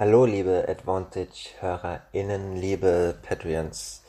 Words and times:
Hallo, 0.00 0.24
liebe 0.24 0.64
Advantage-HörerInnen, 0.66 2.56
liebe 2.56 3.18
Patreons, 3.20 4.02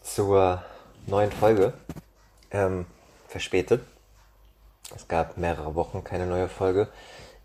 zur 0.00 0.64
neuen 1.06 1.30
Folge. 1.30 1.74
Ähm, 2.50 2.86
verspätet. 3.28 3.82
Es 4.96 5.08
gab 5.08 5.36
mehrere 5.36 5.74
Wochen 5.74 6.02
keine 6.04 6.24
neue 6.24 6.48
Folge. 6.48 6.88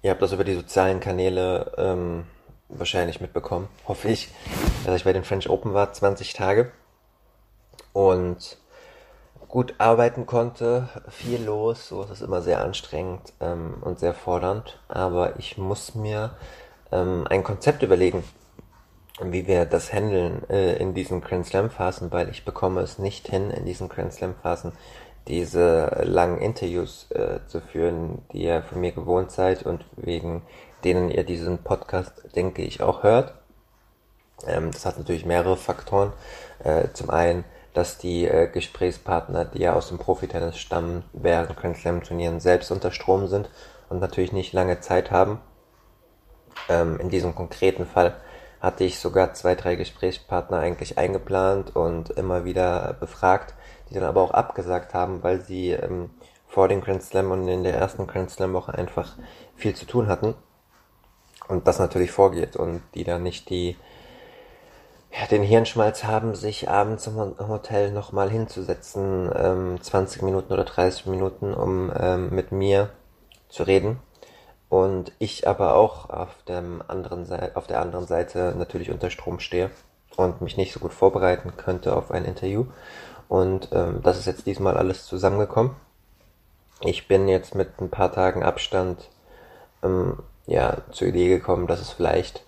Ihr 0.04 0.12
habt 0.12 0.22
das 0.22 0.32
über 0.32 0.46
die 0.46 0.54
sozialen 0.54 1.02
Kanäle 1.02 1.74
ähm, 1.78 2.24
wahrscheinlich 2.70 3.20
mitbekommen, 3.20 3.68
hoffe 3.90 4.08
ich, 4.08 4.30
dass 4.86 4.96
ich 4.96 5.04
bei 5.04 5.12
den 5.12 5.26
French 5.26 5.50
Open 5.50 5.74
war, 5.74 5.92
20 5.92 6.32
Tage. 6.32 6.72
Und 7.92 8.58
gut 9.50 9.76
arbeiten 9.80 10.26
konnte, 10.26 10.88
viel 11.10 11.44
los, 11.44 11.90
so 11.90 12.04
ist 12.04 12.12
es 12.12 12.22
immer 12.22 12.42
sehr 12.42 12.62
anstrengend 12.62 13.34
ähm, 13.42 13.76
und 13.82 14.00
sehr 14.00 14.14
fordernd. 14.14 14.80
Aber 14.88 15.38
ich 15.40 15.58
muss 15.58 15.94
mir 15.94 16.38
ähm, 16.96 17.28
ein 17.30 17.44
Konzept 17.44 17.84
überlegen, 17.84 18.24
wie 19.22 19.48
wir 19.48 19.66
das 19.66 19.94
handeln 19.94 20.48
äh, 20.50 20.76
in 20.78 20.94
diesen 20.94 21.22
Grand 21.22 21.46
Slam 21.46 21.70
Phasen, 21.70 22.12
weil 22.12 22.30
ich 22.30 22.46
bekomme 22.46 22.82
es 22.82 23.00
nicht 23.00 23.28
hin, 23.28 23.52
in 23.52 23.66
diesen 23.66 23.90
Grand 23.90 24.14
Slam 24.14 24.36
Phasen 24.42 24.74
diese 25.28 26.04
langen 26.04 26.40
Interviews 26.40 27.10
äh, 27.12 27.40
zu 27.48 27.62
führen, 27.62 28.22
die 28.32 28.44
ihr 28.44 28.62
von 28.62 28.80
mir 28.80 28.92
gewohnt 28.92 29.32
seid 29.32 29.64
und 29.66 29.86
wegen 29.96 30.44
denen 30.84 31.10
ihr 31.10 31.24
diesen 31.24 31.60
Podcast, 31.60 32.24
denke 32.36 32.62
ich, 32.62 32.82
auch 32.82 33.04
hört. 33.04 33.34
Ähm, 34.46 34.72
das 34.72 34.86
hat 34.86 34.98
natürlich 34.98 35.26
mehrere 35.26 35.58
Faktoren. 35.58 36.14
Äh, 36.64 36.90
zum 36.94 37.10
einen, 37.10 37.44
dass 37.74 37.98
die 37.98 38.26
äh, 38.28 38.48
Gesprächspartner, 38.48 39.46
die 39.46 39.60
ja 39.60 39.74
aus 39.74 39.88
dem 39.88 39.98
Profitennis 39.98 40.58
stammen, 40.58 41.04
während 41.14 41.56
Grand 41.58 41.78
Slam 41.78 42.04
Turnieren 42.04 42.40
selbst 42.40 42.72
unter 42.72 42.92
Strom 42.92 43.28
sind 43.28 43.50
und 43.90 44.00
natürlich 44.00 44.32
nicht 44.32 44.54
lange 44.54 44.80
Zeit 44.82 45.10
haben, 45.10 45.40
ähm, 46.70 47.00
in 47.00 47.10
diesem 47.10 47.36
konkreten 47.36 47.86
Fall 47.86 48.16
hatte 48.62 48.84
ich 48.84 49.00
sogar 49.00 49.34
zwei, 49.34 49.56
drei 49.56 49.76
Gesprächspartner 49.76 50.58
eigentlich 50.58 50.98
eingeplant 50.98 51.76
und 51.76 52.10
immer 52.12 52.46
wieder 52.46 52.96
befragt, 53.00 53.54
die 53.90 53.94
dann 53.94 54.04
aber 54.04 54.22
auch 54.22 54.32
abgesagt 54.32 54.94
haben, 54.94 55.22
weil 55.24 55.42
sie 55.42 55.72
ähm, 55.72 56.10
vor 56.48 56.68
dem 56.68 56.82
Grand 56.82 57.04
Slam 57.04 57.32
und 57.32 57.48
in 57.48 57.64
der 57.64 57.76
ersten 57.76 58.08
Grand 58.08 58.32
Slam 58.32 58.54
Woche 58.54 58.74
einfach 58.74 59.18
viel 59.56 59.76
zu 59.76 59.86
tun 59.86 60.08
hatten 60.08 60.34
und 61.48 61.68
das 61.68 61.80
natürlich 61.80 62.12
vorgeht 62.12 62.56
und 62.56 62.82
die 62.96 63.04
dann 63.04 63.24
nicht 63.24 63.50
die 63.50 63.78
ja, 65.12 65.28
den 65.28 65.44
Hirnschmalz 65.44 66.04
haben, 66.04 66.36
sich 66.36 66.70
abends 66.70 67.08
im 67.08 67.18
Hotel 67.48 67.92
nochmal 67.92 68.30
hinzusetzen, 68.30 69.32
ähm, 69.34 69.82
20 69.82 70.24
Minuten 70.24 70.52
oder 70.52 70.66
30 70.66 71.06
Minuten, 71.06 71.54
um 71.54 71.92
ähm, 71.98 72.30
mit 72.32 72.52
mir 72.52 72.90
zu 73.48 73.64
reden 73.64 74.00
und 74.70 75.12
ich 75.20 75.48
aber 75.48 75.76
auch 75.76 76.10
auf, 76.10 76.44
dem 76.48 76.82
anderen 76.88 77.26
Seite, 77.26 77.56
auf 77.56 77.68
der 77.68 77.82
anderen 77.82 78.08
Seite 78.08 78.56
natürlich 78.58 78.92
unter 78.92 79.10
Strom 79.10 79.40
stehe 79.40 79.70
und 80.16 80.42
mich 80.42 80.58
nicht 80.58 80.74
so 80.74 80.80
gut 80.80 80.94
vorbereiten 80.94 81.54
könnte 81.58 81.96
auf 81.96 82.12
ein 82.12 82.26
Interview. 82.26 82.66
Und 83.28 83.70
ähm, 83.72 84.02
das 84.04 84.18
ist 84.18 84.26
jetzt 84.26 84.46
diesmal 84.46 84.78
alles 84.78 85.06
zusammengekommen. 85.06 85.76
Ich 86.82 87.08
bin 87.08 87.28
jetzt 87.28 87.56
mit 87.56 87.80
ein 87.80 87.90
paar 87.90 88.12
Tagen 88.12 88.44
Abstand 88.44 89.10
ähm, 89.84 90.20
ja, 90.46 90.78
zur 90.92 91.08
Idee 91.08 91.30
gekommen, 91.30 91.68
dass 91.68 91.82
es 91.82 91.92
vielleicht 91.92 92.44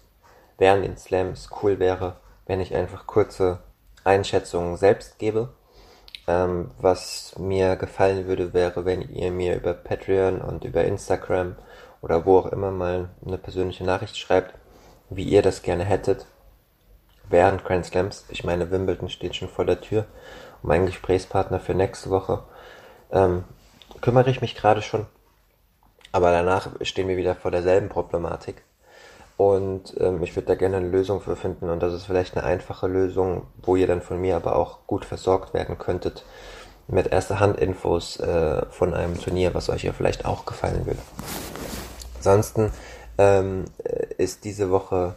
während 0.57 0.83
den 0.83 0.97
Slams 0.97 1.49
cool 1.61 1.79
wäre, 1.79 2.17
wenn 2.45 2.59
ich 2.59 2.75
einfach 2.75 3.07
kurze 3.07 3.59
Einschätzungen 4.03 4.77
selbst 4.77 5.19
gebe. 5.19 5.49
Ähm, 6.27 6.71
was 6.77 7.35
mir 7.37 7.77
gefallen 7.77 8.27
würde, 8.27 8.53
wäre, 8.53 8.85
wenn 8.85 9.01
ihr 9.01 9.31
mir 9.31 9.55
über 9.55 9.73
Patreon 9.73 10.41
und 10.41 10.65
über 10.65 10.83
Instagram 10.83 11.55
oder 12.01 12.25
wo 12.25 12.39
auch 12.39 12.47
immer 12.47 12.71
mal 12.71 13.09
eine 13.25 13.37
persönliche 13.37 13.83
Nachricht 13.83 14.17
schreibt, 14.17 14.53
wie 15.09 15.23
ihr 15.23 15.41
das 15.41 15.61
gerne 15.61 15.83
hättet. 15.83 16.25
Während 17.29 17.65
Grand 17.65 17.85
Slams, 17.85 18.25
ich 18.29 18.43
meine, 18.43 18.71
Wimbledon 18.71 19.09
steht 19.09 19.35
schon 19.35 19.49
vor 19.49 19.65
der 19.65 19.81
Tür. 19.81 20.05
Und 20.61 20.69
mein 20.69 20.85
Gesprächspartner 20.85 21.59
für 21.59 21.73
nächste 21.73 22.09
Woche 22.09 22.43
ähm, 23.11 23.43
kümmere 24.01 24.29
ich 24.29 24.41
mich 24.41 24.55
gerade 24.55 24.81
schon. 24.81 25.05
Aber 26.11 26.31
danach 26.31 26.69
stehen 26.81 27.07
wir 27.07 27.17
wieder 27.17 27.35
vor 27.35 27.51
derselben 27.51 27.89
Problematik. 27.89 28.63
Und 29.35 29.95
ähm, 29.99 30.23
ich 30.23 30.35
würde 30.35 30.47
da 30.47 30.55
gerne 30.55 30.77
eine 30.77 30.89
Lösung 30.89 31.21
für 31.21 31.35
finden. 31.35 31.69
Und 31.69 31.83
das 31.83 31.93
ist 31.93 32.05
vielleicht 32.05 32.35
eine 32.35 32.45
einfache 32.45 32.87
Lösung, 32.87 33.47
wo 33.61 33.75
ihr 33.75 33.87
dann 33.87 34.01
von 34.01 34.19
mir 34.19 34.35
aber 34.35 34.55
auch 34.55 34.79
gut 34.87 35.05
versorgt 35.05 35.53
werden 35.53 35.77
könntet. 35.77 36.25
Mit 36.87 37.07
erster 37.07 37.39
Hand 37.39 37.59
Infos 37.59 38.17
äh, 38.19 38.65
von 38.69 38.93
einem 38.93 39.19
Turnier, 39.19 39.53
was 39.53 39.69
euch 39.69 39.83
ja 39.83 39.91
vielleicht 39.91 40.25
auch 40.25 40.45
gefallen 40.45 40.85
würde. 40.85 41.01
Ansonsten 42.17 42.71
ähm, 43.17 43.65
ist 44.17 44.43
diese 44.43 44.69
Woche 44.71 45.15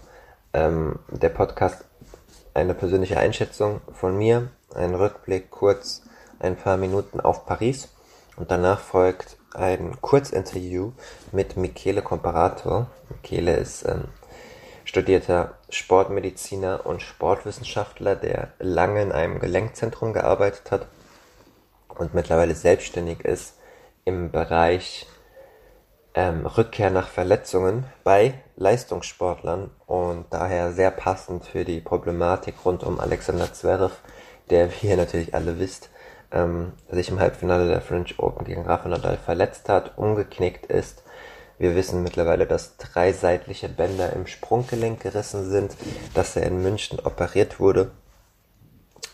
ähm, 0.53 0.99
der 1.09 1.31
Podcast 1.31 1.85
eine 2.55 2.75
persönliche 2.75 3.19
Einschätzung 3.19 3.81
von 3.93 4.17
mir, 4.17 4.49
ein 4.75 4.95
Rückblick 4.95 5.51
kurz 5.51 6.03
ein 6.39 6.57
paar 6.57 6.77
Minuten 6.77 7.21
auf 7.21 7.47
Paris 7.47 7.89
und 8.37 8.51
danach 8.51 8.81
folgt 8.81 9.37
ein 9.55 10.01
Kurzinterview 10.01 10.93
mit 11.33 11.57
Michele 11.57 12.03
Comparator. 12.03 12.87
Michele 13.09 13.57
ist 13.57 13.85
ähm, 13.87 14.05
studierter 14.85 15.55
Sportmediziner 15.69 16.87
und 16.87 17.03
Sportwissenschaftler, 17.03 18.17
der 18.17 18.53
lange 18.59 19.03
in 19.03 19.13
einem 19.13 19.41
Gelenkzentrum 19.41 20.13
gearbeitet 20.13 20.71
hat 20.71 20.87
und 21.89 22.15
mittlerweile 22.15 22.55
selbstständig 22.55 23.25
ist 23.25 23.55
im 24.05 24.31
Bereich 24.31 25.07
ähm, 26.15 26.47
Rückkehr 26.47 26.91
nach 26.91 27.09
Verletzungen 27.09 27.85
bei 28.05 28.35
Leistungssportlern 28.57 29.71
und 29.87 30.27
daher 30.31 30.73
sehr 30.73 30.91
passend 30.91 31.45
für 31.45 31.65
die 31.65 31.81
Problematik 31.81 32.55
rund 32.65 32.83
um 32.83 32.99
Alexander 33.01 33.53
Zverev, 33.53 33.95
der, 34.51 34.71
wie 34.71 34.89
ihr 34.89 34.97
natürlich 34.97 35.35
alle 35.35 35.59
wisst, 35.59 35.91
ähm, 36.33 36.73
sich 36.91 37.09
im 37.09 37.21
Halbfinale 37.21 37.69
der 37.69 37.81
French 37.81 38.19
Open 38.19 38.45
gegen 38.45 38.63
Rafa 38.63 38.89
Nadal 38.89 39.17
verletzt 39.17 39.69
hat, 39.69 39.97
umgeknickt 39.97 40.67
ist. 40.67 41.03
Wir 41.59 41.77
wissen 41.77 42.03
mittlerweile, 42.03 42.47
dass 42.47 42.77
drei 42.79 43.13
seitliche 43.13 43.69
Bänder 43.69 44.13
im 44.15 44.27
Sprunggelenk 44.27 45.01
gerissen 45.01 45.49
sind, 45.49 45.77
dass 46.15 46.35
er 46.35 46.47
in 46.47 46.63
München 46.63 46.99
operiert 47.01 47.61
wurde. 47.61 47.91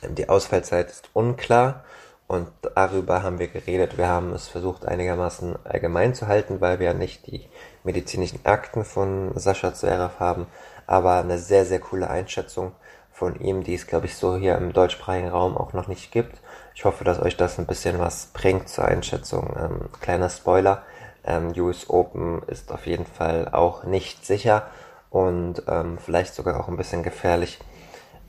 Die 0.09 0.29
Ausfallzeit 0.29 0.91
ist 0.91 1.11
unklar 1.13 1.85
und 2.29 2.49
darüber 2.75 3.23
haben 3.23 3.39
wir 3.39 3.49
geredet. 3.49 3.99
Wir 3.99 4.09
haben 4.09 4.33
es 4.33 4.49
versucht 4.49 4.87
einigermaßen 4.87 5.57
allgemein 5.65 6.15
zu 6.15 6.27
halten, 6.27 6.61
weil 6.61 6.81
wir 6.81 6.87
ja 6.89 6.95
nicht 6.95 7.27
die 7.27 7.49
medizinischen 7.85 8.45
Akten 8.45 8.85
von 8.85 9.33
Sascha 9.37 9.73
Zverev 9.73 10.19
haben, 10.19 10.47
aber 10.87 11.19
eine 11.19 11.39
sehr, 11.39 11.65
sehr 11.65 11.81
coole 11.81 12.11
Einschätzung 12.11 12.73
von 13.13 13.41
ihm, 13.41 13.63
die 13.63 13.75
es, 13.75 13.87
glaube 13.87 14.07
ich, 14.07 14.17
so 14.17 14.37
hier 14.37 14.57
im 14.57 14.73
deutschsprachigen 14.73 15.29
Raum 15.29 15.57
auch 15.57 15.73
noch 15.73 15.89
nicht 15.89 16.13
gibt. 16.13 16.41
Ich 16.75 16.85
hoffe, 16.85 17.05
dass 17.05 17.21
euch 17.21 17.37
das 17.37 17.59
ein 17.59 17.67
bisschen 17.67 17.99
was 17.99 18.27
bringt 18.27 18.69
zur 18.69 18.85
Einschätzung. 18.85 19.57
Ähm, 19.59 19.89
kleiner 20.01 20.29
Spoiler, 20.29 20.83
ähm, 21.25 21.53
US 21.57 21.89
Open 21.89 22.43
ist 22.47 22.71
auf 22.73 22.87
jeden 22.87 23.07
Fall 23.07 23.49
auch 23.53 23.85
nicht 23.85 24.27
sicher 24.27 24.69
und 25.11 25.63
ähm, 25.69 25.99
vielleicht 25.99 26.35
sogar 26.35 26.61
auch 26.61 26.69
ein 26.69 26.77
bisschen 26.77 27.03
gefährlich, 27.03 27.59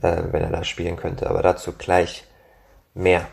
äh, 0.02 0.24
wenn 0.32 0.44
er 0.44 0.52
da 0.52 0.64
spielen 0.64 0.96
könnte. 0.96 1.30
Aber 1.30 1.42
dazu 1.42 1.74
gleich 1.74 2.26
mehr. 2.94 3.26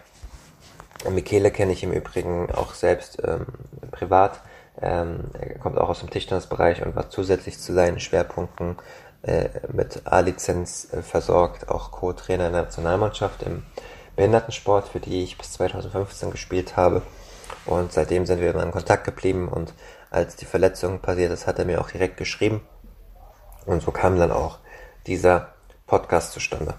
Michele 1.11 1.51
kenne 1.51 1.73
ich 1.73 1.83
im 1.83 1.93
Übrigen 1.93 2.51
auch 2.53 2.75
selbst 2.75 3.19
ähm, 3.25 3.47
privat. 3.91 4.41
Ähm, 4.81 5.31
er 5.39 5.59
kommt 5.59 5.79
auch 5.79 5.89
aus 5.89 6.01
dem 6.01 6.11
Tischtennisbereich 6.11 6.85
und 6.85 6.97
war 6.97 7.11
zusätzlich 7.11 7.59
zu 7.59 7.73
seinen 7.73 8.01
Schwerpunkten 8.01 8.77
äh, 9.23 9.49
mit 9.73 10.03
A-Lizenz 10.05 10.93
äh, 10.93 11.03
versorgt, 11.03 11.69
auch 11.69 11.91
Co-Trainer 11.93 12.49
in 12.49 12.53
der 12.53 12.62
Nationalmannschaft 12.62 13.43
im 13.43 13.65
Behindertensport, 14.17 14.89
für 14.89 15.01
die 15.01 15.23
ich 15.23 15.39
bis 15.39 15.53
2015 15.53 16.31
gespielt 16.31 16.77
habe. 16.77 17.03
Und 17.67 17.93
seitdem 17.93 18.27
sind 18.27 18.41
wir 18.41 18.51
immer 18.51 18.62
in 18.62 18.71
Kontakt 18.71 19.05
geblieben 19.05 19.49
und 19.49 19.73
als 20.11 20.37
die 20.37 20.45
Verletzung 20.45 21.01
passiert 21.01 21.33
ist, 21.33 21.47
hat 21.47 21.59
er 21.59 21.65
mir 21.65 21.81
auch 21.81 21.91
direkt 21.91 22.17
geschrieben. 22.17 22.61
Und 23.67 23.83
so 23.83 23.91
kam 23.91 24.19
dann 24.19 24.31
auch 24.31 24.59
dieser 25.06 25.55
Podcast 25.87 26.33
zustande. 26.33 26.75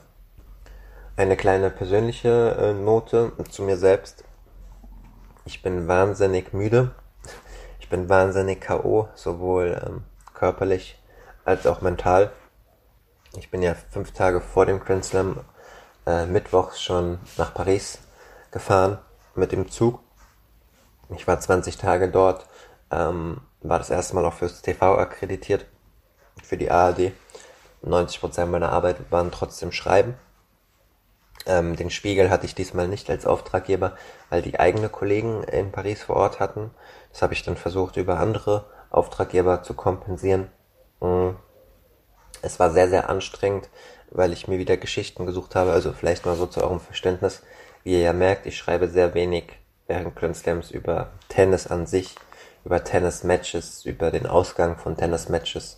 Eine 1.17 1.38
kleine 1.38 1.69
persönliche 1.69 2.57
äh, 2.59 2.73
Note 2.73 3.31
zu 3.50 3.63
mir 3.63 3.77
selbst. 3.77 4.25
Ich 5.45 5.62
bin 5.62 5.88
wahnsinnig 5.88 6.51
müde. 6.51 6.94
Ich 7.79 7.88
bin 7.88 8.09
wahnsinnig 8.09 8.59
K.O., 8.59 9.07
sowohl 9.15 9.81
ähm, 9.85 10.03
körperlich 10.33 11.01
als 11.45 11.67
auch 11.67 11.79
mental. 11.79 12.33
Ich 13.38 13.50
bin 13.50 13.62
ja 13.62 13.75
fünf 13.91 14.12
Tage 14.12 14.41
vor 14.41 14.65
dem 14.65 14.81
Grand 14.81 15.06
Slam 15.06 15.39
äh, 16.06 16.25
mittwochs 16.25 16.81
schon 16.81 17.19
nach 17.38 17.53
Paris 17.53 18.00
gefahren 18.51 18.97
mit 19.35 19.53
dem 19.53 19.71
Zug. 19.71 20.01
Ich 21.15 21.25
war 21.27 21.39
20 21.39 21.77
Tage 21.77 22.09
dort, 22.09 22.45
ähm, 22.91 23.39
war 23.62 23.77
das 23.77 23.89
erste 23.89 24.15
Mal 24.15 24.25
auch 24.25 24.33
fürs 24.33 24.62
TV 24.62 24.97
akkreditiert, 24.97 25.65
für 26.44 26.57
die 26.57 26.69
ARD. 26.69 27.13
90% 27.85 28.47
meiner 28.47 28.73
Arbeit 28.73 28.97
waren 29.12 29.31
trotzdem 29.31 29.71
Schreiben. 29.71 30.15
Ähm, 31.45 31.75
den 31.75 31.89
Spiegel 31.89 32.30
hatte 32.30 32.45
ich 32.45 32.56
diesmal 32.56 32.88
nicht 32.88 33.09
als 33.09 33.25
Auftraggeber, 33.25 33.95
weil 34.30 34.42
die 34.42 34.59
eigene 34.59 34.89
Kollegen 34.89 35.44
in 35.44 35.71
Paris 35.71 36.03
vor 36.03 36.15
Ort 36.15 36.39
hatten. 36.39 36.71
Das 37.12 37.21
habe 37.21 37.33
ich 37.33 37.44
dann 37.44 37.57
versucht, 37.57 37.97
über 37.97 38.19
andere 38.19 38.65
Auftraggeber 38.89 39.63
zu 39.63 39.74
kompensieren. 39.74 40.50
Mhm. 41.01 41.36
Es 42.42 42.59
war 42.59 42.71
sehr, 42.71 42.89
sehr 42.89 43.09
anstrengend, 43.09 43.69
weil 44.12 44.33
ich 44.33 44.47
mir 44.47 44.59
wieder 44.59 44.77
Geschichten 44.77 45.25
gesucht 45.25 45.56
habe. 45.56 45.71
Also 45.71 45.94
vielleicht 45.94 46.25
mal 46.25 46.36
so 46.36 46.45
zu 46.45 46.62
eurem 46.62 46.80
Verständnis. 46.80 47.42
Wie 47.83 47.94
ihr 47.94 48.01
ja 48.01 48.13
merkt, 48.13 48.45
ich 48.45 48.57
schreibe 48.57 48.88
sehr 48.88 49.13
wenig 49.13 49.45
während 49.88 50.15
Grand 50.15 50.36
Slams 50.36 50.71
über 50.71 51.12
Tennis 51.30 51.68
an 51.68 51.86
sich, 51.86 52.15
über 52.63 52.83
Tennis-Matches, 52.83 53.86
über 53.86 54.09
den 54.09 54.25
Ausgang 54.25 54.77
von 54.77 54.98
Tennis-Matches, 54.98 55.77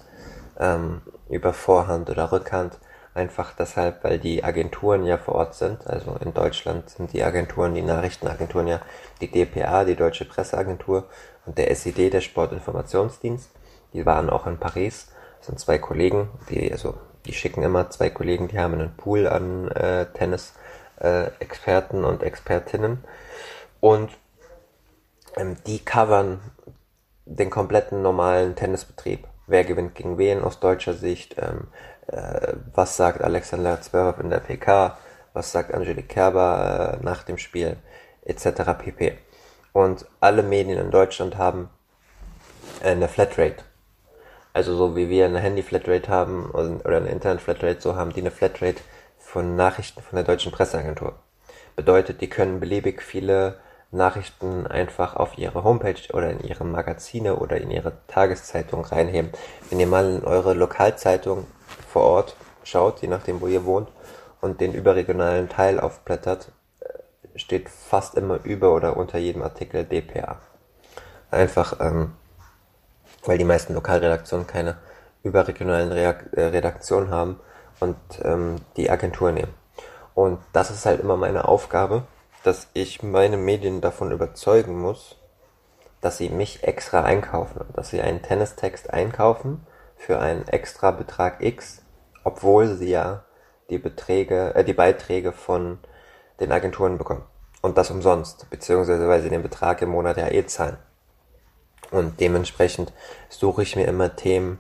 ähm, 0.60 1.02
über 1.30 1.54
Vorhand 1.54 2.10
oder 2.10 2.32
Rückhand. 2.32 2.80
Einfach 3.18 3.54
deshalb, 3.58 4.04
weil 4.04 4.20
die 4.20 4.44
Agenturen 4.44 5.04
ja 5.04 5.18
vor 5.18 5.34
Ort 5.34 5.56
sind. 5.56 5.88
Also 5.88 6.16
in 6.24 6.36
Deutschland 6.36 6.88
sind 6.88 7.14
die 7.14 7.24
Agenturen, 7.24 7.74
die 7.74 7.82
Nachrichtenagenturen 7.82 8.68
ja 8.68 8.80
die 9.22 9.32
DPA, 9.32 9.86
die 9.86 9.96
Deutsche 9.96 10.24
Presseagentur 10.24 11.06
und 11.48 11.58
der 11.58 11.74
SID, 11.74 12.14
der 12.14 12.22
Sportinformationsdienst. 12.22 13.50
Die 13.94 14.06
waren 14.06 14.30
auch 14.30 14.46
in 14.46 14.60
Paris. 14.60 15.08
Das 15.40 15.48
sind 15.48 15.60
zwei 15.60 15.80
Kollegen, 15.80 16.30
die, 16.52 16.72
also, 16.72 16.94
die 17.26 17.34
schicken 17.34 17.64
immer 17.64 17.90
zwei 17.90 18.12
Kollegen, 18.12 18.50
die 18.50 18.60
haben 18.60 18.76
einen 18.76 18.96
Pool 18.96 19.28
an 19.28 19.72
äh, 19.72 20.06
Tennis-Experten 20.14 22.04
äh, 22.04 22.08
und 22.08 22.22
Expertinnen. 22.22 23.04
Und 23.80 24.12
ähm, 25.38 25.58
die 25.66 25.80
covern 25.80 26.40
den 27.26 27.50
kompletten 27.50 28.04
normalen 28.04 28.56
Tennisbetrieb. 28.56 29.28
Wer 29.48 29.64
gewinnt 29.64 29.96
gegen 29.96 30.20
wen 30.20 30.44
aus 30.44 30.60
deutscher 30.60 30.94
Sicht? 30.94 31.36
Ähm, 31.40 31.68
äh, 31.72 31.97
was 32.74 32.98
sagt 32.98 33.22
Alexander 33.22 33.82
Zverev 33.82 34.22
in 34.22 34.30
der 34.30 34.40
PK? 34.40 34.98
Was 35.34 35.52
sagt 35.52 35.74
Angelique 35.74 36.08
Kerber 36.08 36.98
äh, 37.00 37.04
nach 37.04 37.24
dem 37.24 37.38
Spiel? 37.38 37.78
Etc. 38.24 38.48
pp. 38.78 39.18
Und 39.74 40.06
alle 40.20 40.44
Medien 40.44 40.80
in 40.80 40.92
Deutschland 40.92 41.38
haben 41.38 41.70
eine 42.84 43.08
Flatrate. 43.08 43.64
Also 44.54 44.76
so 44.76 44.96
wie 44.96 45.10
wir 45.10 45.26
eine 45.26 45.40
Handy-Flatrate 45.40 46.10
haben 46.10 46.50
oder 46.50 46.98
eine 46.98 47.10
Internet-Flatrate, 47.10 47.80
so 47.80 47.96
haben 47.96 48.12
die 48.12 48.22
eine 48.22 48.32
Flatrate 48.32 48.82
von 49.20 49.56
Nachrichten 49.56 50.02
von 50.02 50.16
der 50.16 50.24
deutschen 50.24 50.52
Presseagentur. 50.52 51.14
Bedeutet, 51.76 52.22
die 52.22 52.30
können 52.30 52.60
beliebig 52.60 53.04
viele 53.04 53.60
Nachrichten 53.92 54.66
einfach 54.66 55.16
auf 55.16 55.38
ihre 55.38 55.64
Homepage 55.64 56.12
oder 56.12 56.32
in 56.32 56.40
ihre 56.40 56.66
Magazine 56.66 57.36
oder 57.36 57.58
in 57.58 57.70
ihre 57.70 57.94
Tageszeitung 58.08 58.84
reinheben. 58.84 59.32
Wenn 59.70 59.80
ihr 59.80 59.88
mal 59.88 60.16
in 60.16 60.24
eure 60.24 60.54
Lokalzeitung 60.54 61.46
vor 61.98 62.06
Ort 62.06 62.36
schaut, 62.64 63.02
je 63.02 63.08
nachdem 63.08 63.42
wo 63.42 63.48
ihr 63.48 63.66
wohnt, 63.66 63.90
und 64.40 64.62
den 64.62 64.74
überregionalen 64.74 65.50
Teil 65.50 65.80
aufblättert, 65.80 66.52
äh, 66.80 67.40
steht 67.40 67.70
fast 67.70 68.14
immer 68.14 68.44
über 68.44 68.76
oder 68.76 68.98
unter 68.98 69.18
jedem 69.18 69.42
Artikel 69.42 69.84
DPA. 69.84 70.38
Einfach 71.32 71.80
ähm, 71.80 72.14
weil 73.26 73.40
die 73.40 73.46
meisten 73.46 73.74
Lokalredaktionen 73.74 74.46
keine 74.46 74.78
überregionalen 75.24 75.92
Reak 75.92 76.30
äh, 76.34 76.44
Redaktionen 76.44 77.10
haben 77.10 77.40
und 77.80 77.98
ähm, 78.24 78.58
die 78.76 78.92
Agentur 78.92 79.32
nehmen. 79.32 79.54
Und 80.14 80.38
das 80.54 80.70
ist 80.70 80.86
halt 80.86 81.02
immer 81.02 81.18
meine 81.18 81.48
Aufgabe, 81.48 82.04
dass 82.44 82.68
ich 82.74 83.02
meine 83.02 83.38
Medien 83.38 83.82
davon 83.82 84.12
überzeugen 84.12 84.80
muss, 84.80 85.18
dass 86.02 86.18
sie 86.18 86.30
mich 86.30 86.64
extra 86.64 87.04
einkaufen, 87.04 87.66
dass 87.74 87.90
sie 87.90 88.02
einen 88.02 88.22
Tennistext 88.22 88.94
einkaufen 88.94 89.66
für 89.96 90.20
einen 90.20 90.48
extra 90.48 90.92
Betrag 90.92 91.42
X, 91.42 91.82
obwohl 92.28 92.76
sie 92.76 92.90
ja 92.90 93.24
die 93.70 93.78
Beträge, 93.78 94.54
äh, 94.54 94.66
die 94.66 94.74
Beiträge 94.74 95.32
von 95.32 95.80
den 96.42 96.52
Agenturen 96.52 96.98
bekommen. 96.98 97.24
Und 97.62 97.78
das 97.78 97.90
umsonst, 97.90 98.50
beziehungsweise 98.50 99.08
weil 99.08 99.22
sie 99.22 99.30
den 99.30 99.44
Betrag 99.44 99.82
im 99.82 99.90
Monat 99.90 100.18
ja 100.18 100.28
eh 100.28 100.46
zahlen. 100.46 100.78
Und 101.90 102.20
dementsprechend 102.20 102.92
suche 103.30 103.64
ich 103.64 103.78
mir 103.78 103.86
immer 103.86 104.18
Themen 104.18 104.60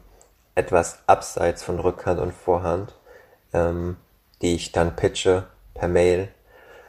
etwas 0.56 1.00
abseits 1.08 1.62
von 1.62 1.78
Rückhand 1.80 2.22
und 2.22 2.34
Vorhand, 2.34 2.96
ähm, 3.54 3.98
die 4.42 4.56
ich 4.56 4.72
dann 4.72 4.96
pitche 4.96 5.44
per 5.74 5.90
Mail. 5.90 6.30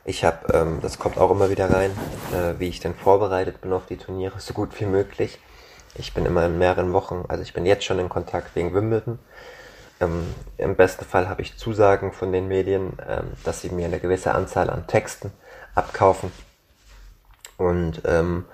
Ich 0.04 0.24
habe, 0.24 0.52
ähm, 0.54 0.78
das 0.80 1.00
kommt 1.00 1.18
auch 1.18 1.32
immer 1.32 1.50
wieder 1.50 1.70
rein, 1.74 1.90
äh, 2.32 2.58
wie 2.60 2.68
ich 2.68 2.78
denn 2.78 2.94
vorbereitet 2.94 3.60
bin 3.60 3.72
auf 3.72 3.86
die 3.86 3.96
Turniere, 3.96 4.38
so 4.38 4.54
gut 4.54 4.80
wie 4.80 4.86
möglich. 4.86 5.40
Ich 5.96 6.14
bin 6.14 6.24
immer 6.24 6.46
in 6.46 6.56
mehreren 6.56 6.92
Wochen, 6.92 7.24
also 7.26 7.42
ich 7.42 7.52
bin 7.52 7.66
jetzt 7.66 7.84
schon 7.84 7.98
in 7.98 8.08
Kontakt 8.08 8.54
wegen 8.54 8.72
Wimbledon. 8.72 9.18
Ähm, 10.00 10.34
Im 10.56 10.76
besten 10.76 11.04
Fall 11.04 11.28
habe 11.28 11.42
ich 11.42 11.56
Zusagen 11.56 12.12
von 12.12 12.32
den 12.32 12.48
Medien, 12.48 12.92
ähm, 13.06 13.32
dass 13.44 13.62
sie 13.62 13.70
mir 13.70 13.86
eine 13.86 14.00
gewisse 14.00 14.34
Anzahl 14.34 14.70
an 14.70 14.86
Texten 14.86 15.32
abkaufen. 15.74 16.32
Und 17.56 18.02
ähm, 18.04 18.44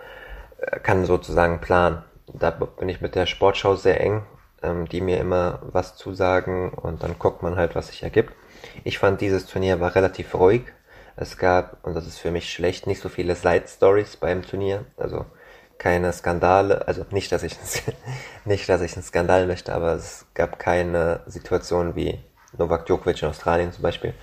kann 0.82 1.04
sozusagen 1.04 1.60
planen. 1.60 2.02
Da 2.32 2.50
bin 2.50 2.88
ich 2.88 3.00
mit 3.00 3.14
der 3.14 3.26
Sportschau 3.26 3.76
sehr 3.76 4.00
eng, 4.00 4.22
ähm, 4.62 4.88
die 4.88 5.00
mir 5.00 5.18
immer 5.18 5.60
was 5.62 5.96
zusagen 5.96 6.70
und 6.70 7.02
dann 7.02 7.18
guckt 7.18 7.42
man 7.42 7.56
halt, 7.56 7.74
was 7.74 7.88
sich 7.88 8.02
ergibt. 8.02 8.32
Ich 8.82 8.98
fand 8.98 9.20
dieses 9.20 9.46
Turnier 9.46 9.80
war 9.80 9.94
relativ 9.94 10.34
ruhig. 10.34 10.62
Es 11.16 11.36
gab, 11.36 11.84
und 11.86 11.94
das 11.94 12.06
ist 12.06 12.18
für 12.18 12.30
mich 12.30 12.50
schlecht, 12.52 12.86
nicht 12.86 13.00
so 13.00 13.08
viele 13.08 13.36
Side 13.36 13.64
Stories 13.68 14.16
beim 14.16 14.42
Turnier. 14.42 14.84
Also 14.96 15.26
keine 15.78 16.12
Skandale, 16.12 16.86
also 16.86 17.04
nicht, 17.10 17.32
dass 17.32 17.42
ich 17.42 17.56
nicht, 18.44 18.68
dass 18.68 18.80
ich 18.80 18.94
einen 18.94 19.02
Skandal 19.02 19.46
möchte, 19.46 19.74
aber 19.74 19.92
es 19.92 20.26
gab 20.34 20.58
keine 20.58 21.20
Situation 21.26 21.96
wie 21.96 22.18
Novak 22.56 22.86
Djokovic 22.86 23.22
in 23.22 23.28
Australien 23.28 23.72
zum 23.72 23.82
Beispiel. 23.82 24.14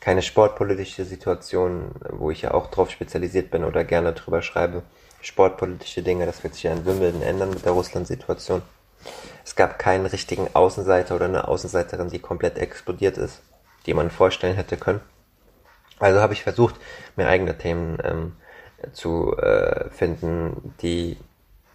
Keine 0.00 0.22
sportpolitische 0.22 1.04
Situation, 1.04 1.92
wo 2.08 2.30
ich 2.30 2.42
ja 2.42 2.54
auch 2.54 2.70
drauf 2.70 2.90
spezialisiert 2.90 3.50
bin 3.50 3.64
oder 3.64 3.84
gerne 3.84 4.12
drüber 4.12 4.42
schreibe 4.42 4.82
sportpolitische 5.22 6.02
Dinge. 6.02 6.26
Das 6.26 6.42
wird 6.42 6.54
sich 6.54 6.64
ja 6.64 6.72
in 6.72 6.84
Wimbledon 6.84 7.22
ändern 7.22 7.50
mit 7.50 7.64
der 7.64 7.72
Russland-Situation. 7.72 8.62
Es 9.44 9.56
gab 9.56 9.78
keinen 9.78 10.06
richtigen 10.06 10.48
Außenseiter 10.52 11.16
oder 11.16 11.24
eine 11.24 11.48
Außenseiterin, 11.48 12.08
die 12.08 12.18
komplett 12.18 12.58
explodiert 12.58 13.16
ist, 13.16 13.42
die 13.86 13.94
man 13.94 14.10
vorstellen 14.10 14.56
hätte 14.56 14.76
können. 14.76 15.00
Also 15.98 16.20
habe 16.20 16.34
ich 16.34 16.42
versucht, 16.42 16.74
mir 17.16 17.28
eigene 17.28 17.56
Themen 17.56 17.98
ähm, 18.04 18.36
zu 18.92 19.36
äh, 19.36 19.90
finden, 19.90 20.74
die 20.82 21.16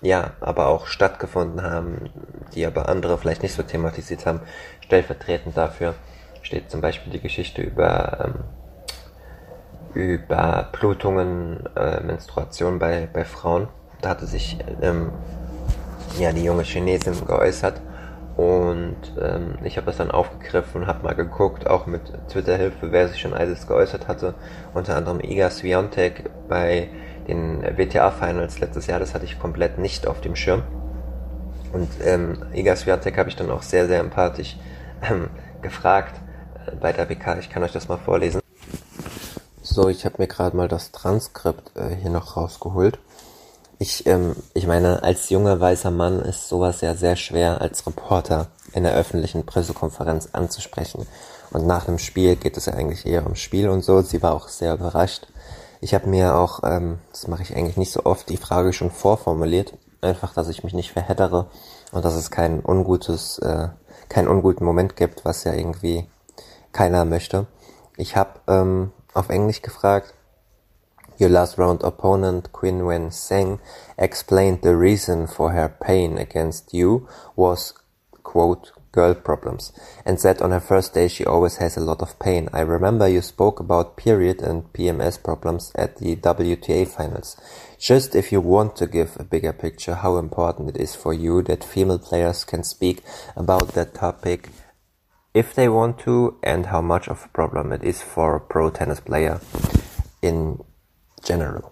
ja, 0.01 0.31
aber 0.41 0.67
auch 0.67 0.85
stattgefunden 0.85 1.63
haben, 1.63 2.09
die 2.53 2.65
aber 2.65 2.87
andere 2.87 3.17
vielleicht 3.17 3.41
nicht 3.41 3.55
so 3.55 3.63
thematisiert 3.63 4.25
haben. 4.27 4.41
Stellvertretend 4.81 5.57
dafür 5.57 5.95
steht 6.43 6.69
zum 6.69 6.81
Beispiel 6.81 7.11
die 7.11 7.19
Geschichte 7.19 7.61
über 7.61 8.25
ähm, 8.25 8.43
über 9.93 10.69
Blutungen, 10.73 11.65
äh, 11.75 12.01
Menstruation 12.01 12.77
bei, 12.77 13.09
bei 13.11 13.25
Frauen. 13.25 13.67
Da 14.01 14.09
hatte 14.09 14.27
sich 14.27 14.59
ähm, 14.81 15.11
ja 16.19 16.31
die 16.31 16.43
junge 16.43 16.63
Chinesin 16.63 17.25
geäußert 17.25 17.81
und 18.37 18.97
ähm, 19.19 19.57
ich 19.63 19.77
habe 19.77 19.87
das 19.87 19.97
dann 19.97 20.11
aufgegriffen 20.11 20.81
und 20.81 20.87
habe 20.87 21.03
mal 21.03 21.15
geguckt, 21.15 21.65
auch 21.65 21.87
mit 21.87 22.01
Twitter-Hilfe, 22.29 22.91
wer 22.91 23.07
sich 23.07 23.19
schon 23.19 23.33
alles 23.33 23.65
geäußert 23.65 24.07
hatte. 24.07 24.35
Unter 24.75 24.95
anderem 24.95 25.19
Iga 25.19 25.49
Swiatek 25.49 26.29
bei 26.47 26.89
den 27.27 27.63
WTA-Finals 27.63 28.59
letztes 28.59 28.85
Jahr, 28.85 28.99
das 28.99 29.15
hatte 29.15 29.25
ich 29.25 29.39
komplett 29.39 29.79
nicht 29.79 30.05
auf 30.05 30.21
dem 30.21 30.35
Schirm. 30.35 30.61
Und 31.73 31.89
ähm, 32.05 32.45
Iga 32.53 32.75
Swiatek 32.75 33.17
habe 33.17 33.29
ich 33.29 33.35
dann 33.35 33.49
auch 33.49 33.63
sehr, 33.63 33.87
sehr 33.87 34.01
empathisch 34.01 34.55
ähm, 35.09 35.29
gefragt 35.63 36.13
äh, 36.67 36.75
bei 36.75 36.93
der 36.93 37.09
WK. 37.09 37.39
Ich 37.39 37.49
kann 37.49 37.63
euch 37.63 37.71
das 37.71 37.87
mal 37.87 37.97
vorlesen. 37.97 38.39
So, 39.63 39.89
ich 39.89 40.05
habe 40.05 40.17
mir 40.19 40.27
gerade 40.27 40.55
mal 40.55 40.67
das 40.67 40.91
Transkript 40.91 41.71
äh, 41.75 41.95
hier 41.95 42.11
noch 42.11 42.37
rausgeholt. 42.37 42.99
Ich, 43.79 44.07
ähm, 44.07 44.35
ich 44.55 44.65
meine, 44.65 45.03
als 45.03 45.29
junger 45.29 45.59
weißer 45.59 45.91
Mann 45.91 46.19
ist 46.21 46.49
sowas 46.49 46.81
ja 46.81 46.95
sehr 46.95 47.15
schwer 47.15 47.61
als 47.61 47.85
Reporter 47.85 48.47
in 48.73 48.83
der 48.83 48.95
öffentlichen 48.95 49.45
Pressekonferenz 49.45 50.29
anzusprechen. 50.33 51.05
Und 51.51 51.67
nach 51.67 51.85
dem 51.85 51.99
Spiel 51.99 52.35
geht 52.35 52.57
es 52.57 52.65
ja 52.65 52.73
eigentlich 52.73 53.05
eher 53.05 53.25
um 53.27 53.35
Spiel 53.35 53.69
und 53.69 53.83
so. 53.83 54.01
Sie 54.01 54.21
war 54.23 54.33
auch 54.33 54.47
sehr 54.47 54.73
überrascht. 54.73 55.27
Ich 55.79 55.93
habe 55.93 56.09
mir 56.09 56.35
auch, 56.35 56.61
ähm, 56.63 56.97
das 57.11 57.27
mache 57.27 57.43
ich 57.43 57.55
eigentlich 57.55 57.77
nicht 57.77 57.91
so 57.91 58.03
oft, 58.03 58.29
die 58.29 58.37
Frage 58.37 58.73
schon 58.73 58.89
vorformuliert. 58.89 59.73
Einfach, 60.01 60.33
dass 60.33 60.49
ich 60.49 60.63
mich 60.63 60.73
nicht 60.73 60.91
verheddere 60.91 61.47
und 61.91 62.03
dass 62.03 62.15
es 62.15 62.31
kein 62.31 62.63
ungutes, 62.65 63.37
äh, 63.39 63.69
keinen 64.09 64.27
unguten 64.27 64.65
Moment 64.65 64.95
gibt, 64.95 65.23
was 65.23 65.43
ja 65.43 65.53
irgendwie 65.53 66.07
keiner 66.71 67.05
möchte. 67.05 67.45
Ich 67.95 68.15
habe 68.15 68.39
ähm, 68.47 68.91
auf 69.13 69.29
Englisch 69.29 69.61
gefragt. 69.61 70.13
Your 71.17 71.29
last 71.29 71.57
round 71.57 71.81
opponent, 71.83 72.51
Quinn 72.51 72.85
Wen 72.85 73.11
Seng, 73.11 73.59
explained 73.97 74.61
the 74.61 74.75
reason 74.75 75.25
for 75.25 75.51
her 75.51 75.69
pain 75.81 76.17
against 76.17 76.73
you 76.73 77.07
was, 77.35 77.73
quote, 78.23 78.71
girl 78.91 79.13
problems, 79.13 79.71
and 80.05 80.19
said 80.19 80.41
on 80.41 80.51
her 80.51 80.59
first 80.59 80.93
day 80.93 81.07
she 81.07 81.25
always 81.25 81.57
has 81.57 81.77
a 81.77 81.81
lot 81.81 82.01
of 82.01 82.17
pain. 82.19 82.49
I 82.53 82.61
remember 82.61 83.07
you 83.07 83.21
spoke 83.21 83.59
about 83.59 83.97
period 83.97 84.41
and 84.41 84.71
PMS 84.73 85.21
problems 85.21 85.71
at 85.75 85.97
the 85.97 86.15
WTA 86.15 86.87
finals. 86.87 87.39
Just 87.79 88.15
if 88.15 88.31
you 88.31 88.41
want 88.41 88.75
to 88.77 88.87
give 88.87 89.17
a 89.19 89.23
bigger 89.23 89.53
picture 89.53 89.95
how 89.95 90.17
important 90.17 90.69
it 90.69 90.77
is 90.77 90.95
for 90.95 91.13
you 91.13 91.41
that 91.43 91.63
female 91.63 91.99
players 91.99 92.43
can 92.43 92.63
speak 92.63 93.03
about 93.35 93.69
that 93.69 93.93
topic 93.93 94.49
if 95.33 95.53
they 95.53 95.69
want 95.69 95.99
to 95.99 96.35
and 96.41 96.67
how 96.67 96.81
much 96.81 97.07
of 97.07 97.23
a 97.25 97.29
problem 97.29 97.71
it 97.71 97.83
is 97.83 98.01
for 98.01 98.35
a 98.35 98.41
pro 98.41 98.71
tennis 98.71 98.99
player 98.99 99.39
in 100.23 100.59
general. 101.23 101.63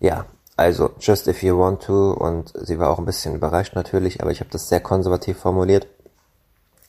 Ja, 0.00 0.26
also 0.56 0.90
just 1.00 1.26
if 1.26 1.42
you 1.42 1.58
want 1.58 1.82
to 1.82 2.12
und 2.12 2.52
sie 2.54 2.78
war 2.78 2.90
auch 2.90 2.98
ein 2.98 3.06
bisschen 3.06 3.34
überrascht 3.34 3.74
natürlich, 3.74 4.20
aber 4.20 4.30
ich 4.30 4.40
habe 4.40 4.50
das 4.50 4.68
sehr 4.68 4.80
konservativ 4.80 5.38
formuliert 5.38 5.86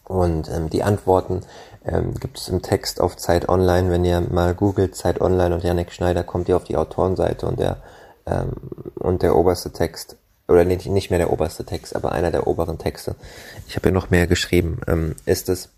und 0.04 0.50
ähm, 0.50 0.70
die 0.70 0.84
Antworten 0.84 1.42
ähm, 1.84 2.14
gibt 2.16 2.38
es 2.38 2.48
im 2.48 2.62
Text 2.62 3.02
auf 3.02 3.18
Zeit 3.18 3.50
Online. 3.50 3.90
Wenn 3.90 4.06
ihr 4.06 4.22
mal 4.22 4.54
googelt 4.54 4.96
Zeit 4.96 5.22
Online 5.22 5.56
und 5.56 5.64
Janik 5.64 5.92
Schneider, 5.92 6.24
kommt 6.24 6.48
ihr 6.48 6.56
auf 6.56 6.64
die 6.64 6.78
Autorenseite 6.78 7.46
und 7.48 7.60
der 7.60 7.78
ähm, 8.26 8.54
und 8.96 9.22
der 9.24 9.36
oberste 9.36 9.72
Text 9.72 10.18
oder 10.48 10.64
nicht, 10.64 10.86
nicht 10.86 11.10
mehr 11.10 11.20
der 11.20 11.32
oberste 11.32 11.66
Text, 11.66 11.96
aber 11.96 12.12
einer 12.12 12.32
der 12.32 12.48
oberen 12.48 12.78
Texte. 12.78 13.16
Ich 13.68 13.76
habe 13.76 13.90
ja 13.90 13.94
noch 13.94 14.10
mehr 14.10 14.28
geschrieben. 14.28 14.80
Ähm, 14.88 15.16
ist 15.26 15.50
es? 15.50 15.70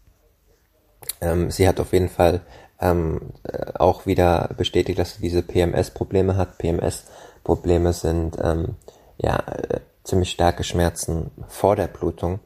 Ähm, 1.22 1.52
sie 1.52 1.68
hat 1.68 1.80
auf 1.80 1.94
jeden 1.94 2.10
Fall 2.10 2.42
ähm, 2.80 3.34
äh, 3.44 3.74
auch 3.78 4.06
wieder 4.06 4.50
bestätigt, 4.58 5.00
dass 5.00 5.16
sie 5.16 5.22
diese 5.22 5.42
PMS-Probleme 5.42 6.38
hat. 6.38 6.58
PMS-Probleme 6.58 7.94
sind 7.94 8.38
ähm, 8.42 8.76
ja 9.18 9.38
äh, 9.38 9.80
ziemlich 10.04 10.32
starke 10.32 10.64
Schmerzen 10.64 11.32
vor 11.48 11.76
der 11.76 11.88
Blutung 11.88 12.40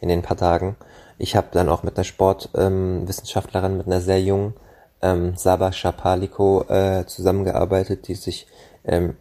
in 0.00 0.08
den 0.08 0.22
paar 0.22 0.36
Tagen. 0.36 0.76
Ich 1.18 1.36
habe 1.36 1.48
dann 1.52 1.68
auch 1.68 1.82
mit 1.82 1.96
einer 1.96 2.04
Sportwissenschaftlerin, 2.04 3.72
ähm, 3.72 3.78
mit 3.78 3.86
einer 3.86 4.00
sehr 4.00 4.20
jungen 4.20 4.54
ähm, 5.02 5.36
Saba 5.36 5.72
Shapaliko 5.72 6.64
äh, 6.68 7.06
zusammengearbeitet, 7.06 8.08
die 8.08 8.14
sich 8.14 8.46
ähm, 8.84 9.16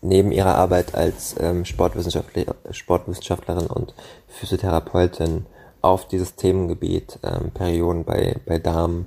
neben 0.00 0.32
ihrer 0.32 0.56
Arbeit 0.56 0.94
als 0.94 1.36
ähm, 1.40 1.64
Sportwissenschaftler, 1.64 2.54
Sportwissenschaftlerin 2.70 3.66
und 3.66 3.94
Physiotherapeutin 4.28 5.46
auf 5.82 6.08
dieses 6.08 6.34
Themengebiet 6.34 7.18
ähm, 7.22 7.50
Perioden 7.52 8.04
bei, 8.04 8.36
bei 8.46 8.58
Damen 8.58 9.06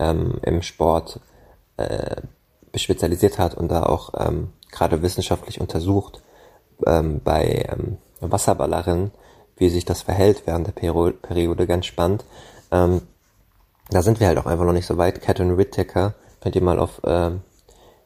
ähm, 0.00 0.40
im 0.42 0.62
Sport 0.62 1.20
äh, 1.76 2.16
spezialisiert 2.74 3.38
hat 3.38 3.54
und 3.54 3.70
da 3.70 3.84
auch 3.84 4.14
ähm, 4.18 4.52
gerade 4.72 5.02
wissenschaftlich 5.02 5.60
untersucht 5.60 6.22
ähm, 6.86 7.20
bei 7.22 7.66
ähm, 7.70 7.98
Wasserballerinnen, 8.20 9.12
wie 9.56 9.68
sich 9.68 9.84
das 9.84 10.02
verhält 10.02 10.42
während 10.46 10.66
der 10.66 10.72
Peri 10.72 11.12
Periode, 11.12 11.66
ganz 11.66 11.86
spannend. 11.86 12.24
Ähm, 12.72 13.02
da 13.90 14.02
sind 14.02 14.20
wir 14.20 14.28
halt 14.28 14.38
auch 14.38 14.46
einfach 14.46 14.64
noch 14.64 14.72
nicht 14.72 14.86
so 14.86 14.98
weit. 14.98 15.20
Catherine 15.20 15.58
Whittaker, 15.58 16.14
könnt 16.40 16.54
ihr 16.54 16.62
mal 16.62 16.78
auf 16.78 17.00
ähm, 17.04 17.42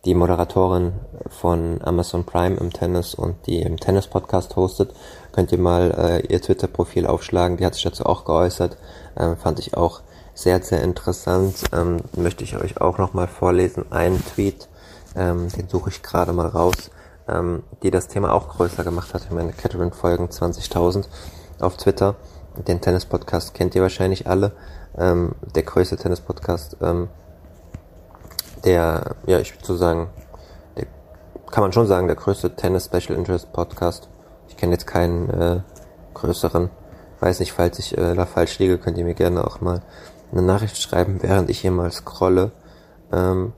die 0.04 0.14
Moderatorin 0.14 0.92
von 1.28 1.80
Amazon 1.82 2.24
Prime 2.24 2.56
im 2.56 2.72
Tennis 2.72 3.14
und 3.14 3.46
die 3.46 3.62
im 3.62 3.78
Tennis-Podcast 3.78 4.56
hostet. 4.56 4.94
Könnt 5.32 5.52
ihr 5.52 5.58
mal 5.58 5.90
äh, 5.92 6.26
ihr 6.26 6.40
Twitter-Profil 6.40 7.06
aufschlagen. 7.06 7.56
Die 7.56 7.64
hat 7.64 7.74
sich 7.74 7.84
dazu 7.84 8.04
auch 8.04 8.24
geäußert. 8.24 8.76
Ähm, 9.16 9.36
fand 9.36 9.58
ich 9.60 9.76
auch 9.76 10.02
sehr, 10.34 10.60
sehr 10.62 10.82
interessant. 10.82 11.56
Ähm, 11.72 12.02
möchte 12.16 12.44
ich 12.44 12.56
euch 12.56 12.80
auch 12.80 12.98
nochmal 12.98 13.28
vorlesen. 13.28 13.90
Einen 13.90 14.22
Tweet, 14.24 14.68
ähm, 15.16 15.48
den 15.48 15.68
suche 15.68 15.90
ich 15.90 16.02
gerade 16.02 16.32
mal 16.32 16.48
raus, 16.48 16.90
ähm, 17.28 17.62
die 17.82 17.90
das 17.90 18.08
Thema 18.08 18.32
auch 18.32 18.48
größer 18.48 18.84
gemacht 18.84 19.14
hat. 19.14 19.24
Ich 19.24 19.30
meine, 19.30 19.52
Catherine 19.52 19.92
folgen 19.92 20.26
20.000 20.26 21.06
auf 21.60 21.76
Twitter. 21.76 22.16
Den 22.68 22.80
Tennis-Podcast 22.80 23.54
kennt 23.54 23.74
ihr 23.74 23.82
wahrscheinlich 23.82 24.26
alle. 24.26 24.52
Ähm, 24.96 25.34
der 25.54 25.62
größte 25.62 25.96
Tennis-Podcast 25.96 26.76
ähm, 26.82 27.08
der, 28.64 29.16
ja, 29.26 29.38
ich 29.38 29.54
würde 29.54 29.66
so 29.66 29.76
sagen, 29.76 30.08
der, 30.76 30.86
kann 31.50 31.62
man 31.62 31.72
schon 31.72 31.86
sagen, 31.86 32.06
der 32.06 32.16
größte 32.16 32.56
Tennis 32.56 32.86
Special 32.86 33.16
Interest 33.18 33.52
Podcast. 33.52 34.08
Ich 34.48 34.56
kenne 34.56 34.72
jetzt 34.72 34.86
keinen 34.86 35.30
äh, 35.30 35.60
größeren. 36.14 36.70
Weiß 37.20 37.40
nicht, 37.40 37.52
falls 37.52 37.78
ich 37.78 37.96
äh, 37.96 38.14
da 38.14 38.26
falsch 38.26 38.58
liege, 38.58 38.78
könnt 38.78 38.98
ihr 38.98 39.04
mir 39.04 39.14
gerne 39.14 39.44
auch 39.44 39.60
mal 39.60 39.82
eine 40.34 40.42
Nachricht 40.42 40.80
schreiben, 40.80 41.22
während 41.22 41.48
ich 41.48 41.60
hier 41.60 41.70
mal 41.70 41.90
scrolle. 41.90 42.52
Ähm, 43.12 43.52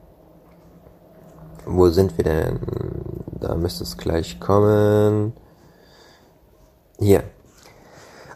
wo 1.64 1.88
sind 1.88 2.16
wir 2.16 2.24
denn? 2.24 2.60
Da 3.40 3.54
müsste 3.54 3.82
es 3.82 3.96
gleich 3.96 4.38
kommen. 4.38 5.32
Hier. 6.98 7.24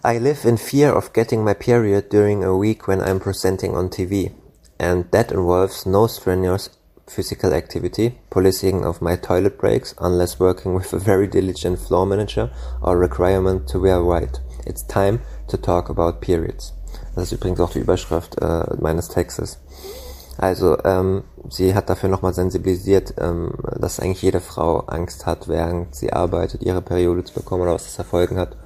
I 0.02 0.18
live 0.18 0.46
in 0.46 0.56
fear 0.56 0.96
of 0.96 1.12
getting 1.12 1.44
my 1.44 1.54
period 1.54 2.10
during 2.10 2.42
a 2.42 2.58
week 2.58 2.88
when 2.88 3.00
I'm 3.00 3.20
presenting 3.20 3.76
on 3.76 3.90
TV 3.90 4.32
and 4.80 5.10
that 5.12 5.30
involves 5.30 5.84
no 5.84 6.06
strenuous 6.06 6.70
physical 7.06 7.52
activity, 7.52 8.18
policing 8.30 8.84
of 8.84 9.02
my 9.02 9.14
toilet 9.14 9.58
breaks, 9.58 9.94
unless 10.00 10.40
working 10.40 10.74
with 10.74 10.92
a 10.94 10.98
very 10.98 11.26
diligent 11.26 11.78
floor 11.78 12.06
manager 12.06 12.50
or 12.80 12.96
requirement 12.96 13.68
to 13.68 13.78
wear 13.78 14.02
white. 14.02 14.40
It's 14.66 14.82
time 14.82 15.20
to 15.48 15.58
talk 15.58 15.90
about 15.90 16.22
periods. 16.22 16.72
Das 17.20 17.30
ist 17.30 17.32
übrigens 17.32 17.60
auch 17.60 17.68
die 17.68 17.80
Überschrift 17.80 18.40
äh, 18.40 18.64
meines 18.80 19.08
Textes. 19.08 19.58
Also, 20.38 20.78
ähm, 20.84 21.22
sie 21.50 21.74
hat 21.74 21.90
dafür 21.90 22.08
nochmal 22.08 22.32
sensibilisiert, 22.32 23.12
ähm, 23.18 23.52
dass 23.78 24.00
eigentlich 24.00 24.22
jede 24.22 24.40
Frau 24.40 24.78
Angst 24.86 25.26
hat, 25.26 25.46
während 25.46 25.94
sie 25.94 26.14
arbeitet, 26.14 26.62
ihre 26.62 26.80
Periode 26.80 27.22
zu 27.22 27.34
bekommen 27.34 27.60
oder 27.64 27.74
was 27.74 27.84
das 27.84 27.98
Erfolgen 27.98 28.38
hat. 28.38 28.56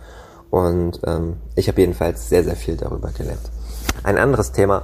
Und 0.51 1.01
ähm, 1.05 1.39
ich 1.57 1.67
habe 1.67 1.81
jedenfalls 1.81 2.29
sehr, 2.29 2.45
sehr 2.45 2.55
viel 2.55 2.77
darüber 2.77 3.11
gelernt. 3.11 3.51
Ein 4.05 4.19
anderes 4.19 4.53
Thema, 4.53 4.83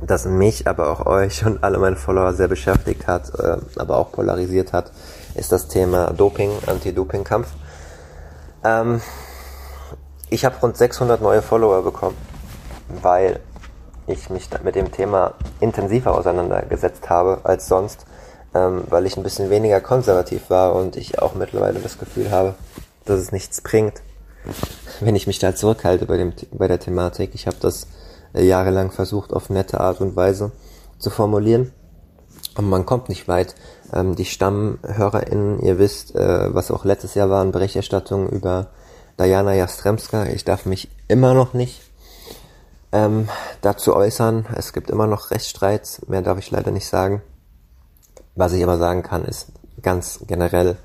das 0.00 0.26
mich, 0.26 0.68
aber 0.68 0.90
auch 0.90 1.06
euch 1.06 1.44
und 1.44 1.64
alle 1.64 1.78
meine 1.78 1.96
Follower 1.96 2.34
sehr 2.34 2.46
beschäftigt 2.46 3.08
hat, 3.08 3.34
äh, 3.36 3.56
aber 3.78 3.96
auch 3.96 4.12
polarisiert 4.12 4.72
hat, 4.72 4.92
ist 5.34 5.50
das 5.50 5.66
Thema 5.66 6.12
Doping, 6.12 6.52
Anti-Doping-Kampf. 6.68 7.48
Ähm, 8.62 9.00
ich 10.28 10.44
habe 10.44 10.54
rund 10.62 10.76
600 10.76 11.20
neue 11.20 11.42
Follower 11.42 11.82
bekommen, 11.82 12.16
weil 13.02 13.40
ich 14.06 14.30
mich 14.30 14.48
mit 14.62 14.74
dem 14.74 14.90
Thema 14.90 15.34
intensiver 15.60 16.16
auseinandergesetzt 16.16 17.08
habe 17.08 17.40
als 17.44 17.68
sonst, 17.68 18.06
ähm, 18.54 18.82
weil 18.88 19.06
ich 19.06 19.16
ein 19.16 19.22
bisschen 19.22 19.50
weniger 19.50 19.80
konservativ 19.80 20.50
war 20.50 20.74
und 20.74 20.96
ich 20.96 21.20
auch 21.20 21.34
mittlerweile 21.34 21.80
das 21.80 21.98
Gefühl 21.98 22.30
habe, 22.30 22.54
dass 23.04 23.20
es 23.20 23.32
nichts 23.32 23.60
bringt, 23.60 24.02
wenn 25.00 25.16
ich 25.16 25.26
mich 25.26 25.38
da 25.38 25.54
zurückhalte 25.54 26.06
bei, 26.06 26.16
dem, 26.16 26.32
bei 26.52 26.68
der 26.68 26.80
Thematik. 26.80 27.30
Ich 27.34 27.46
habe 27.46 27.56
das 27.60 27.86
äh, 28.34 28.44
jahrelang 28.44 28.90
versucht, 28.90 29.32
auf 29.32 29.50
nette 29.50 29.80
Art 29.80 30.00
und 30.00 30.16
Weise 30.16 30.52
zu 30.98 31.10
formulieren. 31.10 31.72
Und 32.56 32.68
man 32.68 32.84
kommt 32.84 33.08
nicht 33.08 33.28
weit. 33.28 33.54
Ähm, 33.92 34.16
die 34.16 34.24
StammhörerInnen, 34.24 35.60
ihr 35.60 35.78
wisst, 35.78 36.14
äh, 36.14 36.54
was 36.54 36.70
auch 36.70 36.84
letztes 36.84 37.14
Jahr 37.14 37.30
waren, 37.30 37.52
Berichterstattungen 37.52 38.28
über 38.28 38.68
Diana 39.18 39.54
Jastremska. 39.54 40.26
Ich 40.26 40.44
darf 40.44 40.66
mich 40.66 40.88
immer 41.08 41.34
noch 41.34 41.54
nicht 41.54 41.89
ähm, 42.92 43.28
dazu 43.60 43.94
äußern. 43.94 44.46
Es 44.54 44.72
gibt 44.72 44.90
immer 44.90 45.06
noch 45.06 45.30
Rechtsstreits, 45.30 46.06
mehr 46.08 46.22
darf 46.22 46.38
ich 46.38 46.50
leider 46.50 46.70
nicht 46.70 46.86
sagen. 46.86 47.22
Was 48.34 48.52
ich 48.52 48.62
aber 48.62 48.78
sagen 48.78 49.02
kann, 49.02 49.24
ist 49.24 49.52
ganz 49.82 50.20
generell, 50.26 50.76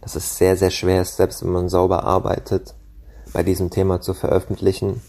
dass 0.00 0.14
es 0.14 0.36
sehr, 0.36 0.56
sehr 0.56 0.70
schwer 0.70 1.02
ist, 1.02 1.16
selbst 1.16 1.42
wenn 1.42 1.52
man 1.52 1.68
sauber 1.68 2.04
arbeitet, 2.04 2.74
bei 3.32 3.42
diesem 3.42 3.70
Thema 3.70 4.00
zu 4.00 4.14
veröffentlichen, 4.14 5.02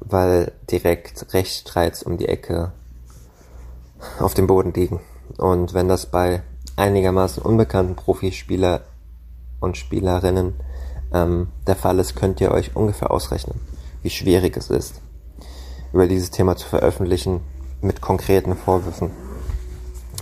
weil 0.00 0.52
direkt 0.70 1.32
Rechtsstreits 1.32 2.02
um 2.02 2.18
die 2.18 2.28
Ecke 2.28 2.72
auf 4.18 4.34
dem 4.34 4.46
Boden 4.46 4.72
liegen. 4.72 5.00
Und 5.38 5.74
wenn 5.74 5.88
das 5.88 6.06
bei 6.06 6.42
einigermaßen 6.76 7.42
unbekannten 7.42 7.94
Profispieler 7.94 8.82
und 9.60 9.76
Spielerinnen 9.76 10.54
ähm, 11.12 11.48
der 11.66 11.76
Fall 11.76 11.98
ist, 11.98 12.16
könnt 12.16 12.40
ihr 12.40 12.50
euch 12.52 12.74
ungefähr 12.74 13.10
ausrechnen, 13.10 13.60
wie 14.02 14.10
schwierig 14.10 14.56
es 14.56 14.70
ist, 14.70 15.00
über 15.92 16.06
dieses 16.06 16.30
Thema 16.30 16.56
zu 16.56 16.68
veröffentlichen 16.68 17.40
mit 17.80 18.00
konkreten 18.00 18.56
Vorwürfen. 18.56 19.10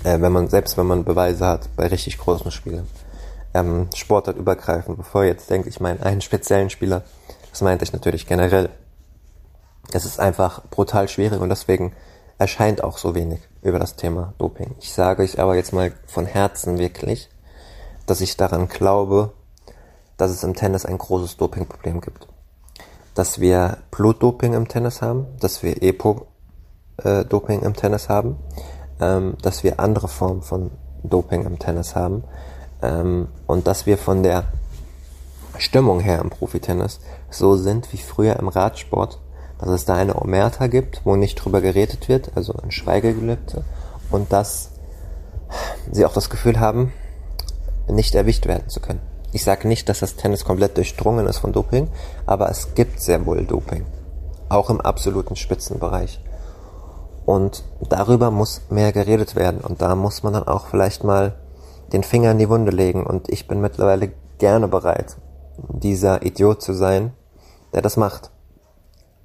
Äh, 0.05 0.21
wenn 0.21 0.33
man, 0.33 0.49
selbst 0.49 0.79
wenn 0.79 0.87
man 0.87 1.05
Beweise 1.05 1.47
hat 1.47 1.69
bei 1.77 1.87
richtig 1.87 2.19
großen 2.19 2.51
Spielern. 2.51 2.89
Ähm, 3.55 3.89
sportartübergreifend, 3.95 4.99
bevor 4.99 5.23
ihr 5.23 5.31
jetzt 5.31 5.51
denkt, 5.51 5.67
ich 5.67 5.81
meine 5.81 6.03
einen 6.03 6.21
speziellen 6.21 6.71
Spieler, 6.71 7.03
das 7.51 7.63
meinte 7.63 7.85
ich 7.85 7.93
natürlich 7.93 8.27
generell. 8.27 8.69
Es 9.93 10.05
ist 10.05 10.21
einfach 10.21 10.63
brutal 10.71 11.09
schwierig 11.09 11.41
und 11.41 11.49
deswegen 11.49 11.93
erscheint 12.37 12.85
auch 12.85 12.99
so 12.99 13.15
wenig 13.15 13.41
über 13.63 13.79
das 13.79 13.97
Thema 13.97 14.35
Doping. 14.39 14.75
Ich 14.81 14.93
sage 14.93 15.23
euch 15.23 15.41
aber 15.41 15.57
jetzt 15.57 15.73
mal 15.73 15.93
von 16.07 16.27
Herzen 16.27 16.79
wirklich, 16.79 17.29
dass 18.07 18.21
ich 18.21 18.37
daran 18.37 18.69
glaube, 18.69 19.33
dass 20.17 20.31
es 20.31 20.45
im 20.45 20.55
Tennis 20.55 20.85
ein 20.85 20.99
großes 20.99 21.37
Dopingproblem 21.37 22.01
gibt. 22.01 22.29
Dass 23.19 23.41
wir 23.41 23.79
Blutdoping 23.91 24.53
im 24.55 24.69
Tennis 24.69 25.03
haben, 25.03 25.27
dass 25.41 25.65
wir 25.65 25.83
Epo-Doping 25.83 27.63
im 27.63 27.75
Tennis 27.75 28.09
haben, 28.09 28.37
ähm, 29.01 29.37
dass 29.43 29.65
wir 29.65 29.81
andere 29.81 30.07
Formen 30.07 30.43
von 30.43 30.71
Doping 31.03 31.45
im 31.45 31.59
Tennis 31.59 31.97
haben 31.97 32.23
ähm, 32.81 33.27
und 33.49 33.67
dass 33.67 33.87
wir 33.87 33.99
von 33.99 34.23
der 34.23 34.45
Stimmung 35.59 35.99
her 35.99 36.21
im 36.21 36.31
Profitennis 36.31 37.01
so 37.29 37.57
sind 37.57 37.93
wie 37.93 37.99
früher 37.99 38.37
im 38.37 38.47
Radsport 38.47 39.19
dass 39.59 39.71
es 39.71 39.85
da 39.85 39.97
eine 39.97 40.15
Omerta 40.15 40.69
gibt, 40.69 41.03
wo 41.05 41.17
nicht 41.17 41.35
drüber 41.35 41.61
geredet 41.61 42.09
wird, 42.09 42.31
also 42.37 42.55
ein 42.63 42.71
Schweigegelübde, 42.71 43.65
und 44.11 44.33
dass 44.33 44.71
sie 45.91 46.07
auch 46.07 46.13
das 46.13 46.31
Gefühl 46.31 46.61
haben, 46.61 46.93
nicht 47.89 48.15
erwischt 48.15 48.47
werden 48.47 48.69
zu 48.69 48.81
können. 48.81 49.01
Ich 49.33 49.45
sage 49.45 49.69
nicht, 49.69 49.89
dass 49.89 50.01
das 50.01 50.17
Tennis 50.17 50.45
komplett 50.45 50.77
durchdrungen 50.77 51.27
ist 51.27 51.39
von 51.39 51.53
Doping, 51.53 51.89
aber 52.27 52.51
es 52.51 52.75
gibt 52.75 53.01
sehr 53.01 53.27
wohl 53.27 53.45
Doping. 53.45 53.85
Auch 54.49 54.71
im 54.71 54.81
absoluten 54.81 55.37
Spitzenbereich. 55.37 56.21
Und 57.27 57.63
darüber 57.91 58.31
muss 58.31 58.63
mehr 58.71 58.93
geredet 58.93 59.37
werden. 59.37 59.61
Und 59.61 59.83
da 59.83 59.95
muss 59.95 60.23
man 60.23 60.33
dann 60.33 60.49
auch 60.49 60.69
vielleicht 60.69 61.05
mal 61.05 61.35
den 61.93 62.03
Finger 62.03 62.31
in 62.31 62.39
die 62.39 62.49
Wunde 62.49 62.71
legen. 62.71 63.05
Und 63.05 63.29
ich 63.29 63.47
bin 63.47 63.61
mittlerweile 63.61 64.13
gerne 64.39 64.67
bereit, 64.67 65.19
dieser 65.69 66.23
Idiot 66.23 66.63
zu 66.63 66.73
sein, 66.73 67.13
der 67.75 67.83
das 67.83 67.99
macht. 67.99 68.31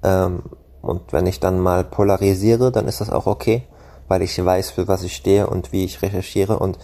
Ähm, 0.02 0.42
und 0.82 1.14
wenn 1.14 1.26
ich 1.26 1.40
dann 1.40 1.60
mal 1.60 1.82
polarisiere, 1.82 2.70
dann 2.70 2.88
ist 2.88 3.00
das 3.00 3.08
auch 3.08 3.26
okay, 3.26 3.62
weil 4.06 4.20
ich 4.20 4.44
weiß, 4.44 4.72
für 4.72 4.86
was 4.86 5.02
ich 5.02 5.16
stehe 5.16 5.46
und 5.46 5.72
wie 5.72 5.84
ich 5.84 6.02
recherchiere 6.02 6.58
und 6.58 6.78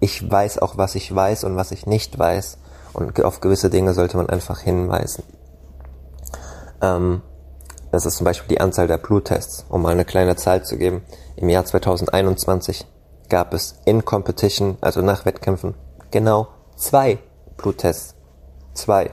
ich 0.00 0.30
weiß 0.30 0.58
auch, 0.58 0.76
was 0.76 0.94
ich 0.94 1.14
weiß 1.14 1.44
und 1.44 1.56
was 1.56 1.72
ich 1.72 1.86
nicht 1.86 2.18
weiß. 2.18 2.58
Und 2.92 3.22
auf 3.22 3.40
gewisse 3.40 3.70
Dinge 3.70 3.94
sollte 3.94 4.16
man 4.16 4.28
einfach 4.28 4.60
hinweisen. 4.60 5.22
Ähm, 6.80 7.22
das 7.92 8.06
ist 8.06 8.16
zum 8.16 8.24
Beispiel 8.24 8.48
die 8.48 8.60
Anzahl 8.60 8.86
der 8.86 8.98
Bluttests, 8.98 9.64
um 9.68 9.82
mal 9.82 9.92
eine 9.92 10.04
kleine 10.04 10.36
Zahl 10.36 10.64
zu 10.64 10.76
geben. 10.76 11.02
Im 11.36 11.48
Jahr 11.48 11.64
2021 11.64 12.86
gab 13.28 13.54
es 13.54 13.80
in 13.84 14.04
Competition, 14.04 14.76
also 14.80 15.02
nach 15.02 15.24
Wettkämpfen, 15.24 15.74
genau 16.10 16.48
zwei 16.76 17.18
Bluttests. 17.56 18.14
Zwei. 18.74 19.10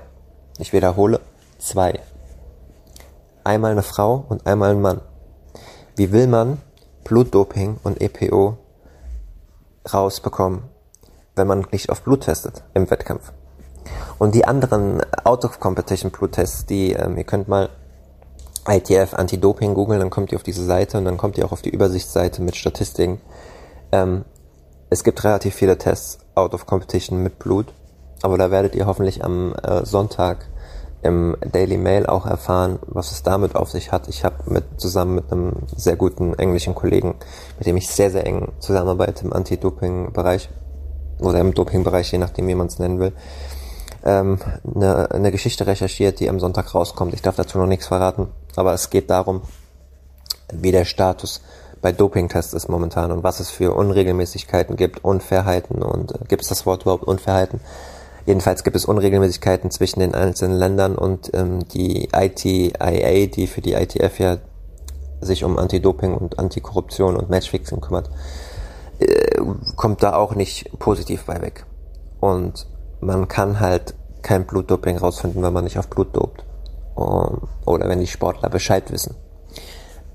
Ich 0.58 0.74
wiederhole, 0.74 1.22
zwei. 1.58 2.00
Einmal 3.44 3.72
eine 3.72 3.84
Frau 3.84 4.25
und 4.28 4.46
einmal 4.46 4.72
ein 4.72 4.82
Mann. 4.82 5.02
Wie 5.96 6.12
will 6.12 6.28
man 6.28 6.62
Blutdoping 7.04 7.80
und 7.84 8.02
EPO 8.02 8.58
rausbekommen, 9.92 10.63
wenn 11.36 11.48
man 11.48 11.66
nicht 11.72 11.90
auf 11.90 12.02
Blut 12.02 12.22
testet 12.22 12.63
im 12.74 12.90
Wettkampf? 12.90 13.32
Und 14.18 14.36
die 14.36 14.46
anderen 14.46 15.02
Out-of-Competition-Bluttests, 15.24 16.66
die, 16.66 16.94
ähm, 16.94 17.18
ihr 17.18 17.24
könnt 17.24 17.48
mal 17.48 17.70
ITF 18.68 19.13
Anti-Doping 19.13 19.74
googeln, 19.74 20.00
dann 20.00 20.10
kommt 20.10 20.32
ihr 20.32 20.38
auf 20.38 20.44
diese 20.44 20.63
Seite 20.63 20.98
und 20.98 21.06
dann 21.06 21.18
kommt 21.18 21.38
ihr 21.38 21.46
auch 21.46 21.52
auf 21.52 21.62
die 21.62 21.70
Übersichtsseite 21.70 22.42
mit 22.42 22.56
Statistiken. 22.56 23.20
Ähm, 23.92 24.24
es 24.90 25.04
gibt 25.04 25.24
relativ 25.24 25.56
viele 25.56 25.78
Tests 25.78 26.20
out 26.36 26.54
of 26.54 26.66
competition 26.66 27.22
mit 27.22 27.40
Blut, 27.40 27.74
aber 28.22 28.38
da 28.38 28.52
werdet 28.52 28.75
ihr 28.75 28.86
hoffentlich 28.86 29.24
am 29.24 29.54
äh, 29.56 29.86
Sonntag 29.86 30.48
im 31.02 31.36
Daily 31.52 31.78
Mail 31.78 32.06
auch 32.06 32.25
erfahren, 32.25 32.80
was 32.88 33.12
es 33.12 33.24
damit 33.24 33.58
auf 33.58 33.70
sich 33.70 33.92
hat. 33.92 34.08
Ich 34.08 34.24
habe 34.24 34.36
mit 34.46 34.63
zusammen 34.78 35.16
mit 35.16 35.32
einem 35.32 35.54
sehr 35.75 35.98
guten 35.98 36.34
englischen 36.36 36.75
Kollegen, 36.75 37.16
mit 37.58 37.68
dem 37.68 37.75
ich 37.75 37.90
sehr 37.90 38.10
sehr 38.10 38.25
eng 38.25 38.54
zusammenarbeite 38.60 39.25
im 39.25 39.34
Anti-Doping-Bereich 39.34 40.50
oder 41.24 41.39
im 41.39 41.53
Doping-Bereich, 41.53 42.12
je 42.12 42.18
nachdem 42.18 42.48
wie 42.48 42.56
man 42.56 42.68
es 42.68 42.80
nennen 42.80 43.00
will, 43.00 43.13
ähm, 44.03 44.39
eine, 44.75 45.12
eine 45.12 45.32
Geschichte 45.32 45.65
recherchiert, 45.65 46.20
die 46.20 46.30
am 46.30 46.39
Sonntag 46.39 46.74
rauskommt. 46.74 47.13
Ich 47.13 47.22
darf 47.22 47.36
dazu 47.36 47.58
noch 47.58 47.68
nichts 47.68 47.88
verraten, 47.88 48.27
aber 48.56 48.74
es 48.74 48.89
geht 48.89 49.10
darum, 49.10 49.42
wie 50.51 50.72
der 50.72 50.86
Status 50.86 51.42
bei 51.82 51.92
Dopingtests 51.92 52.53
ist 52.53 52.70
momentan 52.70 53.12
und 53.12 53.24
was 53.24 53.39
es 53.39 53.50
für 53.50 53.74
Unregelmäßigkeiten 53.74 54.77
gibt, 54.77 55.03
Unfairheiten 55.03 55.82
und 55.82 56.13
äh, 56.13 56.20
gibt 56.27 56.44
es 56.44 56.50
das 56.50 56.65
Wort 56.65 56.84
überhaupt 56.84 57.03
Unfairheiten? 57.03 57.60
Jedenfalls 58.25 58.63
gibt 58.63 58.77
es 58.77 58.86
Unregelmäßigkeiten 58.86 59.70
zwischen 59.70 60.00
den 60.00 60.15
einzelnen 60.15 60.58
Ländern 60.58 60.96
und 60.96 61.32
ähm, 61.34 61.68
die 61.68 62.08
ITIA, 62.15 63.27
die 63.27 63.48
für 63.48 63.60
die 63.60 63.74
ITF 63.74 64.20
ja 64.20 64.38
sich 65.20 65.44
um 65.44 65.58
Anti-Doping 65.58 66.13
und 66.13 66.39
Antikorruption 66.39 67.18
und 67.18 67.30
Matchfixing 67.30 67.82
kümmert, 67.82 68.10
äh, 69.00 69.42
kommt 69.75 70.03
da 70.03 70.16
auch 70.16 70.36
nicht 70.36 70.77
positiv 70.79 71.25
bei 71.25 71.42
weg. 71.42 71.66
Und 72.20 72.68
man 73.01 73.27
kann 73.27 73.60
halt 73.60 73.96
kein 74.22 74.46
Blutdoping 74.46 74.98
rausfinden, 74.98 75.44
wenn 75.44 75.53
man 75.53 75.66
nicht 75.66 75.77
auf 75.77 75.90
Blut 75.90 76.16
dopt. 76.16 76.46
Oder 76.96 77.90
wenn 77.90 78.00
die 78.00 78.08
Sportler 78.08 78.50
Bescheid 78.50 78.92
wissen, 78.92 79.16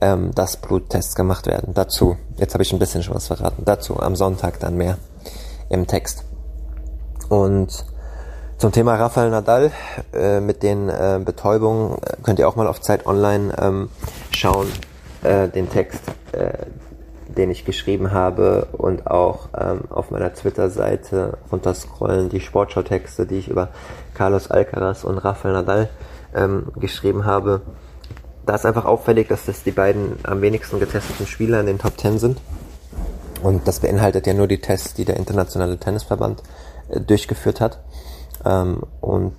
ähm, 0.01 0.35
dass 0.35 0.57
Bluttests 0.57 1.15
gemacht 1.15 1.47
werden. 1.47 1.75
Dazu, 1.75 2.17
jetzt 2.37 2.55
habe 2.55 2.63
ich 2.63 2.73
ein 2.73 2.79
bisschen 2.79 3.03
schon 3.03 3.15
was 3.15 3.27
verraten, 3.27 3.65
dazu 3.65 3.99
am 4.01 4.15
Sonntag 4.17 4.61
dann 4.61 4.77
mehr 4.77 4.97
im 5.69 5.87
Text. 5.87 6.25
Und 7.29 7.85
zum 8.59 8.73
Thema 8.73 8.95
Rafael 8.95 9.31
Nadal 9.31 9.73
äh, 10.13 10.41
mit 10.41 10.63
den 10.63 10.89
äh, 10.89 11.21
Betäubungen 11.23 11.99
könnt 12.23 12.39
ihr 12.39 12.49
auch 12.49 12.57
mal 12.57 12.69
auf 12.69 12.81
Zeit 12.81 13.07
Online 13.07 13.55
ähm, 13.61 13.91
schauen, 14.31 14.69
den 15.21 15.69
Text, 15.69 16.01
den 17.29 17.51
ich 17.51 17.65
geschrieben 17.65 18.13
habe 18.13 18.69
und 18.73 19.07
auch 19.07 19.49
ähm, 19.59 19.83
auf 19.91 20.11
meiner 20.11 20.33
Twitter-Seite 20.33 21.39
runterscrollen 21.53 22.29
die 22.29 22.41
Sportschau-Texte, 22.41 23.27
die 23.27 23.37
ich 23.39 23.49
über 23.49 23.69
Carlos 24.15 24.51
Alcaraz 24.51 25.05
und 25.05 25.19
Rafael 25.19 25.55
Nadal 25.55 25.89
ähm, 26.35 26.69
geschrieben 26.77 27.25
habe. 27.25 27.61
Da 28.47 28.55
ist 28.55 28.65
einfach 28.65 28.87
auffällig, 28.87 29.29
dass 29.29 29.45
das 29.45 29.63
die 29.63 29.73
beiden 29.73 30.19
am 30.23 30.41
wenigsten 30.41 30.81
getesteten 30.81 31.27
Spieler 31.27 31.61
in 31.61 31.67
den 31.67 31.79
Top 31.79 31.99
10 31.99 32.19
sind. 32.19 32.41
Und 33.43 33.69
das 33.69 33.81
beinhaltet 33.81 34.27
ja 34.27 34.35
nur 34.35 34.49
die 34.49 34.61
Tests, 34.61 34.95
die 34.95 35.05
der 35.05 35.17
Internationale 35.17 35.79
Tennisverband 35.79 36.43
äh, 36.89 37.01
durchgeführt 37.01 37.61
hat. 37.61 37.81
Ähm, 38.45 38.83
und 39.01 39.37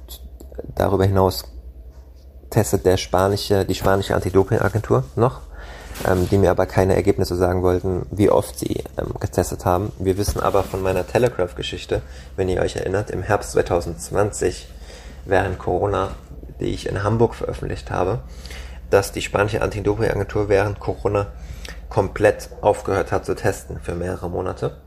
darüber 0.75 1.05
hinaus 1.05 1.45
testet 2.49 2.85
der 2.85 2.97
spanische, 2.97 3.65
die 3.65 3.75
spanische 3.75 4.15
Anti-Doping-Agentur 4.15 5.03
noch 5.15 5.41
ähm, 6.07 6.27
die 6.29 6.37
mir 6.37 6.51
aber 6.51 6.65
keine 6.65 6.95
Ergebnisse 6.95 7.35
sagen 7.35 7.63
wollten, 7.63 8.05
wie 8.11 8.29
oft 8.29 8.57
sie 8.57 8.83
ähm, 8.97 9.13
getestet 9.19 9.65
haben. 9.65 9.91
Wir 9.99 10.17
wissen 10.17 10.39
aber 10.39 10.63
von 10.63 10.81
meiner 10.81 11.05
Telegraph-Geschichte, 11.05 12.01
wenn 12.35 12.49
ihr 12.49 12.61
euch 12.61 12.75
erinnert, 12.75 13.09
im 13.11 13.21
Herbst 13.21 13.51
2020 13.51 14.67
während 15.25 15.59
Corona, 15.59 16.11
die 16.59 16.73
ich 16.73 16.87
in 16.87 17.03
Hamburg 17.03 17.35
veröffentlicht 17.35 17.91
habe, 17.91 18.19
dass 18.89 19.11
die 19.11 19.21
spanische 19.21 19.61
Anti-Doping-Agentur 19.61 20.49
während 20.49 20.79
Corona 20.79 21.27
komplett 21.89 22.49
aufgehört 22.61 23.11
hat 23.11 23.25
zu 23.25 23.35
testen 23.35 23.79
für 23.81 23.95
mehrere 23.95 24.29
Monate 24.29 24.77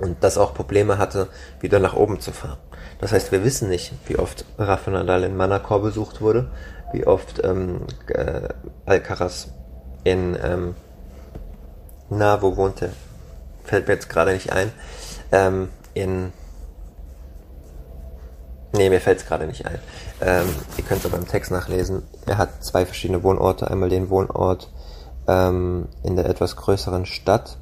und 0.00 0.22
das 0.22 0.38
auch 0.38 0.54
Probleme 0.54 0.98
hatte, 0.98 1.28
wieder 1.60 1.78
nach 1.78 1.94
oben 1.94 2.20
zu 2.20 2.32
fahren. 2.32 2.58
Das 3.00 3.12
heißt, 3.12 3.32
wir 3.32 3.44
wissen 3.44 3.68
nicht, 3.68 3.92
wie 4.06 4.16
oft 4.18 4.44
Rafa 4.58 4.90
Nadal 4.90 5.24
in 5.24 5.36
Manacor 5.36 5.82
besucht 5.82 6.20
wurde, 6.20 6.50
wie 6.92 7.06
oft 7.06 7.44
ähm, 7.44 7.82
äh, 8.08 8.48
Alcaraz 8.86 9.48
in, 10.04 10.36
ähm, 10.42 10.74
na, 12.10 12.40
wo 12.42 12.56
wohnte? 12.56 12.92
Fällt 13.64 13.88
mir 13.88 13.94
jetzt 13.94 14.08
gerade 14.08 14.32
nicht 14.32 14.52
ein. 14.52 14.70
Ähm, 15.32 15.70
in, 15.94 16.32
nee, 18.72 18.90
mir 18.90 19.00
fällt 19.00 19.20
es 19.20 19.26
gerade 19.26 19.46
nicht 19.46 19.66
ein. 19.66 19.78
Ähm, 20.20 20.46
ihr 20.76 20.84
könnt 20.84 21.00
es 21.00 21.06
aber 21.06 21.18
im 21.18 21.26
Text 21.26 21.50
nachlesen. 21.50 22.02
Er 22.26 22.38
hat 22.38 22.62
zwei 22.62 22.84
verschiedene 22.84 23.22
Wohnorte. 23.22 23.70
Einmal 23.70 23.88
den 23.88 24.10
Wohnort 24.10 24.70
ähm, 25.26 25.88
in 26.02 26.16
der 26.16 26.26
etwas 26.26 26.56
größeren 26.56 27.06
Stadt. 27.06 27.58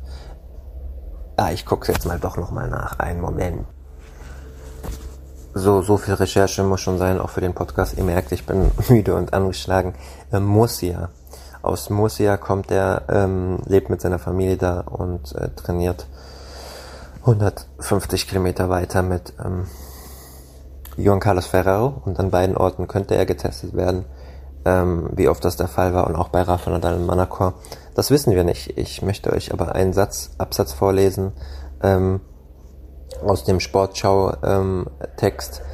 Ah, 1.36 1.52
ich 1.52 1.64
gucke 1.64 1.90
jetzt 1.90 2.04
mal 2.04 2.18
doch 2.18 2.36
nochmal 2.36 2.68
nach. 2.68 2.98
Einen 2.98 3.20
Moment. 3.20 3.64
So, 5.54 5.82
so 5.82 5.98
viel 5.98 6.14
Recherche 6.14 6.62
muss 6.62 6.80
schon 6.80 6.98
sein, 6.98 7.20
auch 7.20 7.30
für 7.30 7.42
den 7.42 7.54
Podcast. 7.54 7.96
Ihr 7.96 8.04
merkt, 8.04 8.32
ich 8.32 8.44
bin 8.46 8.70
müde 8.88 9.14
und 9.14 9.32
angeschlagen. 9.32 9.94
Ähm, 10.32 10.44
Murcia 10.44 11.10
aus 11.62 11.90
Murcia 11.90 12.36
kommt 12.36 12.70
er, 12.70 13.02
ähm, 13.08 13.58
lebt 13.66 13.90
mit 13.90 14.00
seiner 14.00 14.18
Familie 14.18 14.56
da 14.56 14.80
und 14.80 15.34
äh, 15.34 15.50
trainiert 15.50 16.06
150 17.20 18.28
Kilometer 18.28 18.68
weiter 18.68 19.02
mit 19.02 19.32
ähm, 19.44 19.66
Juan 20.96 21.20
Carlos 21.20 21.46
Ferrero 21.46 22.02
und 22.04 22.18
an 22.18 22.30
beiden 22.30 22.56
Orten 22.56 22.88
könnte 22.88 23.14
er 23.14 23.26
getestet 23.26 23.74
werden, 23.74 24.04
ähm, 24.64 25.10
wie 25.12 25.28
oft 25.28 25.44
das 25.44 25.56
der 25.56 25.68
Fall 25.68 25.94
war 25.94 26.06
und 26.06 26.16
auch 26.16 26.28
bei 26.28 26.42
Rafa 26.42 26.70
Nadal 26.70 26.96
in 26.96 27.06
Manacor. 27.06 27.54
Das 27.94 28.10
wissen 28.10 28.34
wir 28.34 28.44
nicht. 28.44 28.76
Ich 28.76 29.02
möchte 29.02 29.32
euch 29.32 29.52
aber 29.52 29.74
einen 29.74 29.92
Satz, 29.92 30.30
Absatz 30.38 30.72
vorlesen 30.72 31.32
ähm, 31.82 32.20
aus 33.24 33.44
dem 33.44 33.60
Sportschau-Text. 33.60 35.60
Ähm, 35.60 35.66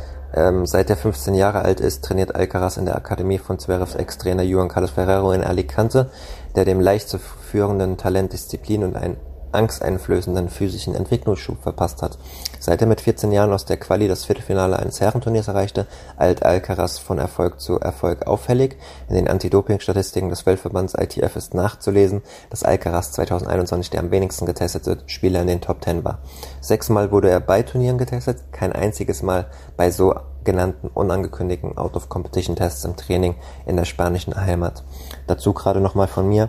seit 0.64 0.90
er 0.90 0.96
15 0.96 1.34
Jahre 1.34 1.62
alt 1.62 1.80
ist, 1.80 2.04
trainiert 2.04 2.34
Alcaraz 2.34 2.76
in 2.76 2.84
der 2.84 2.96
Akademie 2.96 3.38
von 3.38 3.58
Zverevs 3.58 3.94
Ex-Trainer 3.94 4.42
Juan 4.42 4.68
Carlos 4.68 4.90
Ferrero 4.90 5.32
in 5.32 5.42
Alicante, 5.42 6.10
der 6.54 6.64
dem 6.64 6.80
leicht 6.80 7.08
zu 7.08 7.18
führenden 7.18 7.96
Talent 7.96 8.32
Disziplin 8.34 8.84
und 8.84 8.96
einen 8.96 9.16
angsteinflößenden 9.58 10.48
physischen 10.48 10.94
Entwicklungsschub 10.94 11.62
verpasst 11.62 12.00
hat. 12.02 12.18
Seit 12.60 12.80
er 12.80 12.86
mit 12.86 13.00
14 13.00 13.32
Jahren 13.32 13.52
aus 13.52 13.64
der 13.64 13.76
Quali 13.76 14.08
das 14.08 14.24
Viertelfinale 14.24 14.78
eines 14.78 15.00
Herrenturniers 15.00 15.48
erreichte, 15.48 15.86
eilt 16.16 16.44
Alcaraz 16.44 16.98
von 16.98 17.18
Erfolg 17.18 17.60
zu 17.60 17.78
Erfolg 17.80 18.26
auffällig. 18.26 18.76
In 19.08 19.16
den 19.16 19.28
Anti-Doping-Statistiken 19.28 20.28
des 20.28 20.46
Weltverbands 20.46 20.94
ITF 20.94 21.36
ist 21.36 21.54
nachzulesen, 21.54 22.22
dass 22.50 22.62
Alcaraz 22.62 23.12
2021 23.12 23.90
der 23.90 24.00
am 24.00 24.10
wenigsten 24.10 24.46
getestete 24.46 24.98
Spieler 25.06 25.42
in 25.42 25.48
den 25.48 25.60
Top 25.60 25.82
10 25.82 26.04
war. 26.04 26.18
Sechsmal 26.60 27.10
wurde 27.10 27.30
er 27.30 27.40
bei 27.40 27.62
Turnieren 27.62 27.98
getestet, 27.98 28.52
kein 28.52 28.72
einziges 28.72 29.22
Mal 29.22 29.46
bei 29.76 29.90
so 29.90 30.14
genannten 30.44 30.88
unangekündigten 30.88 31.76
Out-of-Competition-Tests 31.76 32.84
im 32.86 32.96
Training 32.96 33.34
in 33.66 33.76
der 33.76 33.84
spanischen 33.84 34.34
Heimat. 34.34 34.82
Dazu 35.26 35.52
gerade 35.52 35.80
nochmal 35.80 36.06
von 36.06 36.26
mir, 36.26 36.48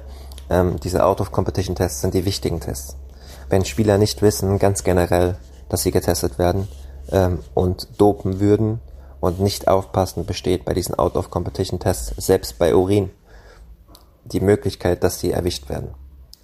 ähm, 0.49 0.79
diese 0.79 1.05
Out-of-Competition-Tests 1.05 2.01
sind 2.01 2.13
die 2.13 2.25
wichtigen 2.25 2.59
Tests. 2.59 2.95
Wenn 3.49 3.65
Spieler 3.65 3.97
nicht 3.97 4.21
wissen, 4.21 4.59
ganz 4.59 4.83
generell, 4.83 5.37
dass 5.69 5.83
sie 5.83 5.91
getestet 5.91 6.39
werden 6.39 6.67
ähm, 7.11 7.39
und 7.53 7.87
dopen 7.99 8.39
würden 8.39 8.79
und 9.19 9.39
nicht 9.39 9.67
aufpassen, 9.67 10.25
besteht 10.25 10.65
bei 10.65 10.73
diesen 10.73 10.95
Out-of-Competition-Tests 10.95 12.13
selbst 12.17 12.57
bei 12.57 12.75
Urin 12.75 13.09
die 14.25 14.39
Möglichkeit, 14.39 15.03
dass 15.03 15.19
sie 15.19 15.31
erwischt 15.31 15.69
werden 15.69 15.89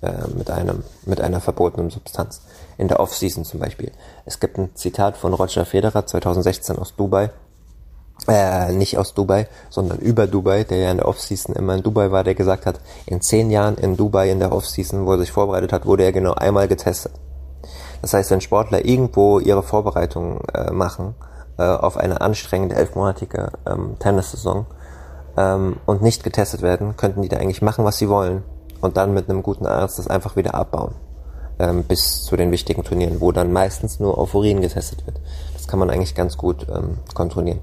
äh, 0.01 0.27
mit 0.35 0.49
einem 0.49 0.83
mit 1.05 1.21
einer 1.21 1.41
verbotenen 1.41 1.89
Substanz 1.89 2.41
in 2.77 2.87
der 2.87 2.99
Off-Season 2.99 3.45
zum 3.45 3.59
Beispiel. 3.59 3.91
Es 4.25 4.39
gibt 4.39 4.57
ein 4.57 4.75
Zitat 4.75 5.17
von 5.17 5.33
Roger 5.33 5.65
Federer 5.65 6.05
2016 6.05 6.77
aus 6.77 6.95
Dubai, 6.95 7.31
äh, 8.27 8.71
nicht 8.71 8.97
aus 8.97 9.13
Dubai, 9.13 9.47
sondern 9.69 9.99
über 9.99 10.27
Dubai, 10.27 10.63
der 10.63 10.77
ja 10.77 10.91
in 10.91 10.97
der 10.97 11.07
Off-Season 11.07 11.55
immer 11.55 11.75
in 11.75 11.83
Dubai 11.83 12.11
war, 12.11 12.23
der 12.23 12.35
gesagt 12.35 12.65
hat, 12.65 12.79
in 13.05 13.21
zehn 13.21 13.51
Jahren 13.51 13.75
in 13.75 13.97
Dubai 13.97 14.29
in 14.29 14.39
der 14.39 14.51
Off-Season, 14.51 15.05
wo 15.05 15.13
er 15.13 15.19
sich 15.19 15.31
vorbereitet 15.31 15.73
hat, 15.73 15.85
wurde 15.85 16.03
er 16.03 16.11
genau 16.11 16.33
einmal 16.33 16.67
getestet. 16.67 17.13
Das 18.01 18.13
heißt, 18.13 18.31
wenn 18.31 18.41
Sportler 18.41 18.85
irgendwo 18.85 19.39
ihre 19.39 19.63
Vorbereitung 19.63 20.41
äh, 20.53 20.71
machen 20.71 21.15
äh, 21.57 21.63
auf 21.63 21.97
eine 21.97 22.21
anstrengende 22.21 22.75
elfmonatige 22.75 23.51
ähm, 23.65 23.95
Tennissaison 23.99 24.65
ähm, 25.37 25.77
und 25.85 26.01
nicht 26.01 26.23
getestet 26.23 26.61
werden, 26.61 26.97
könnten 26.97 27.21
die 27.21 27.29
da 27.29 27.37
eigentlich 27.37 27.61
machen, 27.61 27.85
was 27.85 27.97
sie 27.97 28.09
wollen 28.09 28.43
und 28.81 28.97
dann 28.97 29.13
mit 29.13 29.29
einem 29.29 29.41
guten 29.43 29.65
Arzt 29.65 29.97
das 29.97 30.07
einfach 30.07 30.35
wieder 30.35 30.53
abbauen 30.55 30.95
ähm, 31.59 31.83
bis 31.83 32.23
zu 32.23 32.35
den 32.35 32.51
wichtigen 32.51 32.83
Turnieren, 32.83 33.21
wo 33.21 33.31
dann 33.31 33.51
meistens 33.51 33.99
nur 33.99 34.17
auf 34.17 34.35
Urin 34.35 34.61
getestet 34.61 35.05
wird. 35.05 35.19
Das 35.53 35.67
kann 35.67 35.79
man 35.79 35.89
eigentlich 35.89 36.15
ganz 36.15 36.37
gut 36.37 36.67
ähm, 36.69 36.97
kontrollieren. 37.13 37.59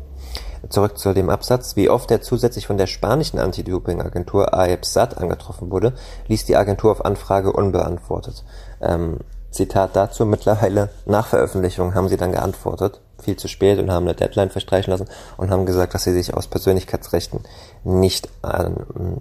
Zurück 0.68 0.98
zu 0.98 1.12
dem 1.12 1.30
Absatz. 1.30 1.76
Wie 1.76 1.90
oft 1.90 2.10
er 2.10 2.22
zusätzlich 2.22 2.66
von 2.66 2.78
der 2.78 2.86
spanischen 2.86 3.38
Anti-Doping-Agentur 3.38 4.54
AEPSAT 4.54 5.18
angetroffen 5.18 5.70
wurde, 5.70 5.94
ließ 6.28 6.44
die 6.44 6.56
Agentur 6.56 6.92
auf 6.92 7.04
Anfrage 7.04 7.52
unbeantwortet. 7.52 8.44
Ähm, 8.80 9.18
Zitat 9.50 9.94
dazu, 9.94 10.24
mittlerweile 10.24 10.88
nach 11.04 11.26
Veröffentlichung 11.26 11.94
haben 11.94 12.08
sie 12.08 12.16
dann 12.16 12.32
geantwortet, 12.32 13.00
viel 13.22 13.36
zu 13.36 13.48
spät 13.48 13.78
und 13.78 13.90
haben 13.90 14.06
eine 14.06 14.14
Deadline 14.14 14.50
verstreichen 14.50 14.90
lassen 14.90 15.08
und 15.36 15.50
haben 15.50 15.66
gesagt, 15.66 15.94
dass 15.94 16.04
sie 16.04 16.12
sich 16.12 16.34
aus 16.34 16.46
Persönlichkeitsrechten 16.46 17.40
nicht 17.84 18.28
äh, 18.42 18.70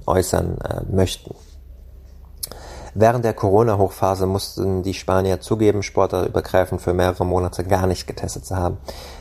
äußern 0.06 0.58
äh, 0.62 0.82
möchten. 0.89 1.36
Während 2.93 3.23
der 3.23 3.34
Corona-Hochphase 3.34 4.25
mussten 4.25 4.84
die 4.84 4.93
Spanier 4.93 5.39
zugeben, 5.39 5.82
sportlerübergreifend 5.82 6.82
für 6.82 6.93
mehrere 6.93 7.25
Monate 7.25 7.63
gar 7.63 7.88
nicht 7.88 8.06
getestet 8.06 8.45
zu 8.45 8.58
haben. 8.58 8.80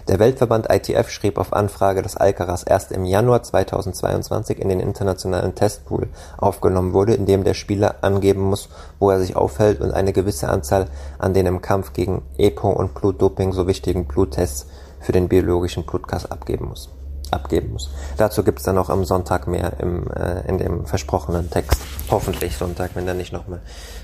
Der 0.08 0.18
Weltverband 0.18 0.68
ITF 0.68 1.08
schrieb 1.08 1.38
auf 1.38 1.52
Anfrage, 1.52 2.02
dass 2.02 2.16
Alcaraz 2.16 2.64
erst 2.66 2.90
im 2.90 3.04
Januar 3.04 3.44
2022 3.44 4.58
in 4.58 4.70
den 4.70 4.80
internationalen 4.80 5.54
Testpool 5.54 6.08
aufgenommen 6.36 6.94
wurde, 6.94 7.14
in 7.14 7.26
dem 7.26 7.44
der 7.44 7.54
Spieler 7.54 7.94
angeben 8.00 8.42
muss, 8.42 8.70
wo 8.98 9.10
er 9.10 9.20
sich 9.20 9.36
aufhält 9.36 9.80
und 9.80 9.92
eine 9.92 10.12
gewisse 10.12 10.48
Anzahl 10.48 10.88
an 11.20 11.32
den 11.32 11.46
im 11.46 11.62
Kampf 11.62 11.92
gegen 11.92 12.22
EPO 12.38 12.70
und 12.70 12.94
Blutdoping 12.94 13.52
so 13.52 13.68
wichtigen 13.68 14.06
Bluttests 14.06 14.66
für 14.98 15.12
den 15.12 15.28
biologischen 15.28 15.86
Blutgas 15.86 16.28
abgeben 16.28 16.68
muss 16.68 16.90
abgeben 17.32 17.72
muss. 17.72 17.90
Dazu 18.16 18.42
gibt's 18.42 18.64
dann 18.64 18.78
auch 18.78 18.90
am 18.90 19.04
Sonntag 19.04 19.46
mehr 19.46 19.74
im, 19.80 20.10
äh, 20.10 20.46
in 20.48 20.58
dem 20.58 20.86
versprochenen 20.86 21.50
Text. 21.50 21.80
Hoffentlich 22.10 22.56
Sonntag, 22.56 22.90
wenn 22.94 23.06
da 23.06 23.14
nicht 23.14 23.32
nochmal 23.32 23.60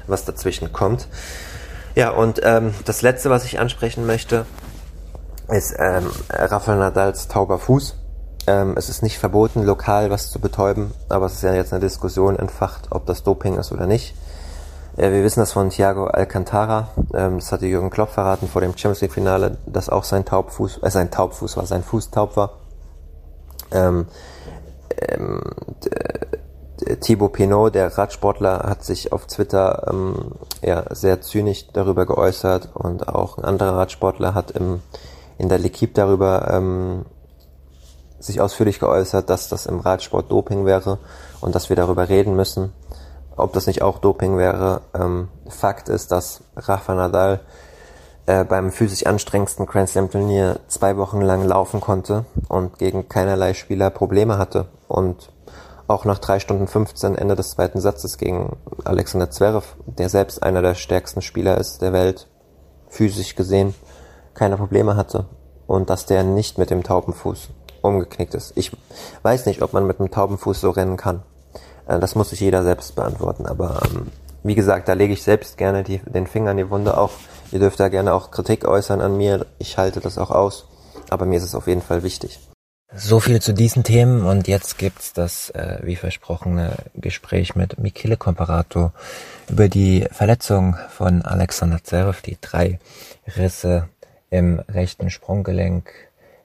was 0.07 0.25
dazwischen 0.25 0.73
kommt. 0.73 1.09
Ja, 1.95 2.11
und 2.11 2.41
ähm, 2.45 2.75
das 2.85 3.03
Letzte, 3.03 3.31
was 3.31 3.45
ich 3.45 3.59
ansprechen 3.59 4.07
möchte, 4.07 4.47
ist 5.49 5.75
ähm, 5.79 6.11
Rafael 6.31 6.79
Nadals 6.79 7.29
tauber 7.29 7.59
Fuß. 7.59 7.95
Ähm, 8.47 8.75
es 8.77 8.89
ist 8.89 9.03
nicht 9.03 9.19
verboten, 9.19 9.63
lokal 9.63 10.11
was 10.11 10.31
zu 10.31 10.39
betäuben, 10.39 10.93
aber 11.09 11.27
es 11.27 11.35
ist 11.35 11.43
ja 11.43 11.55
jetzt 11.55 11.73
eine 11.73 11.81
Diskussion 11.81 12.37
entfacht, 12.37 12.89
ob 12.91 13.07
das 13.07 13.23
Doping 13.23 13.57
ist 13.57 13.73
oder 13.73 13.87
nicht. 13.87 14.15
Ja, 14.97 15.13
wir 15.13 15.23
wissen 15.23 15.41
das 15.41 15.53
von 15.53 15.69
Thiago 15.69 16.07
Alcantara. 16.07 16.89
Ähm, 17.13 17.39
das 17.39 17.53
hatte 17.53 17.67
Jürgen 17.67 17.91
Klopp 17.91 18.11
verraten 18.11 18.49
vor 18.49 18.63
dem 18.63 18.71
Champions 18.71 19.03
League 19.03 19.13
Finale, 19.13 19.59
dass 19.67 19.89
auch 19.89 20.05
sein 20.05 20.25
Taubfuß, 20.25 20.81
äh, 20.83 20.91
sein 20.91 21.11
Taubfuß 21.11 21.57
war, 21.57 21.67
sein 21.67 21.83
Fuß 21.83 22.11
taub 22.11 22.37
war. 22.37 22.53
Ähm, 23.71 24.07
ähm, 25.09 25.43
Thibaut 27.01 27.33
Pinot, 27.33 27.75
der 27.75 27.97
Radsportler, 27.97 28.59
hat 28.69 28.85
sich 28.85 29.13
auf 29.13 29.27
Twitter 29.27 29.87
ähm, 29.91 30.33
ja, 30.63 30.85
sehr 30.95 31.21
zynisch 31.23 31.69
darüber 31.73 32.07
geäußert 32.07 32.71
und 32.75 33.09
auch 33.09 33.39
ein 33.39 33.45
anderer 33.45 33.79
Radsportler 33.79 34.35
hat 34.35 34.51
im, 34.51 34.83
in 35.39 35.49
der 35.49 35.59
L'Equipe 35.59 35.95
darüber 35.95 36.51
ähm, 36.51 37.07
sich 38.19 38.41
ausführlich 38.41 38.79
geäußert, 38.79 39.31
dass 39.31 39.49
das 39.49 39.67
im 39.67 39.81
Radsport 39.81 40.31
Doping 40.31 40.67
wäre 40.67 40.99
und 41.41 41.55
dass 41.55 41.69
wir 41.69 41.77
darüber 41.77 42.09
reden 42.09 42.37
müssen, 42.37 42.73
ob 43.37 43.53
das 43.53 43.67
nicht 43.67 43.83
auch 43.83 43.99
Doping 43.99 44.37
wäre. 44.37 44.83
Ähm, 44.95 45.29
Fakt 45.49 45.89
ist, 45.89 46.13
dass 46.13 46.43
Rafa 46.57 46.95
Nadal 46.95 47.41
äh, 48.27 48.45
beim 48.45 48.73
physisch 48.73 49.07
anstrengendsten 49.07 49.67
Grand 49.67 49.89
Slam 49.89 50.11
Turnier 50.11 50.61
zwei 50.69 50.97
Wochen 50.97 51.21
lang 51.21 51.45
laufen 51.45 51.81
konnte 51.81 52.25
und 52.49 52.79
gegen 52.79 53.09
keinerlei 53.09 53.55
Spieler 53.55 53.91
Probleme 53.91 54.39
hatte 54.39 54.67
und 54.89 55.31
auch 55.89 56.05
nach 56.05 56.19
drei 56.19 56.41
Stunden 56.41 56.67
15 56.67 57.17
Ende 57.17 57.37
des 57.37 57.51
zweiten 57.51 57.81
Satzes 57.81 58.19
gegen 58.19 58.57
Alexander 58.85 59.31
Zverev, 59.31 59.77
der 59.87 60.09
selbst 60.09 60.43
einer 60.43 60.61
der 60.61 60.75
stärksten 60.75 61.23
Spieler 61.23 61.59
ist 61.59 61.81
der 61.81 61.93
Welt, 61.93 62.27
physisch 62.89 63.37
gesehen, 63.37 63.75
keine 64.35 64.57
Probleme 64.57 64.97
hatte 64.97 65.27
und 65.67 65.91
dass 65.91 66.07
der 66.07 66.25
nicht 66.25 66.59
mit 66.59 66.71
dem 66.71 66.83
Taubenfuß 66.83 67.51
umgeknickt 67.83 68.35
ist. 68.35 68.53
Ich 68.57 68.73
weiß 69.23 69.47
nicht, 69.47 69.63
ob 69.63 69.73
man 69.73 69.87
mit 69.87 70.01
dem 70.01 70.11
Taubenfuß 70.11 70.61
so 70.61 70.71
rennen 70.71 70.97
kann. 70.97 71.23
Äh, 71.87 72.01
das 72.01 72.17
muss 72.17 72.31
sich 72.31 72.41
jeder 72.41 72.65
selbst 72.65 72.97
beantworten, 72.97 73.47
aber 73.47 73.83
ähm, 73.85 74.09
wie 74.43 74.55
gesagt, 74.55 74.89
da 74.89 74.93
lege 74.93 75.13
ich 75.13 75.23
selbst 75.23 75.57
gerne 75.57 75.83
die, 75.83 75.99
den 75.99 76.27
Finger 76.27 76.53
in 76.53 76.57
die 76.57 76.71
Wunde. 76.71 76.99
Auch 76.99 77.11
ihr 77.53 77.59
dürft 77.59 77.81
da 77.81 77.89
gerne 77.89 78.13
auch 78.13 78.31
Kritik 78.31 78.67
äußern 78.67 79.01
an 79.01 79.17
mir. 79.17 79.47
Ich 79.59 79.79
halte 79.79 80.01
das 80.01 80.19
auch 80.19 80.31
aus. 80.31 80.67
Aber 81.11 81.27
mir 81.27 81.37
ist 81.37 81.45
es 81.45 81.55
auf 81.55 81.67
jeden 81.67 81.83
Fall 81.83 82.03
wichtig. 82.03 82.41
So 82.95 83.21
viel 83.21 83.43
zu 83.43 83.53
diesen 83.53 83.83
Themen 83.83 84.25
und 84.25 84.47
jetzt 84.47 84.79
gibt's 84.79 85.13
das, 85.13 85.51
äh, 85.51 85.81
wie 85.83 85.97
versprochene, 85.97 86.77
Gespräch 86.95 87.57
mit 87.57 87.79
Michele 87.79 88.17
Comparato 88.17 88.93
über 89.49 89.69
die 89.69 90.07
Verletzung 90.13 90.77
von 90.91 91.23
Alexander 91.23 91.83
Zverev, 91.83 92.23
die 92.23 92.39
drei 92.41 92.79
Risse 93.37 93.89
im 94.31 94.61
rechten 94.69 95.11
Sprunggelenk 95.11 95.91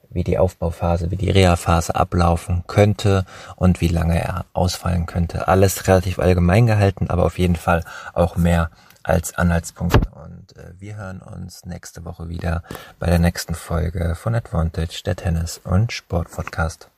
wie 0.09 0.23
die 0.23 0.37
Aufbauphase, 0.37 1.09
wie 1.09 1.15
die 1.15 1.29
Reha-Phase 1.29 1.95
ablaufen 1.95 2.63
könnte 2.67 3.25
und 3.55 3.79
wie 3.79 3.87
lange 3.87 4.19
er 4.19 4.45
ausfallen 4.53 5.05
könnte. 5.05 5.47
Alles 5.47 5.87
relativ 5.87 6.19
allgemein 6.19 6.67
gehalten, 6.67 7.09
aber 7.09 7.25
auf 7.25 7.39
jeden 7.39 7.55
Fall 7.55 7.85
auch 8.13 8.35
mehr 8.35 8.71
als 9.03 9.33
Anhaltspunkte. 9.35 10.09
Und 10.23 10.57
äh, 10.57 10.73
wir 10.79 10.95
hören 10.95 11.21
uns 11.21 11.65
nächste 11.65 12.05
Woche 12.05 12.29
wieder 12.29 12.63
bei 12.99 13.07
der 13.07 13.19
nächsten 13.19 13.55
Folge 13.55 14.15
von 14.15 14.35
Advantage, 14.35 15.01
der 15.05 15.15
Tennis- 15.15 15.59
und 15.63 15.91
Sport-Podcast. 15.91 16.89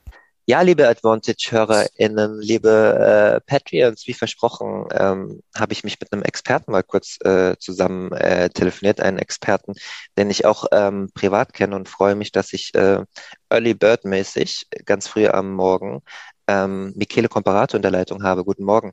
Ja, 0.46 0.60
liebe 0.60 0.86
Advantage-HörerInnen, 0.86 2.38
liebe 2.38 2.68
äh, 2.68 3.40
Patreons, 3.50 4.06
wie 4.06 4.12
versprochen, 4.12 4.86
ähm, 4.92 5.40
habe 5.56 5.72
ich 5.72 5.84
mich 5.84 5.98
mit 5.98 6.12
einem 6.12 6.22
Experten 6.22 6.70
mal 6.70 6.82
kurz 6.82 7.16
äh, 7.24 7.56
zusammen 7.58 8.12
äh, 8.12 8.50
telefoniert, 8.50 9.00
einen 9.00 9.18
Experten, 9.18 9.72
den 10.18 10.28
ich 10.28 10.44
auch 10.44 10.66
ähm, 10.70 11.10
privat 11.14 11.54
kenne 11.54 11.74
und 11.74 11.88
freue 11.88 12.14
mich, 12.14 12.30
dass 12.30 12.52
ich 12.52 12.74
äh, 12.74 13.02
Early 13.48 13.72
Bird 13.72 14.04
mäßig 14.04 14.66
ganz 14.84 15.08
früh 15.08 15.28
am 15.28 15.54
Morgen 15.54 16.02
ähm, 16.46 16.92
Michele 16.94 17.28
Comparato 17.28 17.76
in 17.76 17.82
der 17.82 17.90
Leitung 17.90 18.22
habe. 18.22 18.44
Guten 18.44 18.64
Morgen. 18.64 18.92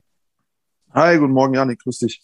Hi, 0.94 1.16
guten 1.16 1.32
Morgen, 1.32 1.54
Janik, 1.54 1.80
grüß 1.80 1.98
dich. 2.00 2.22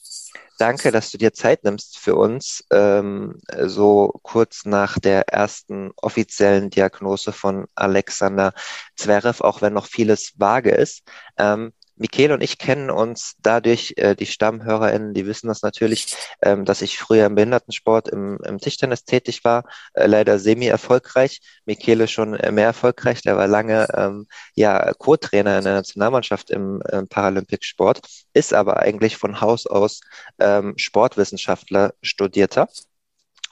Danke, 0.59 0.90
dass 0.92 1.11
du 1.11 1.16
dir 1.16 1.33
Zeit 1.33 1.64
nimmst 1.64 1.98
für 1.98 2.16
uns, 2.16 2.64
ähm, 2.70 3.40
so 3.62 4.12
kurz 4.22 4.66
nach 4.66 4.98
der 4.98 5.28
ersten 5.28 5.92
offiziellen 5.96 6.68
Diagnose 6.68 7.33
von 7.33 7.66
Alexander 7.74 8.52
Zverev, 8.94 9.42
auch 9.42 9.62
wenn 9.62 9.72
noch 9.72 9.87
vieles 9.87 10.35
vage 10.37 10.70
ist. 10.70 11.02
Ähm, 11.38 11.72
Michael 11.98 12.32
und 12.32 12.42
ich 12.42 12.58
kennen 12.58 12.90
uns 12.90 13.34
dadurch, 13.42 13.94
äh, 13.96 14.14
die 14.14 14.26
StammhörerInnen, 14.26 15.14
die 15.14 15.26
wissen 15.26 15.48
das 15.48 15.62
natürlich, 15.62 16.14
ähm, 16.42 16.64
dass 16.64 16.82
ich 16.82 16.98
früher 16.98 17.26
im 17.26 17.34
Behindertensport 17.34 18.08
im, 18.08 18.38
im 18.44 18.58
Tischtennis 18.58 19.04
tätig 19.04 19.44
war, 19.44 19.64
äh, 19.94 20.06
leider 20.06 20.38
semi-erfolgreich. 20.38 21.40
Michele 21.66 22.08
schon 22.08 22.34
äh, 22.34 22.52
mehr 22.52 22.66
erfolgreich, 22.66 23.22
der 23.22 23.37
war 23.37 23.48
lange 23.48 23.88
ähm, 23.94 24.26
ja 24.54 24.92
Co-Trainer 24.94 25.58
in 25.58 25.64
der 25.64 25.74
Nationalmannschaft 25.74 26.50
im, 26.50 26.82
im 26.90 27.08
Paralympicsport, 27.08 28.00
ist 28.32 28.54
aber 28.54 28.78
eigentlich 28.78 29.16
von 29.16 29.40
Haus 29.40 29.66
aus 29.66 30.00
ähm, 30.38 30.74
Sportwissenschaftler, 30.76 31.94
Studierter 32.02 32.68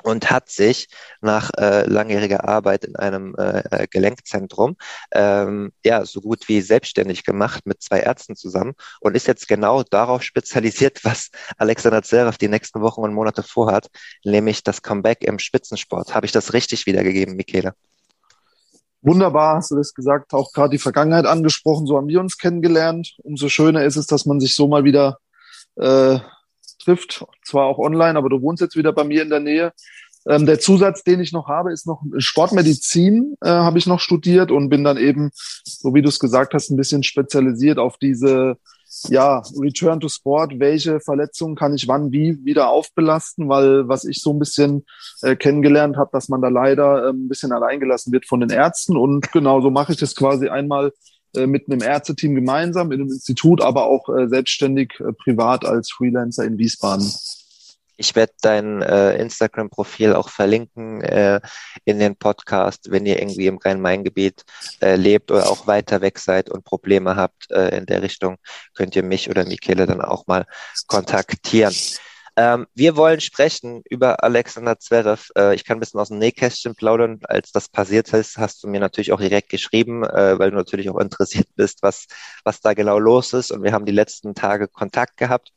und 0.06 0.30
hat 0.30 0.48
sich 0.48 0.86
nach 1.20 1.50
äh, 1.58 1.84
langjähriger 1.84 2.48
Arbeit 2.48 2.84
in 2.84 2.94
einem 2.94 3.34
äh, 3.36 3.58
äh, 3.70 3.86
Gelenkzentrum 3.88 4.76
ähm, 5.12 5.72
ja 5.84 6.04
so 6.04 6.20
gut 6.20 6.48
wie 6.48 6.60
selbstständig 6.60 7.24
gemacht 7.24 7.66
mit 7.66 7.82
zwei 7.82 7.98
Ärzten 7.98 8.36
zusammen 8.36 8.74
und 9.00 9.16
ist 9.16 9.26
jetzt 9.26 9.48
genau 9.48 9.82
darauf 9.82 10.22
spezialisiert, 10.22 11.04
was 11.04 11.30
Alexander 11.58 12.04
Zverev 12.04 12.38
die 12.38 12.46
nächsten 12.46 12.80
Wochen 12.82 13.00
und 13.00 13.14
Monate 13.14 13.42
vorhat, 13.42 13.88
nämlich 14.24 14.62
das 14.62 14.80
Comeback 14.80 15.24
im 15.24 15.40
Spitzensport. 15.40 16.14
Habe 16.14 16.26
ich 16.26 16.32
das 16.32 16.52
richtig 16.52 16.86
wiedergegeben, 16.86 17.34
Michele? 17.34 17.72
Wunderbar, 19.02 19.56
hast 19.56 19.72
du 19.72 19.76
das 19.76 19.92
gesagt, 19.92 20.32
auch 20.34 20.52
gerade 20.52 20.70
die 20.70 20.78
Vergangenheit 20.78 21.26
angesprochen, 21.26 21.86
so 21.86 21.96
haben 21.96 22.08
wir 22.08 22.20
uns 22.20 22.38
kennengelernt. 22.38 23.16
Umso 23.24 23.48
schöner 23.48 23.82
ist 23.82 23.96
es, 23.96 24.06
dass 24.06 24.24
man 24.24 24.38
sich 24.38 24.54
so 24.54 24.68
mal 24.68 24.84
wieder 24.84 25.18
äh, 25.74 26.20
trifft, 26.86 27.24
zwar 27.44 27.66
auch 27.66 27.78
online, 27.78 28.18
aber 28.18 28.28
du 28.28 28.40
wohnst 28.40 28.60
jetzt 28.60 28.76
wieder 28.76 28.92
bei 28.92 29.04
mir 29.04 29.22
in 29.22 29.30
der 29.30 29.40
Nähe. 29.40 29.72
Ähm, 30.28 30.46
der 30.46 30.58
Zusatz, 30.58 31.04
den 31.04 31.20
ich 31.20 31.32
noch 31.32 31.48
habe, 31.48 31.72
ist 31.72 31.86
noch 31.86 32.02
Sportmedizin, 32.18 33.36
äh, 33.42 33.48
habe 33.48 33.78
ich 33.78 33.86
noch 33.86 34.00
studiert 34.00 34.50
und 34.50 34.68
bin 34.68 34.82
dann 34.82 34.96
eben, 34.96 35.30
so 35.32 35.94
wie 35.94 36.02
du 36.02 36.08
es 36.08 36.18
gesagt 36.18 36.52
hast, 36.54 36.70
ein 36.70 36.76
bisschen 36.76 37.02
spezialisiert 37.02 37.78
auf 37.78 37.96
diese 37.96 38.56
ja, 39.08 39.42
Return 39.60 40.00
to 40.00 40.08
Sport, 40.08 40.58
welche 40.58 41.00
Verletzungen 41.00 41.54
kann 41.54 41.74
ich 41.74 41.86
wann 41.86 42.12
wie 42.12 42.44
wieder 42.44 42.70
aufbelasten, 42.70 43.48
weil 43.48 43.88
was 43.88 44.04
ich 44.04 44.20
so 44.20 44.32
ein 44.32 44.38
bisschen 44.38 44.84
äh, 45.22 45.36
kennengelernt 45.36 45.96
habe, 45.96 46.10
dass 46.12 46.28
man 46.28 46.40
da 46.40 46.48
leider 46.48 47.06
äh, 47.06 47.10
ein 47.10 47.28
bisschen 47.28 47.52
alleingelassen 47.52 48.12
wird 48.12 48.26
von 48.26 48.40
den 48.40 48.50
Ärzten. 48.50 48.96
Und 48.96 49.30
genau 49.32 49.60
so 49.60 49.70
mache 49.70 49.92
ich 49.92 49.98
das 49.98 50.16
quasi 50.16 50.48
einmal 50.48 50.92
mit 51.34 51.70
einem 51.70 51.82
Ärzteteam 51.82 52.34
gemeinsam 52.34 52.92
in 52.92 53.00
einem 53.00 53.10
Institut, 53.10 53.60
aber 53.60 53.86
auch 53.86 54.08
äh, 54.08 54.28
selbstständig 54.28 54.94
äh, 55.00 55.12
privat 55.12 55.64
als 55.64 55.90
Freelancer 55.90 56.44
in 56.44 56.58
Wiesbaden. 56.58 57.10
Ich 57.98 58.14
werde 58.14 58.34
dein 58.42 58.82
äh, 58.82 59.16
Instagram-Profil 59.16 60.14
auch 60.14 60.28
verlinken 60.28 61.00
äh, 61.00 61.40
in 61.84 61.98
den 61.98 62.16
Podcast, 62.16 62.90
wenn 62.90 63.06
ihr 63.06 63.18
irgendwie 63.18 63.46
im 63.46 63.56
Rhein-Main-Gebiet 63.56 64.44
äh, 64.82 64.96
lebt 64.96 65.30
oder 65.30 65.48
auch 65.48 65.66
weiter 65.66 66.02
weg 66.02 66.18
seid 66.18 66.50
und 66.50 66.64
Probleme 66.64 67.16
habt 67.16 67.50
äh, 67.50 67.76
in 67.76 67.86
der 67.86 68.02
Richtung, 68.02 68.36
könnt 68.74 68.96
ihr 68.96 69.02
mich 69.02 69.30
oder 69.30 69.46
Michele 69.46 69.86
dann 69.86 70.02
auch 70.02 70.26
mal 70.26 70.46
kontaktieren. 70.86 71.74
Ähm, 72.38 72.66
wir 72.74 72.96
wollen 72.96 73.20
sprechen 73.20 73.82
über 73.88 74.22
Alexander 74.22 74.78
Zverev. 74.78 75.30
Äh, 75.36 75.54
ich 75.54 75.64
kann 75.64 75.78
ein 75.78 75.80
bisschen 75.80 76.00
aus 76.00 76.08
dem 76.08 76.18
Nähkästchen 76.18 76.74
plaudern. 76.74 77.20
Als 77.24 77.50
das 77.50 77.68
passiert 77.68 78.12
ist, 78.12 78.36
hast 78.36 78.62
du 78.62 78.68
mir 78.68 78.80
natürlich 78.80 79.12
auch 79.12 79.20
direkt 79.20 79.48
geschrieben, 79.48 80.04
äh, 80.04 80.38
weil 80.38 80.50
du 80.50 80.56
natürlich 80.56 80.90
auch 80.90 80.98
interessiert 80.98 81.48
bist, 81.56 81.82
was, 81.82 82.06
was 82.44 82.60
da 82.60 82.74
genau 82.74 82.98
los 82.98 83.32
ist. 83.32 83.50
Und 83.52 83.62
wir 83.62 83.72
haben 83.72 83.86
die 83.86 83.92
letzten 83.92 84.34
Tage 84.34 84.68
Kontakt 84.68 85.16
gehabt. 85.16 85.52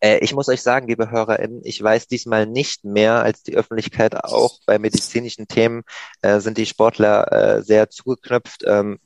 Äh, 0.00 0.18
ich 0.20 0.34
muss 0.34 0.48
euch 0.48 0.62
sagen, 0.62 0.88
liebe 0.88 1.10
HörerInnen, 1.10 1.60
ich 1.64 1.82
weiß 1.82 2.06
diesmal 2.08 2.46
nicht 2.46 2.84
mehr 2.84 3.22
als 3.22 3.42
die 3.42 3.56
Öffentlichkeit 3.56 4.16
auch. 4.16 4.60
Bei 4.66 4.78
medizinischen 4.78 5.46
Themen 5.48 5.82
äh, 6.22 6.40
sind 6.40 6.58
die 6.58 6.66
Sportler 6.66 7.32
äh, 7.32 7.62
sehr 7.62 7.90
zugeknöpft. 7.90 8.64
Ähm, 8.66 8.98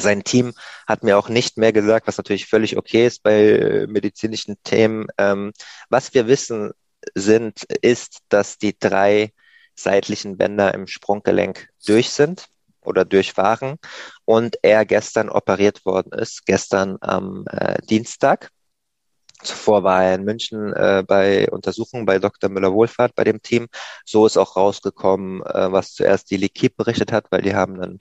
sein 0.00 0.24
Team 0.24 0.54
hat 0.86 1.02
mir 1.02 1.18
auch 1.18 1.28
nicht 1.28 1.56
mehr 1.58 1.72
gesagt, 1.72 2.06
was 2.06 2.18
natürlich 2.18 2.46
völlig 2.46 2.76
okay 2.76 3.06
ist 3.06 3.22
bei 3.22 3.86
medizinischen 3.88 4.56
Themen. 4.64 5.06
Ähm, 5.18 5.52
was 5.88 6.14
wir 6.14 6.26
wissen 6.26 6.72
sind, 7.14 7.62
ist, 7.82 8.18
dass 8.28 8.58
die 8.58 8.78
drei 8.78 9.32
seitlichen 9.74 10.36
Bänder 10.38 10.74
im 10.74 10.86
Sprunggelenk 10.86 11.68
durch 11.86 12.10
sind 12.10 12.46
oder 12.82 13.04
durch 13.04 13.36
waren 13.36 13.76
und 14.24 14.58
er 14.62 14.84
gestern 14.84 15.28
operiert 15.28 15.84
worden 15.84 16.12
ist, 16.12 16.46
gestern 16.46 16.96
am 17.00 17.44
äh, 17.50 17.80
Dienstag. 17.82 18.50
Zuvor 19.46 19.84
war 19.84 20.04
er 20.04 20.16
in 20.16 20.24
München 20.24 20.72
äh, 20.74 21.04
bei 21.06 21.48
Untersuchungen 21.50 22.04
bei 22.06 22.18
Dr. 22.18 22.50
Müller-Wohlfahrt 22.50 23.14
bei 23.14 23.24
dem 23.24 23.40
Team. 23.42 23.68
So 24.04 24.26
ist 24.26 24.36
auch 24.36 24.56
rausgekommen, 24.56 25.42
äh, 25.42 25.72
was 25.72 25.94
zuerst 25.94 26.30
die 26.30 26.38
L'Equipe 26.38 26.76
berichtet 26.76 27.12
hat, 27.12 27.26
weil 27.30 27.42
die 27.42 27.54
haben 27.54 27.80
einen 27.80 28.00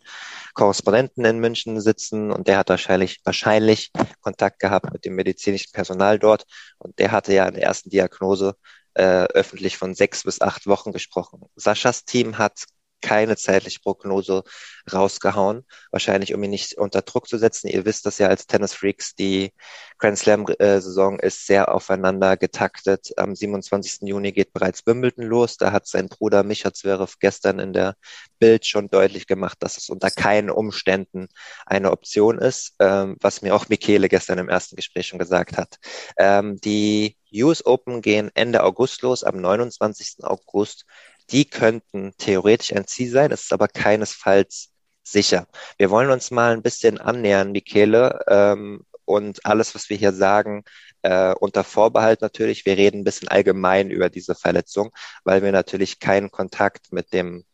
Korrespondenten 0.53 1.25
in 1.25 1.39
München 1.39 1.79
sitzen 1.81 2.31
und 2.31 2.47
der 2.47 2.57
hat 2.57 2.69
wahrscheinlich, 2.69 3.21
wahrscheinlich 3.23 3.91
Kontakt 4.21 4.59
gehabt 4.59 4.91
mit 4.91 5.05
dem 5.05 5.15
medizinischen 5.15 5.71
Personal 5.71 6.19
dort 6.19 6.45
und 6.79 6.97
der 6.99 7.11
hatte 7.11 7.33
ja 7.33 7.47
in 7.47 7.55
der 7.55 7.63
ersten 7.63 7.89
Diagnose 7.89 8.55
äh, 8.95 9.25
öffentlich 9.33 9.77
von 9.77 9.93
sechs 9.93 10.23
bis 10.23 10.41
acht 10.41 10.67
Wochen 10.67 10.91
gesprochen. 10.91 11.41
Saschas 11.55 12.05
Team 12.05 12.37
hat 12.37 12.65
keine 13.01 13.37
zeitliche 13.37 13.79
Prognose 13.79 14.43
rausgehauen. 14.91 15.65
Wahrscheinlich, 15.91 16.33
um 16.33 16.43
ihn 16.43 16.51
nicht 16.51 16.77
unter 16.77 17.01
Druck 17.01 17.27
zu 17.27 17.37
setzen. 17.37 17.67
Ihr 17.67 17.85
wisst 17.85 18.05
das 18.05 18.17
ja 18.17 18.27
als 18.27 18.47
Tennis-Freaks, 18.47 19.15
die 19.15 19.53
Grand 19.97 20.17
Slam-Saison 20.17 21.19
ist 21.19 21.47
sehr 21.47 21.73
aufeinander 21.73 22.35
getaktet. 22.35 23.13
Am 23.17 23.35
27. 23.35 24.07
Juni 24.07 24.33
geht 24.33 24.51
bereits 24.51 24.85
Wimbledon 24.85 25.25
los. 25.25 25.57
Da 25.57 25.71
hat 25.71 25.87
sein 25.87 26.09
Bruder 26.09 26.43
Micha 26.43 26.73
Zverev 26.73 27.15
gestern 27.19 27.59
in 27.59 27.71
der 27.71 27.95
Bild 28.39 28.65
schon 28.65 28.89
deutlich 28.89 29.25
gemacht, 29.25 29.57
dass 29.61 29.77
es 29.77 29.89
unter 29.89 30.11
keinen 30.11 30.49
Umständen 30.49 31.27
eine 31.65 31.91
Option 31.91 32.39
ist, 32.39 32.75
ähm, 32.79 33.15
was 33.21 33.41
mir 33.41 33.55
auch 33.55 33.69
Michele 33.69 34.09
gestern 34.09 34.37
im 34.37 34.49
ersten 34.49 34.75
Gespräch 34.75 35.07
schon 35.07 35.19
gesagt 35.19 35.57
hat. 35.57 35.77
Ähm, 36.17 36.59
die 36.61 37.17
US 37.33 37.65
Open 37.65 38.01
gehen 38.01 38.31
Ende 38.33 38.63
August 38.63 39.01
los, 39.01 39.23
am 39.23 39.37
29. 39.37 40.23
August 40.23 40.85
die 41.31 41.45
könnten 41.45 42.13
theoretisch 42.17 42.73
ein 42.73 42.87
Ziel 42.87 43.09
sein, 43.09 43.31
ist 43.31 43.53
aber 43.53 43.67
keinesfalls 43.67 44.71
sicher. 45.03 45.47
Wir 45.77 45.89
wollen 45.89 46.09
uns 46.09 46.31
mal 46.31 46.53
ein 46.53 46.61
bisschen 46.61 46.99
annähern, 46.99 47.51
Michele, 47.51 48.19
ähm, 48.27 48.85
und 49.05 49.45
alles, 49.45 49.75
was 49.75 49.89
wir 49.89 49.97
hier 49.97 50.13
sagen, 50.13 50.63
äh, 51.03 51.33
unter 51.35 51.63
Vorbehalt 51.63 52.21
natürlich. 52.21 52.65
Wir 52.65 52.77
reden 52.77 53.01
ein 53.01 53.03
bisschen 53.03 53.27
allgemein 53.27 53.91
über 53.91 54.09
diese 54.09 54.35
Verletzung, 54.35 54.91
weil 55.23 55.43
wir 55.43 55.51
natürlich 55.51 55.99
keinen 55.99 56.31
Kontakt 56.31 56.91
mit 56.91 57.13
dem 57.13 57.45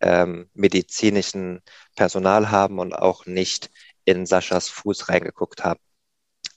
ähm, 0.00 0.50
medizinischen 0.54 1.62
Personal 1.96 2.50
haben 2.50 2.78
und 2.78 2.94
auch 2.94 3.26
nicht 3.26 3.70
in 4.04 4.26
Saschas 4.26 4.68
Fuß 4.68 5.08
reingeguckt 5.08 5.64
haben. 5.64 5.80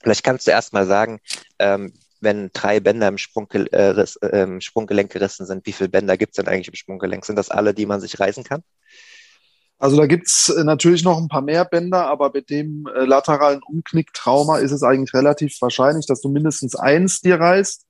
Vielleicht 0.01 0.23
kannst 0.23 0.47
du 0.47 0.51
erst 0.51 0.73
mal 0.73 0.85
sagen, 0.85 1.19
ähm, 1.59 1.93
wenn 2.23 2.49
drei 2.53 2.79
Bänder 2.79 3.07
im, 3.07 3.17
Sprungge 3.17 3.71
äh, 3.71 4.05
äh, 4.25 4.61
Sprunggelenk 4.61 5.11
gerissen 5.11 5.45
sind, 5.45 5.65
wie 5.65 5.73
viele 5.73 5.89
Bänder 5.89 6.17
gibt 6.17 6.31
es 6.33 6.43
denn 6.43 6.47
eigentlich 6.51 6.69
im 6.69 6.75
Sprunggelenk? 6.75 7.25
Sind 7.25 7.35
das 7.35 7.49
alle, 7.49 7.73
die 7.73 7.85
man 7.85 8.01
sich 8.01 8.19
reißen 8.19 8.43
kann? 8.43 8.63
Also 9.79 9.97
da 9.97 10.05
gibt's 10.05 10.49
äh, 10.49 10.63
natürlich 10.63 11.03
noch 11.03 11.17
ein 11.17 11.27
paar 11.27 11.41
mehr 11.41 11.65
Bänder, 11.65 12.07
aber 12.07 12.31
mit 12.33 12.49
dem 12.49 12.87
äh, 12.95 13.03
lateralen 13.03 13.61
Umknicktrauma 13.63 14.59
ist 14.59 14.71
es 14.71 14.83
eigentlich 14.83 15.13
relativ 15.13 15.57
wahrscheinlich, 15.59 16.05
dass 16.05 16.21
du 16.21 16.29
mindestens 16.29 16.75
eins 16.75 17.19
dir 17.19 17.39
reißt. 17.39 17.85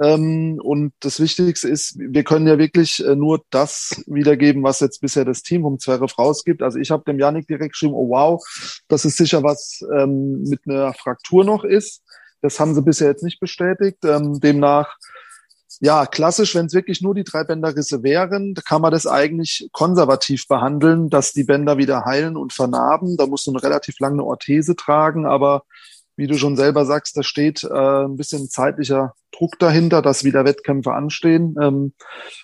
Ähm, 0.00 0.58
und 0.62 0.92
das 1.00 1.20
Wichtigste 1.20 1.68
ist, 1.68 1.98
wir 1.98 2.24
können 2.24 2.46
ja 2.46 2.58
wirklich 2.58 3.04
äh, 3.04 3.14
nur 3.14 3.42
das 3.50 4.02
wiedergeben, 4.06 4.62
was 4.62 4.80
jetzt 4.80 5.00
bisher 5.00 5.24
das 5.24 5.42
Team 5.42 5.64
um 5.64 5.78
Zverev 5.78 6.14
rausgibt. 6.18 6.62
Also 6.62 6.78
ich 6.78 6.90
habe 6.90 7.04
dem 7.04 7.18
Janik 7.18 7.46
direkt 7.46 7.72
geschrieben, 7.72 7.94
oh 7.94 8.08
wow, 8.08 8.42
das 8.88 9.04
ist 9.04 9.16
sicher 9.16 9.42
was 9.42 9.80
ähm, 9.94 10.42
mit 10.44 10.60
einer 10.66 10.94
Fraktur 10.94 11.44
noch 11.44 11.64
ist. 11.64 12.02
Das 12.42 12.60
haben 12.60 12.74
sie 12.74 12.82
bisher 12.82 13.08
jetzt 13.08 13.22
nicht 13.22 13.40
bestätigt. 13.40 14.04
Ähm, 14.04 14.40
demnach, 14.40 14.98
ja, 15.80 16.06
klassisch, 16.06 16.54
wenn 16.54 16.66
es 16.66 16.74
wirklich 16.74 17.00
nur 17.00 17.14
die 17.14 17.24
drei 17.24 17.44
Bänderrisse 17.44 18.02
wären, 18.02 18.54
kann 18.54 18.82
man 18.82 18.92
das 18.92 19.06
eigentlich 19.06 19.68
konservativ 19.72 20.46
behandeln, 20.46 21.08
dass 21.08 21.32
die 21.32 21.44
Bänder 21.44 21.78
wieder 21.78 22.04
heilen 22.04 22.36
und 22.36 22.52
vernarben. 22.52 23.16
Da 23.16 23.26
musst 23.26 23.46
du 23.46 23.52
eine 23.52 23.62
relativ 23.62 23.98
lange 23.98 24.22
Orthese 24.22 24.76
tragen, 24.76 25.24
aber 25.24 25.64
wie 26.16 26.26
du 26.26 26.36
schon 26.36 26.56
selber 26.56 26.84
sagst, 26.84 27.16
da 27.16 27.22
steht 27.22 27.64
äh, 27.64 28.04
ein 28.04 28.16
bisschen 28.16 28.48
zeitlicher 28.48 29.14
Druck 29.32 29.58
dahinter, 29.58 30.02
dass 30.02 30.24
wieder 30.24 30.44
Wettkämpfe 30.44 30.92
anstehen. 30.92 31.56
Ähm, 31.60 31.94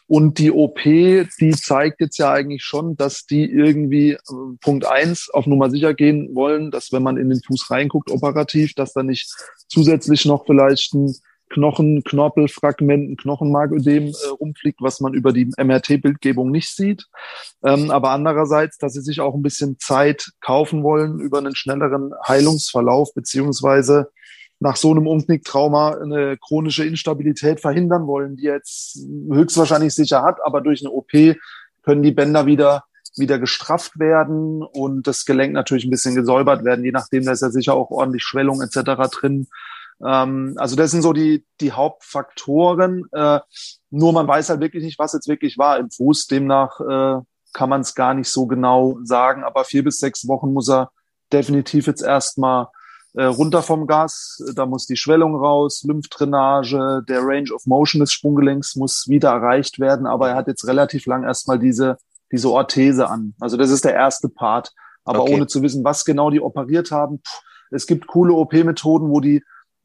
und 0.06 0.38
die 0.38 0.50
OP, 0.50 0.82
die 0.82 1.50
zeigt 1.50 2.00
jetzt 2.00 2.18
ja 2.18 2.32
eigentlich 2.32 2.64
schon, 2.64 2.96
dass 2.96 3.24
die 3.24 3.44
irgendwie 3.44 4.12
äh, 4.12 4.18
Punkt 4.60 4.86
eins 4.86 5.28
auf 5.30 5.46
Nummer 5.46 5.70
sicher 5.70 5.94
gehen 5.94 6.34
wollen, 6.34 6.70
dass 6.70 6.92
wenn 6.92 7.02
man 7.02 7.18
in 7.18 7.28
den 7.28 7.42
Fuß 7.42 7.70
reinguckt 7.70 8.10
operativ, 8.10 8.74
dass 8.74 8.94
da 8.94 9.02
nicht 9.02 9.30
zusätzlich 9.68 10.24
noch 10.24 10.46
vielleicht 10.46 10.94
ein 10.94 11.14
Knochen, 11.48 12.04
Knorpelfragmenten, 12.04 13.16
Knochenmarködem 13.16 14.08
äh, 14.08 14.28
rumfliegt, 14.40 14.80
was 14.80 15.00
man 15.00 15.14
über 15.14 15.32
die 15.32 15.50
MRT-Bildgebung 15.56 16.50
nicht 16.50 16.74
sieht. 16.74 17.06
Ähm, 17.64 17.90
aber 17.90 18.10
andererseits, 18.10 18.78
dass 18.78 18.92
sie 18.92 19.00
sich 19.00 19.20
auch 19.20 19.34
ein 19.34 19.42
bisschen 19.42 19.78
Zeit 19.78 20.30
kaufen 20.40 20.82
wollen 20.82 21.20
über 21.20 21.38
einen 21.38 21.54
schnelleren 21.54 22.12
Heilungsverlauf, 22.26 23.14
beziehungsweise 23.14 24.10
nach 24.60 24.76
so 24.76 24.90
einem 24.90 25.06
Umknicktrauma 25.06 25.98
eine 26.02 26.36
chronische 26.36 26.84
Instabilität 26.84 27.60
verhindern 27.60 28.06
wollen, 28.06 28.36
die 28.36 28.44
jetzt 28.44 28.98
höchstwahrscheinlich 29.30 29.94
sicher 29.94 30.22
hat, 30.22 30.38
aber 30.44 30.60
durch 30.60 30.80
eine 30.80 30.90
OP 30.90 31.12
können 31.82 32.02
die 32.02 32.12
Bänder 32.12 32.46
wieder 32.46 32.84
wieder 33.18 33.38
gestrafft 33.38 33.98
werden 33.98 34.62
und 34.62 35.06
das 35.06 35.24
Gelenk 35.24 35.52
natürlich 35.52 35.84
ein 35.84 35.90
bisschen 35.90 36.14
gesäubert 36.14 36.64
werden, 36.64 36.84
je 36.84 36.92
nachdem, 36.92 37.24
da 37.24 37.32
ist 37.32 37.42
ja 37.42 37.50
sicher 37.50 37.74
auch 37.74 37.90
ordentlich 37.90 38.22
Schwellung 38.22 38.62
etc. 38.62 39.10
drin. 39.10 39.48
Ähm, 40.04 40.54
also 40.56 40.76
das 40.76 40.90
sind 40.90 41.02
so 41.02 41.12
die, 41.12 41.44
die 41.60 41.72
Hauptfaktoren. 41.72 43.04
Äh, 43.12 43.40
nur 43.90 44.12
man 44.12 44.28
weiß 44.28 44.50
halt 44.50 44.60
wirklich 44.60 44.84
nicht, 44.84 44.98
was 44.98 45.12
jetzt 45.12 45.28
wirklich 45.28 45.58
war 45.58 45.78
im 45.78 45.90
Fuß. 45.90 46.26
Demnach 46.26 46.80
äh, 46.80 47.20
kann 47.52 47.70
man 47.70 47.80
es 47.80 47.94
gar 47.94 48.14
nicht 48.14 48.28
so 48.28 48.46
genau 48.46 48.98
sagen. 49.02 49.44
Aber 49.44 49.64
vier 49.64 49.84
bis 49.84 49.98
sechs 49.98 50.28
Wochen 50.28 50.52
muss 50.52 50.68
er 50.68 50.90
definitiv 51.32 51.86
jetzt 51.86 52.02
erstmal 52.02 52.68
äh, 53.14 53.24
runter 53.24 53.62
vom 53.62 53.86
Gas. 53.86 54.42
Da 54.54 54.66
muss 54.66 54.86
die 54.86 54.96
Schwellung 54.96 55.34
raus, 55.34 55.82
Lymphdrainage, 55.86 57.02
der 57.08 57.20
Range 57.22 57.52
of 57.52 57.66
Motion 57.66 58.00
des 58.00 58.12
Sprunggelenks 58.12 58.76
muss 58.76 59.06
wieder 59.08 59.30
erreicht 59.30 59.78
werden. 59.78 60.06
Aber 60.06 60.30
er 60.30 60.36
hat 60.36 60.46
jetzt 60.46 60.66
relativ 60.66 61.06
lang 61.06 61.24
erstmal 61.24 61.58
diese, 61.58 61.96
diese 62.30 62.50
Orthese 62.50 63.08
an. 63.08 63.34
Also 63.40 63.56
das 63.56 63.70
ist 63.70 63.84
der 63.84 63.94
erste 63.94 64.28
Part. 64.28 64.72
Aber 65.04 65.22
okay. 65.22 65.34
ohne 65.34 65.46
zu 65.46 65.62
wissen, 65.62 65.84
was 65.84 66.04
genau 66.04 66.30
die 66.30 66.40
operiert 66.40 66.90
haben. 66.90 67.20
Pff, 67.26 67.40
es 67.70 67.86
gibt 67.86 68.06
coole 68.06 68.34
OP-Methoden, 68.34 69.10
wo 69.10 69.20
die 69.20 69.42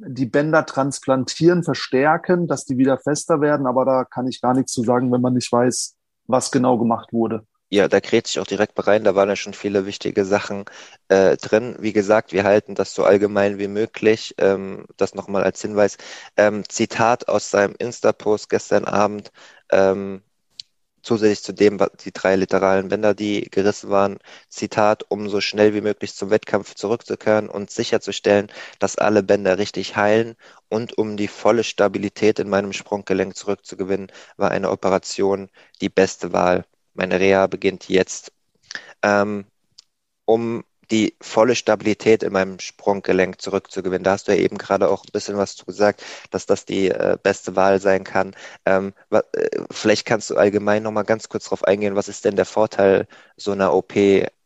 die 0.07 0.25
Bänder 0.25 0.65
transplantieren, 0.65 1.63
verstärken, 1.63 2.47
dass 2.47 2.65
die 2.65 2.77
wieder 2.77 2.97
fester 2.97 3.41
werden, 3.41 3.67
aber 3.67 3.85
da 3.85 4.05
kann 4.05 4.27
ich 4.27 4.41
gar 4.41 4.53
nichts 4.53 4.73
zu 4.73 4.83
sagen, 4.83 5.11
wenn 5.11 5.21
man 5.21 5.33
nicht 5.33 5.51
weiß, 5.51 5.95
was 6.27 6.51
genau 6.51 6.77
gemacht 6.77 7.13
wurde. 7.13 7.45
Ja, 7.69 7.87
da 7.87 7.99
kräht 8.01 8.27
sich 8.27 8.39
auch 8.39 8.45
direkt 8.45 8.85
rein. 8.85 9.03
Da 9.03 9.15
waren 9.15 9.29
ja 9.29 9.35
schon 9.35 9.55
viele 9.55 9.87
wichtige 9.87 10.25
Sachen 10.25 10.65
äh, 11.07 11.37
drin. 11.37 11.75
Wie 11.79 11.91
gesagt, 11.91 12.31
wir 12.31 12.43
halten 12.43 12.75
das 12.75 12.93
so 12.93 13.03
allgemein 13.03 13.57
wie 13.57 13.67
möglich. 13.67 14.35
Ähm, 14.37 14.85
das 14.95 15.15
nochmal 15.15 15.43
als 15.43 15.59
Hinweis. 15.63 15.97
Ähm, 16.37 16.63
Zitat 16.69 17.27
aus 17.29 17.49
seinem 17.49 17.73
Insta-Post 17.79 18.51
gestern 18.51 18.85
Abend. 18.85 19.31
Ähm, 19.71 20.21
zusätzlich 21.03 21.43
zu 21.43 21.53
dem, 21.53 21.79
die 22.03 22.11
drei 22.11 22.35
literalen 22.35 22.87
Bänder, 22.89 23.13
die 23.13 23.49
gerissen 23.51 23.89
waren, 23.91 24.17
Zitat, 24.49 25.05
um 25.09 25.29
so 25.29 25.41
schnell 25.41 25.73
wie 25.75 25.81
möglich 25.81 26.15
zum 26.15 26.29
Wettkampf 26.31 26.75
zurückzukehren 26.75 27.49
und 27.49 27.69
sicherzustellen, 27.71 28.51
dass 28.79 28.97
alle 28.97 29.23
Bänder 29.23 29.57
richtig 29.59 29.95
heilen 29.95 30.35
und 30.69 30.97
um 30.97 31.17
die 31.17 31.27
volle 31.27 31.63
Stabilität 31.63 32.39
in 32.39 32.49
meinem 32.49 32.73
Sprunggelenk 32.73 33.35
zurückzugewinnen, 33.35 34.11
war 34.37 34.51
eine 34.51 34.71
Operation 34.71 35.49
die 35.81 35.89
beste 35.89 36.33
Wahl. 36.33 36.65
Meine 36.93 37.19
Reha 37.19 37.47
beginnt 37.47 37.89
jetzt. 37.89 38.31
Ähm, 39.03 39.45
um 40.25 40.63
die 40.93 41.15
volle 41.19 41.55
Stabilität 41.55 42.21
in 42.21 42.31
meinem 42.33 42.59
Sprunggelenk 42.59 43.41
zurückzugewinnen. 43.41 44.03
Da 44.03 44.11
hast 44.11 44.27
du 44.27 44.31
ja 44.31 44.37
eben 44.37 44.59
gerade 44.59 44.89
auch 44.89 45.03
ein 45.03 45.11
bisschen 45.11 45.37
was 45.37 45.55
zu 45.55 45.65
gesagt, 45.65 46.03
dass 46.29 46.45
das 46.45 46.65
die 46.65 46.89
äh, 46.89 47.17
beste 47.21 47.55
Wahl 47.55 47.81
sein 47.81 48.03
kann. 48.03 48.35
Ähm, 48.67 48.93
äh, 49.09 49.21
vielleicht 49.71 50.05
kannst 50.05 50.29
du 50.29 50.35
allgemein 50.37 50.83
noch 50.83 50.91
mal 50.91 51.01
ganz 51.01 51.29
kurz 51.29 51.45
darauf 51.45 51.63
eingehen, 51.63 51.95
was 51.95 52.09
ist 52.09 52.25
denn 52.25 52.35
der 52.35 52.45
Vorteil 52.45 53.07
so 53.37 53.53
einer 53.53 53.73
OP 53.73 53.93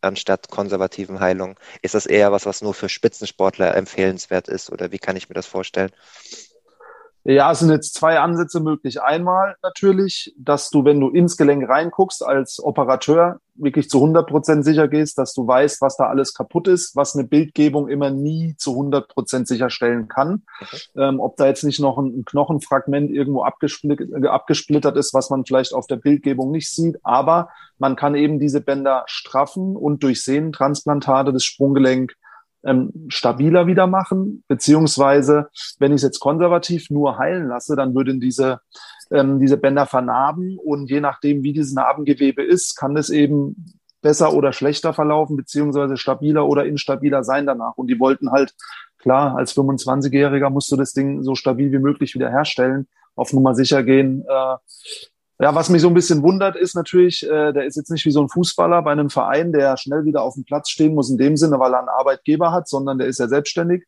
anstatt 0.00 0.48
konservativen 0.48 1.20
Heilung? 1.20 1.58
Ist 1.82 1.94
das 1.94 2.06
eher 2.06 2.32
was, 2.32 2.46
was 2.46 2.62
nur 2.62 2.72
für 2.72 2.88
Spitzensportler 2.88 3.76
empfehlenswert 3.76 4.48
ist 4.48 4.70
oder 4.70 4.90
wie 4.90 4.98
kann 4.98 5.16
ich 5.16 5.28
mir 5.28 5.34
das 5.34 5.46
vorstellen? 5.46 5.90
Ja, 7.30 7.52
es 7.52 7.58
sind 7.58 7.70
jetzt 7.70 7.92
zwei 7.92 8.20
Ansätze 8.20 8.58
möglich. 8.58 9.02
Einmal 9.02 9.56
natürlich, 9.62 10.32
dass 10.38 10.70
du, 10.70 10.86
wenn 10.86 10.98
du 10.98 11.10
ins 11.10 11.36
Gelenk 11.36 11.68
reinguckst, 11.68 12.24
als 12.24 12.58
Operateur 12.58 13.38
wirklich 13.54 13.90
zu 13.90 13.98
100 13.98 14.26
Prozent 14.26 14.64
sicher 14.64 14.88
gehst, 14.88 15.18
dass 15.18 15.34
du 15.34 15.46
weißt, 15.46 15.82
was 15.82 15.98
da 15.98 16.06
alles 16.06 16.32
kaputt 16.32 16.68
ist, 16.68 16.96
was 16.96 17.14
eine 17.14 17.24
Bildgebung 17.24 17.88
immer 17.88 18.08
nie 18.08 18.54
zu 18.56 18.70
100 18.70 19.08
Prozent 19.08 19.46
sicherstellen 19.46 20.08
kann. 20.08 20.44
Okay. 20.58 20.78
Ähm, 20.96 21.20
ob 21.20 21.36
da 21.36 21.46
jetzt 21.46 21.64
nicht 21.64 21.80
noch 21.80 21.98
ein, 21.98 22.24
Knochenfragment 22.24 23.10
irgendwo 23.10 23.42
abgesplittert, 23.42 24.24
abgesplittert 24.24 24.96
ist, 24.96 25.12
was 25.12 25.28
man 25.28 25.44
vielleicht 25.44 25.74
auf 25.74 25.86
der 25.86 25.96
Bildgebung 25.96 26.50
nicht 26.50 26.72
sieht. 26.72 26.96
Aber 27.02 27.50
man 27.76 27.94
kann 27.94 28.14
eben 28.14 28.38
diese 28.38 28.62
Bänder 28.62 29.04
straffen 29.06 29.76
und 29.76 30.02
durch 30.02 30.22
Sehnentransplantate 30.22 31.34
das 31.34 31.44
Sprunggelenk 31.44 32.14
ähm, 32.64 32.92
stabiler 33.08 33.66
wieder 33.66 33.86
machen, 33.86 34.44
beziehungsweise 34.48 35.48
wenn 35.78 35.92
ich 35.92 35.96
es 35.96 36.02
jetzt 36.02 36.20
konservativ 36.20 36.90
nur 36.90 37.18
heilen 37.18 37.48
lasse, 37.48 37.76
dann 37.76 37.94
würden 37.94 38.20
diese, 38.20 38.60
ähm, 39.10 39.40
diese 39.40 39.56
Bänder 39.56 39.86
vernarben 39.86 40.58
und 40.58 40.90
je 40.90 41.00
nachdem, 41.00 41.42
wie 41.42 41.52
dieses 41.52 41.72
Narbengewebe 41.72 42.42
ist, 42.42 42.76
kann 42.76 42.96
es 42.96 43.10
eben 43.10 43.78
besser 44.00 44.32
oder 44.32 44.52
schlechter 44.52 44.92
verlaufen, 44.94 45.36
beziehungsweise 45.36 45.96
stabiler 45.96 46.46
oder 46.46 46.66
instabiler 46.66 47.24
sein 47.24 47.46
danach. 47.46 47.76
Und 47.76 47.88
die 47.88 47.98
wollten 47.98 48.30
halt, 48.30 48.54
klar, 48.98 49.36
als 49.36 49.56
25-Jähriger 49.56 50.50
musst 50.50 50.70
du 50.70 50.76
das 50.76 50.92
Ding 50.92 51.22
so 51.22 51.34
stabil 51.34 51.72
wie 51.72 51.78
möglich 51.78 52.14
wieder 52.14 52.30
herstellen, 52.30 52.86
auf 53.16 53.32
Nummer 53.32 53.54
sicher 53.54 53.82
gehen. 53.82 54.24
Äh, 54.28 54.56
ja, 55.40 55.54
was 55.54 55.68
mich 55.68 55.82
so 55.82 55.88
ein 55.88 55.94
bisschen 55.94 56.22
wundert, 56.22 56.56
ist 56.56 56.74
natürlich, 56.74 57.24
äh, 57.24 57.52
der 57.52 57.64
ist 57.64 57.76
jetzt 57.76 57.90
nicht 57.90 58.04
wie 58.04 58.10
so 58.10 58.20
ein 58.20 58.28
Fußballer 58.28 58.82
bei 58.82 58.90
einem 58.90 59.08
Verein, 59.08 59.52
der 59.52 59.76
schnell 59.76 60.04
wieder 60.04 60.22
auf 60.22 60.34
dem 60.34 60.44
Platz 60.44 60.68
stehen 60.68 60.94
muss, 60.94 61.10
in 61.10 61.18
dem 61.18 61.36
Sinne, 61.36 61.60
weil 61.60 61.72
er 61.72 61.78
einen 61.78 61.88
Arbeitgeber 61.88 62.50
hat, 62.50 62.68
sondern 62.68 62.98
der 62.98 63.06
ist 63.06 63.18
ja 63.18 63.28
selbstständig. 63.28 63.84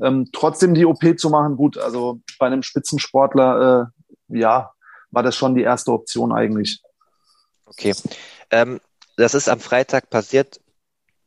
Ähm, 0.00 0.30
trotzdem 0.32 0.72
die 0.72 0.86
OP 0.86 1.02
zu 1.18 1.28
machen, 1.28 1.56
gut, 1.56 1.76
also 1.76 2.20
bei 2.38 2.46
einem 2.46 2.62
Spitzensportler, 2.62 3.90
äh, 4.30 4.38
ja, 4.38 4.72
war 5.10 5.22
das 5.22 5.36
schon 5.36 5.54
die 5.54 5.62
erste 5.62 5.92
Option 5.92 6.32
eigentlich. 6.32 6.80
Okay. 7.66 7.94
Ähm, 8.50 8.80
das 9.16 9.34
ist 9.34 9.48
am 9.48 9.60
Freitag 9.60 10.08
passiert 10.08 10.58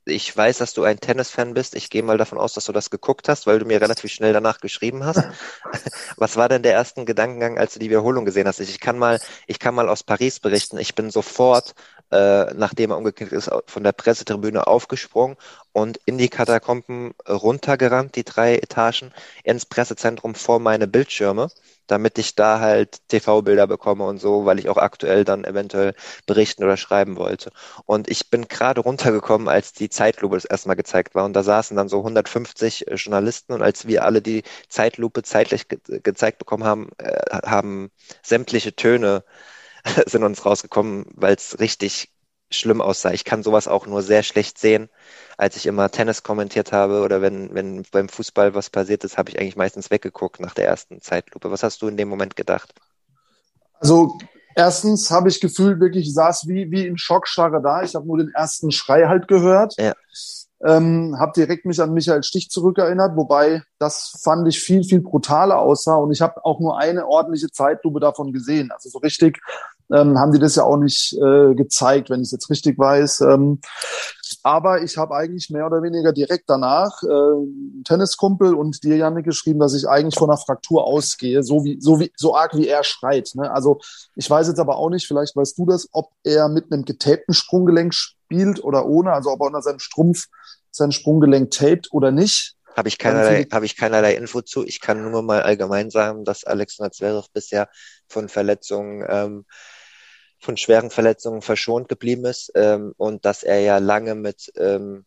ich 0.08 0.36
weiß, 0.36 0.58
dass 0.58 0.74
du 0.74 0.84
ein 0.84 1.00
Tennis-Fan 1.00 1.54
bist. 1.54 1.76
Ich 1.76 1.90
gehe 1.90 2.04
mal 2.04 2.18
davon 2.18 2.38
aus, 2.38 2.54
dass 2.54 2.66
du 2.66 2.72
das 2.72 2.90
geguckt 2.90 3.30
hast, 3.30 3.46
weil 3.48 3.60
du 3.60 3.66
mir 3.66 3.82
relativ 3.82 4.12
schnell 4.12 4.34
danach 4.34 4.60
geschrieben 4.60 5.06
hast. 5.06 5.24
Was 6.18 6.36
war 6.36 6.50
denn 6.50 6.64
der 6.64 6.74
erste 6.74 7.06
Gedankengang, 7.06 7.58
als 7.58 7.74
du 7.74 7.80
die 7.80 7.90
Wiederholung 7.90 8.26
gesehen 8.26 8.48
hast? 8.48 8.60
Ich 8.60 8.80
kann 8.80 8.98
mal, 8.98 9.20
ich 9.48 9.60
kann 9.60 9.76
mal 9.76 9.90
aus 9.90 10.04
Paris 10.04 10.40
berichten. 10.40 10.78
Ich 10.78 10.96
bin 10.96 11.12
sofort, 11.12 11.76
äh, 12.12 12.54
nachdem 12.54 12.92
er 12.92 12.98
umgeknickt 12.98 13.34
ist, 13.34 13.50
von 13.66 13.84
der 13.84 13.92
Pressetribüne 13.92 14.68
aufgesprungen 14.68 15.38
und 15.74 16.00
in 16.06 16.18
die 16.18 16.30
Katakomben 16.30 17.14
runtergerannt, 17.28 18.16
die 18.16 18.24
drei 18.24 18.56
Etagen, 18.56 19.14
ins 19.44 19.66
Pressezentrum 19.66 20.36
vor 20.36 20.60
meine 20.60 20.88
Bildschirme 20.88 21.50
damit 21.88 22.18
ich 22.20 22.36
da 22.36 22.60
halt 22.60 23.08
TV-Bilder 23.08 23.66
bekomme 23.68 24.06
und 24.06 24.20
so, 24.20 24.46
weil 24.46 24.60
ich 24.60 24.70
auch 24.70 24.78
aktuell 24.78 25.24
dann 25.24 25.44
eventuell 25.46 25.96
berichten 26.26 26.64
oder 26.64 26.78
schreiben 26.78 27.18
wollte. 27.18 27.52
Und 27.86 28.10
ich 28.10 28.30
bin 28.30 28.48
gerade 28.48 28.82
runtergekommen, 28.82 29.48
als 29.48 29.74
die 29.74 29.90
Zeitlupe 29.90 30.36
das 30.36 30.46
erstmal 30.46 30.76
gezeigt 30.76 31.16
war. 31.16 31.26
Und 31.26 31.34
da 31.34 31.44
saßen 31.44 31.76
dann 31.76 31.90
so 31.90 32.00
150 32.00 32.88
äh, 32.88 32.96
Journalisten 32.96 33.54
und 33.54 33.62
als 33.62 33.88
wir 33.88 34.04
alle 34.04 34.22
die 34.22 34.44
Zeitlupe 34.70 35.24
zeitlich 35.24 35.68
ge 35.68 35.80
gezeigt 36.04 36.38
bekommen 36.40 36.64
haben, 36.66 36.90
äh, 36.98 37.40
haben 37.46 37.92
sämtliche 38.22 38.76
Töne 38.76 39.24
sind 40.06 40.24
uns 40.24 40.46
rausgekommen, 40.46 41.06
weil 41.16 41.36
es 41.36 41.60
richtig 41.60 42.12
schlimm 42.50 42.82
aussah. 42.82 43.12
Ich 43.12 43.26
kann 43.26 43.44
sowas 43.44 43.68
auch 43.68 43.88
nur 43.88 44.02
sehr 44.02 44.24
schlecht 44.24 44.58
sehen. 44.58 44.90
Als 45.38 45.56
ich 45.56 45.66
immer 45.66 45.92
Tennis 45.92 46.24
kommentiert 46.24 46.72
habe 46.72 47.02
oder 47.02 47.22
wenn, 47.22 47.54
wenn 47.54 47.84
beim 47.92 48.10
Fußball 48.10 48.56
was 48.56 48.70
passiert 48.70 49.04
ist, 49.04 49.18
habe 49.18 49.30
ich 49.30 49.40
eigentlich 49.40 49.58
meistens 49.58 49.92
weggeguckt 49.92 50.40
nach 50.40 50.54
der 50.54 50.68
ersten 50.68 51.02
Zeitlupe. 51.02 51.52
Was 51.52 51.64
hast 51.64 51.82
du 51.82 51.88
in 51.88 51.98
dem 51.98 52.08
Moment 52.08 52.36
gedacht? 52.36 52.74
Also 53.80 54.18
erstens 54.56 55.12
habe 55.12 55.30
ich 55.30 55.42
gefühlt 55.42 55.80
wirklich, 55.80 56.08
ich 56.08 56.14
saß 56.14 56.48
wie, 56.48 56.72
wie 56.72 56.88
in 56.88 56.98
Schockstarre 56.98 57.62
da. 57.62 57.84
Ich 57.84 57.96
habe 57.96 58.08
nur 58.08 58.18
den 58.18 58.32
ersten 58.34 58.72
Schrei 58.72 59.08
halt 59.08 59.28
gehört. 59.28 59.76
Ja. 59.78 59.94
Ähm, 60.66 61.16
habe 61.20 61.34
direkt 61.36 61.66
mich 61.66 61.80
an 61.80 61.94
Michael 61.94 62.24
Stich 62.24 62.50
zurückerinnert, 62.50 63.16
wobei 63.16 63.62
das 63.78 64.20
fand 64.24 64.48
ich 64.48 64.60
viel, 64.60 64.84
viel 64.84 65.02
brutaler 65.02 65.60
aussah 65.60 65.98
und 65.98 66.12
ich 66.12 66.22
habe 66.22 66.44
auch 66.44 66.60
nur 66.60 66.80
eine 66.80 67.06
ordentliche 67.06 67.52
Zeitlupe 67.52 68.00
davon 68.00 68.34
gesehen. 68.34 68.72
Also 68.72 68.90
so 68.90 68.98
richtig 68.98 69.40
ähm, 69.94 70.18
haben 70.18 70.32
die 70.32 70.40
das 70.40 70.56
ja 70.56 70.64
auch 70.64 70.78
nicht 70.78 71.14
äh, 71.14 71.56
gezeigt, 71.56 72.10
wenn 72.10 72.22
ich 72.22 72.28
es 72.28 72.32
jetzt 72.32 72.50
richtig 72.50 72.78
weiß. 72.78 73.22
Ähm, 73.22 73.60
aber 74.44 74.82
ich 74.82 74.98
habe 74.98 75.16
eigentlich 75.16 75.50
mehr 75.50 75.66
oder 75.66 75.82
weniger 75.82 76.14
direkt 76.14 76.50
danach 76.50 77.02
äh, 77.04 77.08
einen 77.08 77.84
Tenniskumpel 77.86 78.54
und 78.54 78.84
dir, 78.84 78.98
Janne, 78.98 79.24
geschrieben, 79.24 79.60
dass 79.60 79.74
ich 79.74 79.88
eigentlich 79.88 80.16
von 80.16 80.30
einer 80.30 80.38
Fraktur 80.38 80.86
ausgehe, 80.86 81.44
so 81.44 81.64
wie, 81.64 81.80
so 81.80 82.00
wie, 82.00 82.12
so 82.16 82.36
arg 82.36 82.56
wie 82.56 82.68
er 82.68 82.84
schreit. 82.84 83.32
Ne? 83.36 83.50
Also 83.52 83.80
ich 84.16 84.30
weiß 84.30 84.48
jetzt 84.48 84.60
aber 84.60 84.78
auch 84.78 84.90
nicht, 84.90 85.08
vielleicht 85.08 85.36
weißt 85.36 85.58
du 85.58 85.66
das, 85.66 85.88
ob 85.92 86.12
er 86.24 86.50
mit 86.50 86.72
einem 86.72 86.86
getapten 86.86 87.34
Sprunggelenk 87.34 87.94
spielt 87.94 88.64
oder 88.64 88.86
ohne, 88.86 89.14
also 89.14 89.32
ob 89.32 89.42
er 89.42 89.48
unter 89.48 89.62
seinem 89.62 89.80
Strumpf 89.80 90.26
sein 90.72 90.92
Sprunggelenk 90.92 91.52
tapet 91.52 91.88
oder 91.92 92.12
nicht. 92.12 92.56
Habe 92.76 92.90
ich 92.90 93.00
keinerlei, 93.00 93.48
habe 93.52 93.66
ich 93.66 93.76
keinerlei 93.76 94.14
Info 94.14 94.42
zu. 94.42 94.64
Ich 94.64 94.80
kann 94.82 95.10
nur 95.10 95.24
mal 95.24 95.42
allgemein 95.42 95.90
sagen, 95.90 96.26
dass 96.26 96.44
Alexander 96.44 96.92
Zverev 96.92 97.28
bisher 97.34 97.70
von 98.08 98.30
Verletzungen 98.30 99.04
ähm, 99.10 99.46
von 100.40 100.58
schweren 100.58 100.92
Verletzungen 100.92 101.42
verschont 101.42 101.90
geblieben 101.90 102.26
ist 102.26 102.52
ähm, 102.56 102.94
und 102.98 103.26
dass 103.26 103.44
er 103.44 103.60
ja 103.60 103.78
lange 103.80 104.16
mit, 104.16 104.52
ähm, 104.58 105.06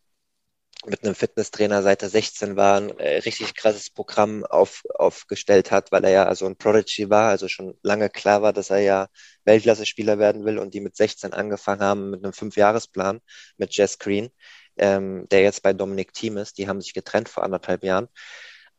mit 0.85 1.03
einem 1.03 1.15
Fitnesstrainer 1.15 1.83
seit 1.83 2.01
er 2.01 2.09
16 2.09 2.55
war, 2.55 2.77
ein 2.77 2.97
äh, 2.99 3.17
richtig 3.19 3.53
krasses 3.55 3.89
Programm 3.89 4.43
auf, 4.45 4.83
aufgestellt 4.95 5.71
hat, 5.71 5.91
weil 5.91 6.03
er 6.03 6.11
ja 6.11 6.25
also 6.25 6.45
ein 6.47 6.57
Prodigy 6.57 7.09
war, 7.09 7.29
also 7.29 7.47
schon 7.47 7.77
lange 7.83 8.09
klar 8.09 8.41
war, 8.41 8.51
dass 8.53 8.71
er 8.71 8.79
ja 8.79 9.07
Weltklasse-Spieler 9.45 10.17
werden 10.19 10.43
will 10.45 10.57
und 10.57 10.73
die 10.73 10.81
mit 10.81 10.95
16 10.95 11.33
angefangen 11.33 11.81
haben 11.81 12.09
mit 12.09 12.23
einem 12.23 12.33
Fünfjahresplan 12.33 13.21
mit 13.57 13.75
Jess 13.75 13.99
Green, 13.99 14.29
ähm, 14.77 15.27
der 15.29 15.41
jetzt 15.43 15.61
bei 15.63 15.73
Dominic 15.73 16.13
Thiem 16.13 16.37
ist. 16.37 16.57
Die 16.57 16.67
haben 16.67 16.81
sich 16.81 16.93
getrennt 16.93 17.29
vor 17.29 17.43
anderthalb 17.43 17.83
Jahren. 17.83 18.07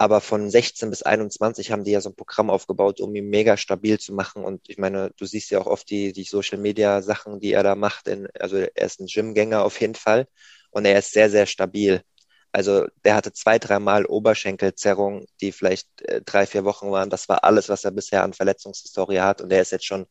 Aber 0.02 0.20
von 0.20 0.50
16 0.50 0.90
bis 0.90 1.04
21 1.04 1.70
haben 1.70 1.84
die 1.84 1.92
ja 1.92 2.00
so 2.00 2.08
ein 2.08 2.16
Programm 2.16 2.50
aufgebaut, 2.50 3.00
um 3.00 3.14
ihn 3.14 3.28
mega 3.30 3.56
stabil 3.56 4.00
zu 4.00 4.12
machen. 4.12 4.44
Und 4.44 4.68
ich 4.68 4.76
meine, 4.76 5.12
du 5.16 5.26
siehst 5.26 5.52
ja 5.52 5.60
auch 5.60 5.68
oft 5.68 5.88
die, 5.90 6.12
die 6.12 6.24
Social 6.24 6.58
Media 6.58 7.02
Sachen, 7.02 7.38
die 7.38 7.52
er 7.52 7.62
da 7.62 7.76
macht. 7.76 8.08
In, 8.08 8.26
also 8.40 8.57
er 8.57 8.84
ist 8.84 8.98
ein 8.98 9.07
Gymgänger 9.07 9.62
auf 9.64 9.80
jeden 9.80 9.94
Fall. 9.94 10.26
Und 10.72 10.86
er 10.86 10.98
ist 10.98 11.12
sehr, 11.12 11.30
sehr 11.30 11.46
stabil. 11.46 12.03
Also 12.50 12.88
der 13.05 13.14
hatte 13.14 13.32
zwei, 13.32 13.61
dreimal 13.61 14.05
Oberschenkelzerrung, 14.05 15.26
die 15.40 15.53
vielleicht 15.53 15.86
äh, 16.03 16.20
drei, 16.20 16.46
vier 16.46 16.64
Wochen 16.64 16.90
waren. 16.90 17.09
Das 17.09 17.28
war 17.28 17.44
alles, 17.44 17.68
was 17.68 17.84
er 17.84 17.92
bisher 17.92 18.24
an 18.24 18.32
Verletzungshistorie 18.32 19.20
hat. 19.20 19.40
Und 19.40 19.53
er 19.53 19.62
ist 19.62 19.70
jetzt 19.70 19.86
schon 19.86 20.07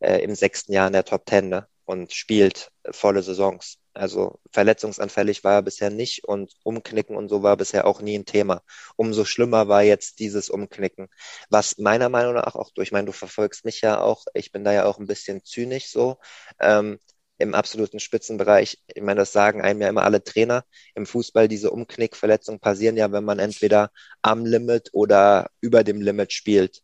äh, 0.00 0.18
im 0.20 0.34
sechsten 0.34 0.72
Jahr 0.72 0.88
in 0.88 0.94
der 0.94 1.04
Top 1.04 1.26
Ten 1.26 1.48
ne? 1.48 1.68
und 1.84 2.12
spielt 2.12 2.72
volle 2.90 3.22
Saisons. 3.22 3.78
Also 3.98 4.38
verletzungsanfällig 4.52 5.44
war 5.44 5.54
er 5.54 5.62
bisher 5.62 5.90
nicht 5.90 6.24
und 6.24 6.54
Umknicken 6.62 7.16
und 7.16 7.28
so 7.28 7.42
war 7.42 7.56
bisher 7.56 7.86
auch 7.86 8.00
nie 8.00 8.16
ein 8.18 8.26
Thema. 8.26 8.62
Umso 8.96 9.24
schlimmer 9.24 9.68
war 9.68 9.82
jetzt 9.82 10.20
dieses 10.20 10.50
Umknicken, 10.50 11.08
was 11.50 11.78
meiner 11.78 12.08
Meinung 12.08 12.34
nach 12.34 12.54
auch, 12.54 12.70
ich 12.76 12.92
meine, 12.92 13.06
du 13.06 13.12
verfolgst 13.12 13.64
mich 13.64 13.80
ja 13.80 14.00
auch, 14.00 14.24
ich 14.34 14.52
bin 14.52 14.64
da 14.64 14.72
ja 14.72 14.84
auch 14.84 14.98
ein 14.98 15.06
bisschen 15.06 15.44
zynisch 15.44 15.88
so, 15.90 16.18
ähm, 16.60 16.98
im 17.38 17.54
absoluten 17.54 18.00
Spitzenbereich. 18.00 18.78
Ich 18.88 19.02
meine, 19.02 19.20
das 19.20 19.32
sagen 19.32 19.62
einem 19.62 19.80
ja 19.80 19.88
immer 19.88 20.02
alle 20.04 20.22
Trainer. 20.24 20.64
Im 20.94 21.06
Fußball 21.06 21.48
diese 21.48 21.70
Umknickverletzungen 21.70 22.60
passieren 22.60 22.96
ja, 22.96 23.12
wenn 23.12 23.24
man 23.24 23.38
entweder 23.38 23.90
am 24.22 24.44
Limit 24.44 24.90
oder 24.92 25.50
über 25.60 25.84
dem 25.84 26.00
Limit 26.00 26.32
spielt. 26.32 26.82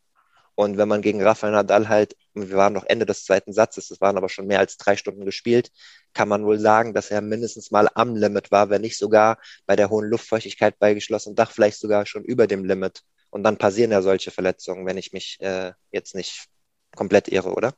Und 0.55 0.77
wenn 0.79 0.89
man 0.89 1.03
gegen 1.03 1.23
Rafael 1.23 1.53
Nadal 1.53 1.89
halt 1.89 2.17
wir 2.35 2.57
waren 2.57 2.73
noch 2.73 2.85
Ende 2.85 3.07
des 3.07 3.25
zweiten 3.25 3.53
Satzes, 3.53 3.91
es 3.91 4.01
waren 4.01 4.17
aber 4.17 4.29
schon 4.29 4.47
mehr 4.47 4.59
als 4.59 4.77
drei 4.77 4.97
Stunden 4.97 5.25
gespielt, 5.25 5.71
kann 6.13 6.29
man 6.29 6.45
wohl 6.45 6.59
sagen, 6.59 6.95
dass 6.95 7.11
er 7.11 7.21
mindestens 7.21 7.71
mal 7.71 7.89
am 7.95 8.17
Limit 8.17 8.51
war, 8.51 8.71
wenn 8.71 8.83
nicht 8.83 8.99
sogar 8.99 9.39
bei 9.67 9.77
der 9.77 9.91
hohen 9.91 10.09
Luftfeuchtigkeit 10.09 10.79
bei 10.79 10.95
geschlossenem 10.95 11.37
Dach 11.37 11.51
vielleicht 11.51 11.79
sogar 11.79 12.07
schon 12.07 12.25
über 12.25 12.47
dem 12.47 12.65
Limit. 12.65 13.03
Und 13.31 13.43
dann 13.43 13.57
passieren 13.57 13.91
ja 13.91 14.03
solche 14.03 14.31
Verletzungen, 14.31 14.87
wenn 14.87 14.99
ich 14.99 15.13
mich 15.13 15.39
äh, 15.41 15.73
jetzt 15.91 16.15
nicht 16.15 16.47
komplett 16.95 17.29
irre, 17.29 17.53
oder? 17.53 17.75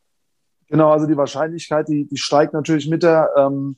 Genau, 0.69 0.91
also 0.91 1.07
die 1.07 1.17
Wahrscheinlichkeit, 1.17 1.89
die, 1.89 2.07
die 2.07 2.17
steigt 2.17 2.53
natürlich 2.53 2.89
mit 2.89 3.03
der 3.03 3.31
ähm, 3.37 3.77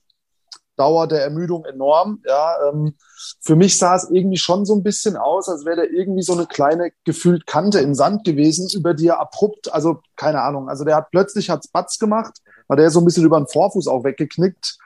Dauer 0.78 1.06
der 1.06 1.22
Ermüdung 1.22 1.64
enorm. 1.64 2.22
Ja, 2.26 2.68
ähm, 2.68 2.94
für 3.40 3.56
mich 3.56 3.76
sah 3.78 3.96
es 3.96 4.08
irgendwie 4.10 4.38
schon 4.38 4.64
so 4.64 4.74
ein 4.74 4.82
bisschen 4.82 5.16
aus, 5.16 5.48
als 5.48 5.64
wäre 5.64 5.76
da 5.76 5.82
irgendwie 5.82 6.22
so 6.22 6.32
eine 6.32 6.46
kleine 6.46 6.92
gefühlt 7.04 7.46
Kante 7.46 7.80
im 7.80 7.94
Sand 7.94 8.24
gewesen, 8.24 8.68
über 8.74 8.94
die 8.94 9.08
er 9.08 9.20
abrupt, 9.20 9.72
also 9.72 10.00
keine 10.16 10.42
Ahnung, 10.42 10.68
also 10.68 10.84
der 10.84 10.96
hat 10.96 11.10
plötzlich 11.10 11.50
hat's 11.50 11.68
Batz 11.68 11.98
gemacht, 11.98 12.38
weil 12.68 12.76
der 12.76 12.90
so 12.90 13.00
ein 13.00 13.04
bisschen 13.04 13.24
über 13.24 13.38
den 13.38 13.48
Vorfuß 13.48 13.88
auch 13.88 14.04
weggeknickt. 14.04 14.78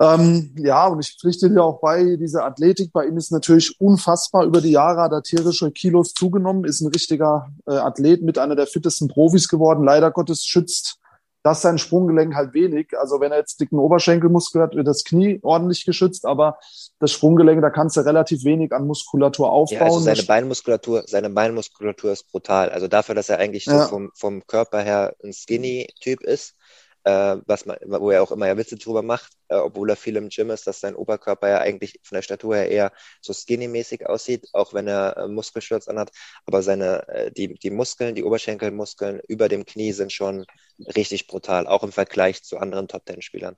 Ähm, 0.00 0.54
ja, 0.58 0.88
und 0.88 0.98
ich 0.98 1.16
pflichte 1.20 1.48
dir 1.48 1.62
auch 1.62 1.80
bei, 1.80 2.16
diese 2.16 2.42
Athletik 2.42 2.92
bei 2.92 3.06
ihm 3.06 3.16
ist 3.16 3.30
natürlich 3.30 3.80
unfassbar. 3.80 4.44
Über 4.44 4.60
die 4.60 4.72
Jahre 4.72 5.02
hat 5.02 5.12
er 5.12 5.22
tierische 5.22 5.70
Kilos 5.70 6.14
zugenommen, 6.14 6.64
ist 6.64 6.80
ein 6.80 6.88
richtiger 6.88 7.52
äh, 7.66 7.74
Athlet 7.74 8.22
mit 8.22 8.38
einer 8.38 8.56
der 8.56 8.66
fittesten 8.66 9.06
Profis 9.06 9.48
geworden. 9.48 9.84
Leider 9.84 10.10
Gottes 10.10 10.44
schützt 10.44 10.98
das 11.44 11.60
sein 11.60 11.76
Sprunggelenk 11.76 12.34
halt 12.34 12.54
wenig. 12.54 12.98
Also 12.98 13.20
wenn 13.20 13.30
er 13.30 13.38
jetzt 13.38 13.60
dicken 13.60 13.78
Oberschenkelmuskel 13.78 14.62
hat, 14.62 14.74
wird 14.74 14.88
das 14.88 15.04
Knie 15.04 15.40
ordentlich 15.42 15.84
geschützt, 15.84 16.24
aber 16.24 16.58
das 17.00 17.12
Sprunggelenk, 17.12 17.60
da 17.60 17.68
kannst 17.68 17.98
du 17.98 18.00
relativ 18.00 18.44
wenig 18.44 18.72
an 18.72 18.86
Muskulatur 18.86 19.52
aufbauen. 19.52 19.78
Ja, 19.78 19.84
also 19.84 19.98
seine 20.00 20.22
Beinmuskulatur, 20.22 21.04
seine 21.06 21.28
Beinmuskulatur 21.28 22.12
ist 22.12 22.30
brutal. 22.32 22.70
Also 22.70 22.88
dafür, 22.88 23.14
dass 23.14 23.28
er 23.28 23.38
eigentlich 23.38 23.66
ja. 23.66 23.82
so 23.82 23.88
vom, 23.90 24.10
vom 24.14 24.46
Körper 24.46 24.80
her 24.80 25.14
ein 25.22 25.34
Skinny-Typ 25.34 26.22
ist, 26.22 26.54
äh, 27.04 27.36
was 27.46 27.66
man, 27.66 27.76
wo 27.86 28.10
er 28.10 28.22
auch 28.22 28.32
immer 28.32 28.46
ja 28.46 28.56
Witze 28.56 28.76
drüber 28.76 29.02
macht, 29.02 29.32
äh, 29.48 29.56
obwohl 29.56 29.90
er 29.90 29.96
viel 29.96 30.16
im 30.16 30.30
Gym 30.30 30.50
ist, 30.50 30.66
dass 30.66 30.80
sein 30.80 30.96
Oberkörper 30.96 31.48
ja 31.48 31.58
eigentlich 31.58 32.00
von 32.02 32.16
der 32.16 32.22
Statur 32.22 32.56
her 32.56 32.70
eher 32.70 32.92
so 33.20 33.32
skinny-mäßig 33.32 34.06
aussieht, 34.06 34.48
auch 34.52 34.74
wenn 34.74 34.88
er 34.88 35.16
äh, 35.16 35.28
Muskelschutz 35.28 35.86
anhat. 35.88 36.10
Aber 36.46 36.62
seine, 36.62 37.06
äh, 37.08 37.30
die, 37.30 37.54
die 37.54 37.70
Muskeln, 37.70 38.14
die 38.14 38.24
Oberschenkelmuskeln 38.24 39.20
über 39.28 39.48
dem 39.48 39.66
Knie 39.66 39.92
sind 39.92 40.12
schon 40.12 40.46
richtig 40.96 41.26
brutal, 41.26 41.66
auch 41.66 41.82
im 41.82 41.92
Vergleich 41.92 42.42
zu 42.42 42.58
anderen 42.58 42.88
Top-Ten-Spielern. 42.88 43.56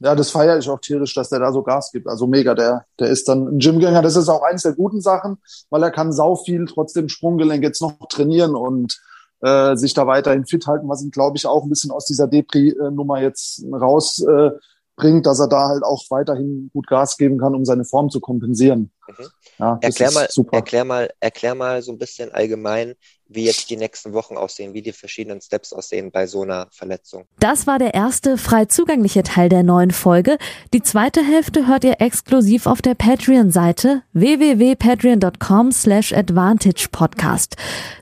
Ja, 0.00 0.14
das 0.14 0.30
feiere 0.30 0.58
ich 0.58 0.68
auch 0.68 0.80
tierisch, 0.80 1.14
dass 1.14 1.30
der 1.30 1.40
da 1.40 1.52
so 1.52 1.64
Gas 1.64 1.90
gibt. 1.90 2.06
Also 2.06 2.28
mega, 2.28 2.54
der, 2.54 2.86
der 3.00 3.08
ist 3.08 3.28
dann 3.28 3.48
ein 3.48 3.58
Gymgänger. 3.58 4.00
Das 4.00 4.14
ist 4.14 4.28
auch 4.28 4.42
eins 4.42 4.62
der 4.62 4.74
guten 4.74 5.00
Sachen, 5.00 5.38
weil 5.70 5.82
er 5.82 5.90
kann 5.90 6.12
sau 6.12 6.36
viel 6.36 6.66
trotzdem 6.66 7.08
Sprunggelenk 7.08 7.64
jetzt 7.64 7.82
noch 7.82 7.98
trainieren 8.08 8.54
und 8.54 9.00
äh, 9.40 9.76
sich 9.76 9.94
da 9.94 10.06
weiterhin 10.06 10.46
fit 10.46 10.66
halten, 10.66 10.88
was 10.88 11.02
ihn, 11.02 11.10
glaube 11.10 11.36
ich, 11.36 11.46
auch 11.46 11.62
ein 11.62 11.68
bisschen 11.68 11.90
aus 11.90 12.06
dieser 12.06 12.26
Depri-Nummer 12.26 13.20
jetzt 13.20 13.64
rausbringt, 13.72 14.58
äh, 14.98 15.22
dass 15.22 15.40
er 15.40 15.48
da 15.48 15.68
halt 15.68 15.84
auch 15.84 16.02
weiterhin 16.10 16.70
gut 16.72 16.86
Gas 16.86 17.16
geben 17.16 17.38
kann, 17.38 17.54
um 17.54 17.64
seine 17.64 17.84
Form 17.84 18.10
zu 18.10 18.20
kompensieren. 18.20 18.90
Mhm. 19.08 19.26
Ja, 19.58 19.78
erklär, 19.80 20.12
mal, 20.12 20.28
erklär, 20.52 20.84
mal, 20.84 21.10
erklär 21.20 21.54
mal 21.54 21.82
so 21.82 21.92
ein 21.92 21.98
bisschen 21.98 22.30
allgemein, 22.30 22.94
wie 23.28 23.44
jetzt 23.44 23.68
die 23.70 23.76
nächsten 23.76 24.12
Wochen 24.12 24.36
aussehen, 24.36 24.74
wie 24.74 24.82
die 24.82 24.92
verschiedenen 24.92 25.40
Steps 25.40 25.72
aussehen 25.72 26.10
bei 26.10 26.26
so 26.26 26.42
einer 26.42 26.68
Verletzung. 26.70 27.24
Das 27.40 27.66
war 27.66 27.78
der 27.78 27.94
erste 27.94 28.38
frei 28.38 28.64
zugängliche 28.64 29.22
Teil 29.22 29.48
der 29.48 29.62
neuen 29.62 29.90
Folge. 29.90 30.38
Die 30.72 30.82
zweite 30.82 31.22
Hälfte 31.22 31.66
hört 31.66 31.84
ihr 31.84 32.00
exklusiv 32.00 32.66
auf 32.66 32.80
der 32.80 32.94
Patreon-Seite 32.94 34.02
www.patreon.com 34.12 35.72
slash 35.72 36.12
advantagepodcast. 36.12 37.56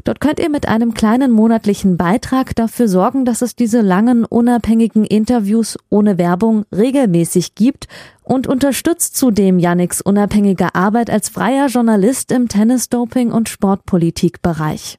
Dort 0.04 0.20
könnt 0.20 0.38
ihr 0.38 0.50
mit 0.50 0.68
einem 0.68 0.94
kleinen 0.94 1.32
monatlichen 1.32 1.96
Beitrag 1.96 2.54
dafür 2.54 2.86
sorgen, 2.86 3.24
dass 3.24 3.42
es 3.42 3.56
diese 3.56 3.80
langen, 3.80 4.24
unabhängigen 4.24 5.04
Interviews 5.04 5.76
ohne 5.90 6.18
Werbung 6.18 6.64
regelmäßig 6.72 7.54
gibt 7.54 7.88
und 8.26 8.48
unterstützt 8.48 9.16
zudem 9.16 9.60
Yannicks 9.60 10.00
unabhängige 10.00 10.74
Arbeit 10.74 11.10
als 11.10 11.28
freier 11.28 11.68
Journalist 11.68 12.32
im 12.32 12.48
Tennis-Doping- 12.48 13.30
und 13.30 13.48
Sportpolitikbereich. 13.48 14.94